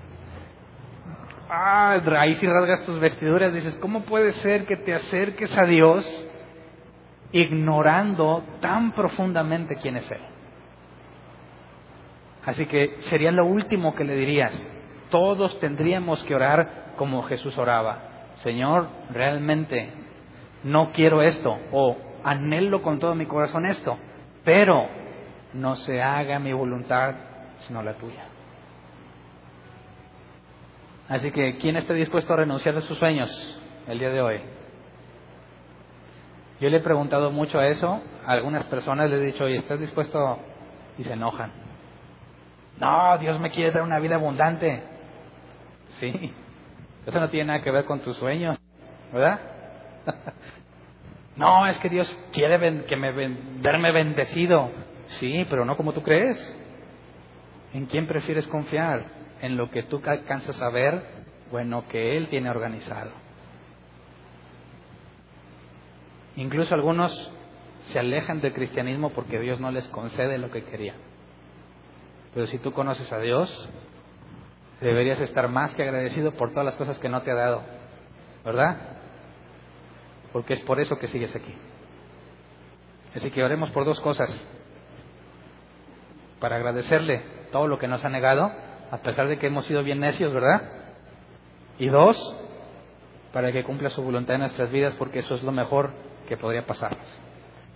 ah, 1.50 2.00
ahí 2.20 2.36
si 2.36 2.48
rasgas 2.48 2.86
tus 2.86 3.00
vestiduras, 3.00 3.54
dices, 3.54 3.76
¿cómo 3.76 4.02
puede 4.02 4.34
ser 4.34 4.66
que 4.66 4.78
te 4.78 4.94
acerques 4.94 5.56
a 5.58 5.66
Dios 5.66 6.06
ignorando 7.32 8.44
tan 8.62 8.92
profundamente 8.94 9.76
quién 9.78 9.98
es 9.98 10.10
Él? 10.12 10.22
Así 12.46 12.66
que 12.66 12.98
sería 13.00 13.32
lo 13.32 13.46
último 13.46 13.96
que 13.96 14.04
le 14.04 14.16
dirías. 14.16 14.72
Todos 15.10 15.60
tendríamos 15.60 16.24
que 16.24 16.36
orar 16.36 16.94
como 16.96 17.24
Jesús 17.24 17.58
oraba. 17.58 18.32
Señor, 18.36 18.88
realmente 19.12 19.92
no 20.64 20.92
quiero 20.92 21.22
esto 21.22 21.58
o 21.72 21.98
anhelo 22.24 22.82
con 22.82 23.00
todo 23.00 23.16
mi 23.16 23.26
corazón 23.26 23.66
esto, 23.66 23.98
pero 24.44 24.88
no 25.54 25.76
se 25.76 26.02
haga 26.02 26.40
mi 26.40 26.54
voluntad 26.54 27.16
sino 27.60 27.82
la 27.82 27.94
tuya. 27.94 28.26
Así 31.08 31.32
que, 31.32 31.58
¿quién 31.58 31.78
está 31.78 31.94
dispuesto 31.94 32.34
a 32.34 32.38
renunciar 32.38 32.76
a 32.76 32.82
sus 32.82 32.98
sueños 32.98 33.30
el 33.88 34.00
día 34.00 34.10
de 34.10 34.22
hoy? 34.22 34.42
Yo 36.60 36.70
le 36.70 36.78
he 36.78 36.82
preguntado 36.82 37.32
mucho 37.32 37.60
a 37.60 37.68
eso. 37.68 38.02
A 38.26 38.32
algunas 38.32 38.64
personas 38.66 39.10
les 39.10 39.22
he 39.22 39.26
dicho, 39.26 39.44
oye, 39.44 39.58
¿estás 39.58 39.80
dispuesto? 39.80 40.40
Y 40.98 41.04
se 41.04 41.14
enojan. 41.14 41.52
No, 42.80 43.18
Dios 43.18 43.40
me 43.40 43.52
quiere 43.52 43.72
dar 43.72 43.84
una 43.84 44.00
vida 44.00 44.16
abundante. 44.16 44.84
Sí. 46.00 46.34
Eso 47.06 47.20
no 47.20 47.30
tiene 47.30 47.48
nada 47.48 47.62
que 47.62 47.72
ver 47.72 47.86
con 47.86 48.00
tus 48.00 48.18
sueños, 48.18 48.58
¿verdad? 49.14 49.40
no, 51.36 51.68
es 51.68 51.78
que 51.80 51.90
Dios 51.90 52.10
quiere 52.34 52.86
que 52.86 52.96
me, 52.96 53.12
verme 53.12 53.92
bendecido. 53.92 54.72
Sí, 55.20 55.46
pero 55.50 55.66
no 55.66 55.78
como 55.78 55.94
tú 55.94 56.02
crees. 56.02 56.58
¿En 57.74 57.86
quién 57.86 58.08
prefieres 58.08 58.48
confiar? 58.48 59.16
en 59.42 59.58
lo 59.58 59.70
que 59.70 59.84
tú 59.84 60.02
alcanzas 60.06 60.62
a 60.62 60.70
ver 60.70 61.04
bueno 61.52 61.88
que 61.88 62.18
Él 62.18 62.28
tiene 62.30 62.50
organizado. 62.50 63.12
Incluso 66.36 66.74
algunos 66.74 67.32
se 67.88 68.00
alejan 68.00 68.42
del 68.42 68.54
cristianismo 68.54 69.12
porque 69.12 69.40
Dios 69.40 69.60
no 69.60 69.72
les 69.72 69.88
concede 69.90 70.38
lo 70.38 70.52
que 70.52 70.64
querían. 70.64 70.98
Pero 72.34 72.48
si 72.48 72.58
tú 72.58 72.72
conoces 72.72 73.12
a 73.12 73.20
Dios, 73.20 73.70
deberías 74.82 75.20
estar 75.22 75.48
más 75.48 75.74
que 75.76 75.84
agradecido 75.84 76.32
por 76.32 76.52
todas 76.52 76.66
las 76.66 76.76
cosas 76.76 77.00
que 77.00 77.10
no 77.10 77.22
te 77.22 77.32
ha 77.32 77.36
dado, 77.36 77.64
¿verdad? 78.44 78.78
Porque 80.34 80.54
es 80.54 80.62
por 80.62 80.80
eso 80.80 80.98
que 80.98 81.08
sigues 81.08 81.36
aquí. 81.36 81.56
Así 83.16 83.32
que 83.32 83.44
oremos 83.44 83.70
por 83.72 83.86
dos 83.86 84.02
cosas. 84.02 84.30
Para 86.42 86.58
agradecerle 86.58 87.24
todo 87.52 87.68
lo 87.68 87.80
que 87.80 87.88
nos 87.88 88.04
ha 88.04 88.10
negado 88.10 88.52
a 88.92 88.98
pesar 88.98 89.28
de 89.28 89.38
que 89.38 89.48
hemos 89.48 89.66
sido 89.66 89.84
bien 89.84 90.00
necios, 90.00 90.34
¿verdad? 90.34 90.62
Y 91.80 91.88
dos, 91.88 92.18
para 93.34 93.52
que 93.52 93.64
cumpla 93.64 93.90
su 93.90 94.02
voluntad 94.02 94.36
en 94.36 94.42
nuestras 94.42 94.72
vidas, 94.72 94.96
porque 94.96 95.20
eso 95.20 95.36
es 95.36 95.44
lo 95.44 95.52
mejor 95.52 95.94
que 96.26 96.38
podría 96.38 96.66
pasarnos. 96.66 97.06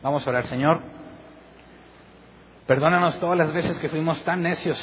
Vamos 0.01 0.25
a 0.25 0.29
orar, 0.29 0.47
Señor. 0.47 0.81
Perdónanos 2.67 3.19
todas 3.19 3.37
las 3.37 3.51
veces 3.51 3.79
que 3.79 3.89
fuimos 3.89 4.23
tan 4.23 4.43
necios, 4.43 4.77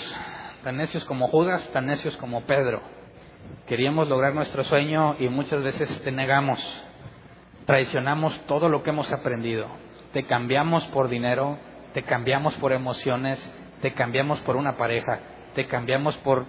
tan 0.64 0.76
necios 0.76 1.04
como 1.04 1.28
Judas, 1.28 1.68
tan 1.72 1.86
necios 1.86 2.16
como 2.16 2.42
Pedro. 2.42 2.82
Queríamos 3.66 4.08
lograr 4.08 4.34
nuestro 4.34 4.64
sueño 4.64 5.16
y 5.18 5.28
muchas 5.28 5.62
veces 5.62 6.02
te 6.02 6.10
negamos. 6.10 6.58
Traicionamos 7.64 8.38
todo 8.46 8.68
lo 8.68 8.82
que 8.82 8.90
hemos 8.90 9.12
aprendido. 9.12 9.68
Te 10.12 10.24
cambiamos 10.24 10.84
por 10.88 11.08
dinero, 11.08 11.58
te 11.94 12.02
cambiamos 12.02 12.54
por 12.56 12.72
emociones, 12.72 13.38
te 13.82 13.94
cambiamos 13.94 14.40
por 14.40 14.56
una 14.56 14.76
pareja, 14.76 15.20
te 15.54 15.66
cambiamos 15.66 16.16
por 16.18 16.44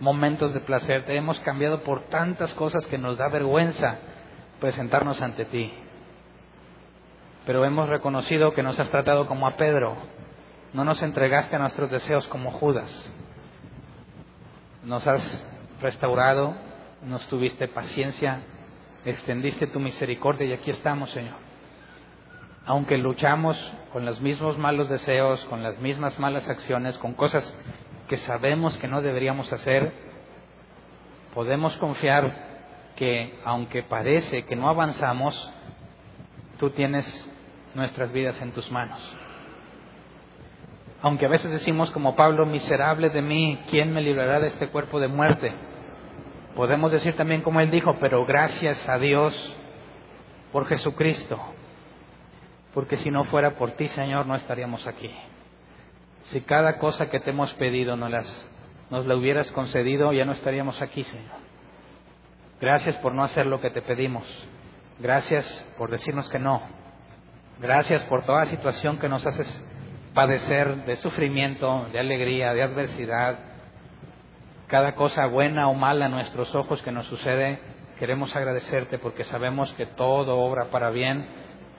momentos 0.00 0.52
de 0.52 0.60
placer, 0.60 1.04
te 1.04 1.16
hemos 1.16 1.38
cambiado 1.40 1.82
por 1.82 2.08
tantas 2.08 2.52
cosas 2.54 2.86
que 2.86 2.98
nos 2.98 3.16
da 3.18 3.28
vergüenza 3.28 3.96
presentarnos 4.60 5.20
ante 5.22 5.44
ti. 5.46 5.72
Pero 7.46 7.64
hemos 7.64 7.88
reconocido 7.88 8.54
que 8.54 8.62
nos 8.62 8.78
has 8.78 8.90
tratado 8.90 9.26
como 9.26 9.46
a 9.46 9.56
Pedro, 9.56 9.96
no 10.72 10.84
nos 10.84 11.02
entregaste 11.02 11.56
a 11.56 11.58
nuestros 11.58 11.90
deseos 11.90 12.26
como 12.28 12.52
Judas. 12.52 13.12
Nos 14.84 15.06
has 15.06 15.44
restaurado, 15.80 16.54
nos 17.02 17.26
tuviste 17.28 17.68
paciencia, 17.68 18.40
extendiste 19.04 19.66
tu 19.66 19.80
misericordia 19.80 20.46
y 20.46 20.52
aquí 20.52 20.70
estamos, 20.70 21.10
Señor. 21.10 21.34
Aunque 22.64 22.96
luchamos 22.96 23.58
con 23.92 24.04
los 24.04 24.20
mismos 24.20 24.56
malos 24.56 24.88
deseos, 24.88 25.44
con 25.46 25.64
las 25.64 25.78
mismas 25.80 26.18
malas 26.20 26.48
acciones, 26.48 26.96
con 26.98 27.14
cosas 27.14 27.52
que 28.08 28.16
sabemos 28.18 28.78
que 28.78 28.86
no 28.86 29.02
deberíamos 29.02 29.52
hacer, 29.52 29.92
podemos 31.34 31.76
confiar 31.78 32.52
que 32.94 33.40
aunque 33.44 33.82
parece 33.82 34.44
que 34.44 34.54
no 34.54 34.68
avanzamos, 34.68 35.50
tú 36.58 36.70
tienes 36.70 37.28
nuestras 37.74 38.12
vidas 38.12 38.40
en 38.42 38.52
tus 38.52 38.70
manos. 38.70 39.00
Aunque 41.02 41.26
a 41.26 41.28
veces 41.28 41.50
decimos 41.50 41.90
como 41.90 42.14
Pablo, 42.14 42.46
miserable 42.46 43.10
de 43.10 43.22
mí, 43.22 43.58
¿quién 43.68 43.92
me 43.92 44.02
librará 44.02 44.38
de 44.38 44.48
este 44.48 44.68
cuerpo 44.68 45.00
de 45.00 45.08
muerte? 45.08 45.52
Podemos 46.54 46.92
decir 46.92 47.16
también 47.16 47.42
como 47.42 47.60
él 47.60 47.70
dijo, 47.70 47.96
pero 47.98 48.24
gracias 48.24 48.88
a 48.88 48.98
Dios 48.98 49.56
por 50.52 50.66
Jesucristo, 50.66 51.40
porque 52.72 52.96
si 52.96 53.10
no 53.10 53.24
fuera 53.24 53.52
por 53.52 53.72
ti, 53.72 53.88
Señor, 53.88 54.26
no 54.26 54.36
estaríamos 54.36 54.86
aquí. 54.86 55.10
Si 56.24 56.40
cada 56.42 56.78
cosa 56.78 57.10
que 57.10 57.20
te 57.20 57.30
hemos 57.30 57.52
pedido 57.54 57.96
nos, 57.96 58.10
las, 58.10 58.52
nos 58.90 59.06
la 59.06 59.16
hubieras 59.16 59.50
concedido, 59.50 60.12
ya 60.12 60.24
no 60.24 60.32
estaríamos 60.32 60.80
aquí, 60.80 61.02
Señor. 61.02 61.42
Gracias 62.60 62.96
por 62.98 63.12
no 63.12 63.24
hacer 63.24 63.46
lo 63.46 63.60
que 63.60 63.70
te 63.70 63.82
pedimos. 63.82 64.24
Gracias 65.00 65.74
por 65.76 65.90
decirnos 65.90 66.28
que 66.28 66.38
no. 66.38 66.62
Gracias 67.62 68.02
por 68.04 68.24
toda 68.24 68.46
situación 68.46 68.98
que 68.98 69.08
nos 69.08 69.24
haces 69.24 69.48
padecer 70.12 70.84
de 70.84 70.96
sufrimiento, 70.96 71.86
de 71.92 72.00
alegría, 72.00 72.52
de 72.52 72.62
adversidad. 72.62 73.38
Cada 74.66 74.94
cosa 74.94 75.26
buena 75.26 75.68
o 75.68 75.74
mala 75.74 76.06
a 76.06 76.08
nuestros 76.08 76.54
ojos 76.54 76.82
que 76.82 76.92
nos 76.92 77.06
sucede, 77.06 77.60
queremos 77.98 78.34
agradecerte 78.36 78.98
porque 78.98 79.24
sabemos 79.24 79.72
que 79.74 79.86
todo 79.86 80.38
obra 80.38 80.66
para 80.70 80.90
bien 80.90 81.26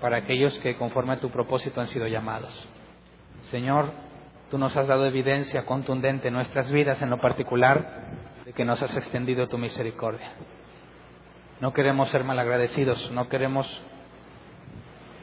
para 0.02 0.18
aquellos 0.18 0.58
que 0.60 0.76
conforme 0.78 1.14
a 1.14 1.20
tu 1.20 1.30
propósito 1.30 1.80
han 1.82 1.88
sido 1.88 2.08
llamados. 2.08 2.68
Señor, 3.52 3.92
Tú 4.54 4.60
nos 4.60 4.78
has 4.78 4.86
dado 4.86 5.08
evidencia 5.08 5.66
contundente 5.66 6.28
en 6.28 6.36
nuestras 6.36 6.72
vidas, 6.72 7.02
en 7.02 7.10
lo 7.10 7.18
particular, 7.18 8.04
de 8.46 8.54
que 8.54 8.64
nos 8.64 8.84
has 8.84 8.96
extendido 8.96 9.48
tu 9.48 9.58
misericordia. 9.58 10.32
No 11.60 11.74
queremos 11.74 12.10
ser 12.10 12.24
malagradecidos, 12.24 13.10
no 13.10 13.30
queremos 13.30 13.66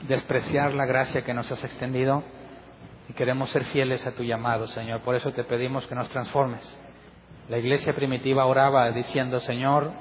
despreciar 0.06 0.74
la 0.74 0.86
gracia 0.86 1.22
que 1.22 1.34
nos 1.34 1.50
has 1.50 1.62
extendido 1.64 2.22
y 3.08 3.12
queremos 3.12 3.50
ser 3.50 3.64
fieles 3.66 4.06
a 4.06 4.12
tu 4.12 4.22
llamado, 4.22 4.66
Señor. 4.68 5.00
Por 5.00 5.14
eso 5.14 5.32
te 5.32 5.44
pedimos 5.44 5.86
que 5.86 5.94
nos 5.94 6.08
transformes. 6.10 6.62
La 7.48 7.58
iglesia 7.58 7.94
primitiva 7.94 8.46
oraba 8.46 8.90
diciendo, 8.92 9.40
Señor, 9.40 9.92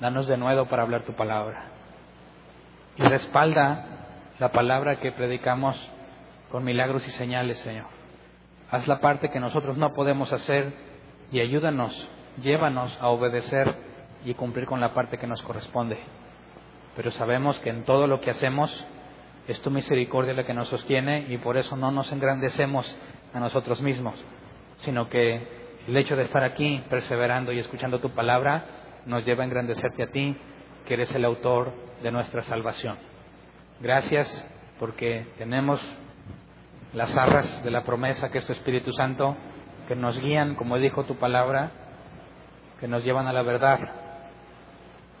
danos 0.00 0.26
de 0.26 0.36
nuevo 0.36 0.66
para 0.66 0.82
hablar 0.82 1.04
tu 1.04 1.12
palabra. 1.12 1.66
Y 2.96 3.02
respalda 3.02 3.86
la 4.38 4.50
palabra 4.50 4.96
que 4.96 5.12
predicamos 5.12 5.80
con 6.50 6.64
milagros 6.64 7.06
y 7.06 7.12
señales, 7.12 7.58
Señor. 7.58 7.86
Haz 8.70 8.88
la 8.88 9.00
parte 9.00 9.30
que 9.30 9.38
nosotros 9.38 9.76
no 9.76 9.92
podemos 9.92 10.32
hacer 10.32 10.72
y 11.30 11.40
ayúdanos, 11.40 12.08
llévanos 12.42 12.96
a 13.00 13.08
obedecer 13.08 13.72
y 14.24 14.34
cumplir 14.34 14.66
con 14.66 14.80
la 14.80 14.92
parte 14.92 15.18
que 15.18 15.26
nos 15.26 15.40
corresponde. 15.42 15.98
Pero 16.96 17.10
sabemos 17.12 17.58
que 17.60 17.70
en 17.70 17.84
todo 17.84 18.06
lo 18.06 18.20
que 18.20 18.30
hacemos 18.30 18.84
es 19.48 19.60
tu 19.60 19.70
misericordia 19.70 20.34
la 20.34 20.44
que 20.44 20.54
nos 20.54 20.68
sostiene 20.68 21.26
y 21.28 21.38
por 21.38 21.56
eso 21.56 21.76
no 21.76 21.90
nos 21.90 22.10
engrandecemos 22.12 22.96
a 23.32 23.40
nosotros 23.40 23.80
mismos, 23.80 24.14
sino 24.78 25.08
que 25.08 25.66
el 25.86 25.96
hecho 25.96 26.16
de 26.16 26.24
estar 26.24 26.42
aquí 26.42 26.82
perseverando 26.90 27.52
y 27.52 27.58
escuchando 27.58 28.00
tu 28.00 28.10
palabra 28.10 28.64
nos 29.06 29.24
lleva 29.24 29.42
a 29.42 29.46
engrandecerte 29.46 30.02
a 30.02 30.10
ti, 30.10 30.36
que 30.84 30.94
eres 30.94 31.14
el 31.14 31.24
autor 31.24 31.72
de 32.02 32.10
nuestra 32.10 32.42
salvación. 32.42 32.96
Gracias 33.80 34.26
porque 34.78 35.26
tenemos 35.38 35.80
las 36.92 37.14
arras 37.16 37.62
de 37.62 37.70
la 37.70 37.84
promesa 37.84 38.30
que 38.30 38.38
es 38.38 38.46
tu 38.46 38.52
Espíritu 38.52 38.92
Santo, 38.92 39.36
que 39.86 39.94
nos 39.94 40.20
guían, 40.20 40.56
como 40.56 40.78
dijo 40.78 41.04
tu 41.04 41.16
palabra, 41.16 41.70
que 42.80 42.88
nos 42.88 43.04
llevan 43.04 43.26
a 43.26 43.32
la 43.32 43.42
verdad, 43.42 43.78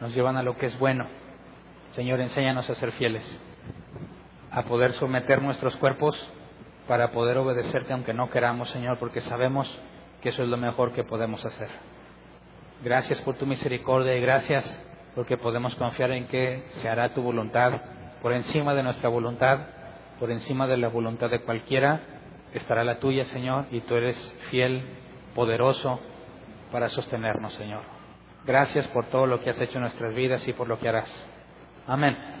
nos 0.00 0.14
llevan 0.14 0.36
a 0.36 0.42
lo 0.42 0.56
que 0.56 0.66
es 0.66 0.78
bueno. 0.78 1.06
Señor, 1.92 2.20
enséñanos 2.20 2.68
a 2.68 2.74
ser 2.74 2.92
fieles, 2.92 3.24
a 4.56 4.62
poder 4.62 4.94
someter 4.94 5.42
nuestros 5.42 5.76
cuerpos 5.76 6.16
para 6.88 7.10
poder 7.10 7.36
obedecerte 7.36 7.92
aunque 7.92 8.14
no 8.14 8.30
queramos, 8.30 8.70
Señor, 8.70 8.98
porque 8.98 9.20
sabemos 9.20 9.70
que 10.22 10.30
eso 10.30 10.42
es 10.42 10.48
lo 10.48 10.56
mejor 10.56 10.94
que 10.94 11.04
podemos 11.04 11.44
hacer. 11.44 11.68
Gracias 12.82 13.20
por 13.20 13.36
tu 13.36 13.44
misericordia 13.44 14.16
y 14.16 14.20
gracias 14.22 14.64
porque 15.14 15.36
podemos 15.36 15.74
confiar 15.74 16.10
en 16.12 16.26
que 16.28 16.64
se 16.68 16.88
hará 16.88 17.12
tu 17.12 17.20
voluntad 17.20 17.82
por 18.22 18.32
encima 18.32 18.72
de 18.72 18.82
nuestra 18.82 19.10
voluntad, 19.10 19.58
por 20.18 20.30
encima 20.30 20.66
de 20.66 20.78
la 20.78 20.88
voluntad 20.88 21.28
de 21.28 21.42
cualquiera, 21.42 22.00
estará 22.54 22.82
la 22.82 22.98
tuya, 22.98 23.26
Señor, 23.26 23.66
y 23.70 23.80
tú 23.80 23.94
eres 23.94 24.16
fiel, 24.48 24.82
poderoso 25.34 26.00
para 26.72 26.88
sostenernos, 26.88 27.52
Señor. 27.52 27.82
Gracias 28.46 28.86
por 28.88 29.04
todo 29.06 29.26
lo 29.26 29.42
que 29.42 29.50
has 29.50 29.60
hecho 29.60 29.76
en 29.76 29.82
nuestras 29.82 30.14
vidas 30.14 30.48
y 30.48 30.54
por 30.54 30.66
lo 30.66 30.78
que 30.78 30.88
harás. 30.88 31.28
Amén. 31.86 32.35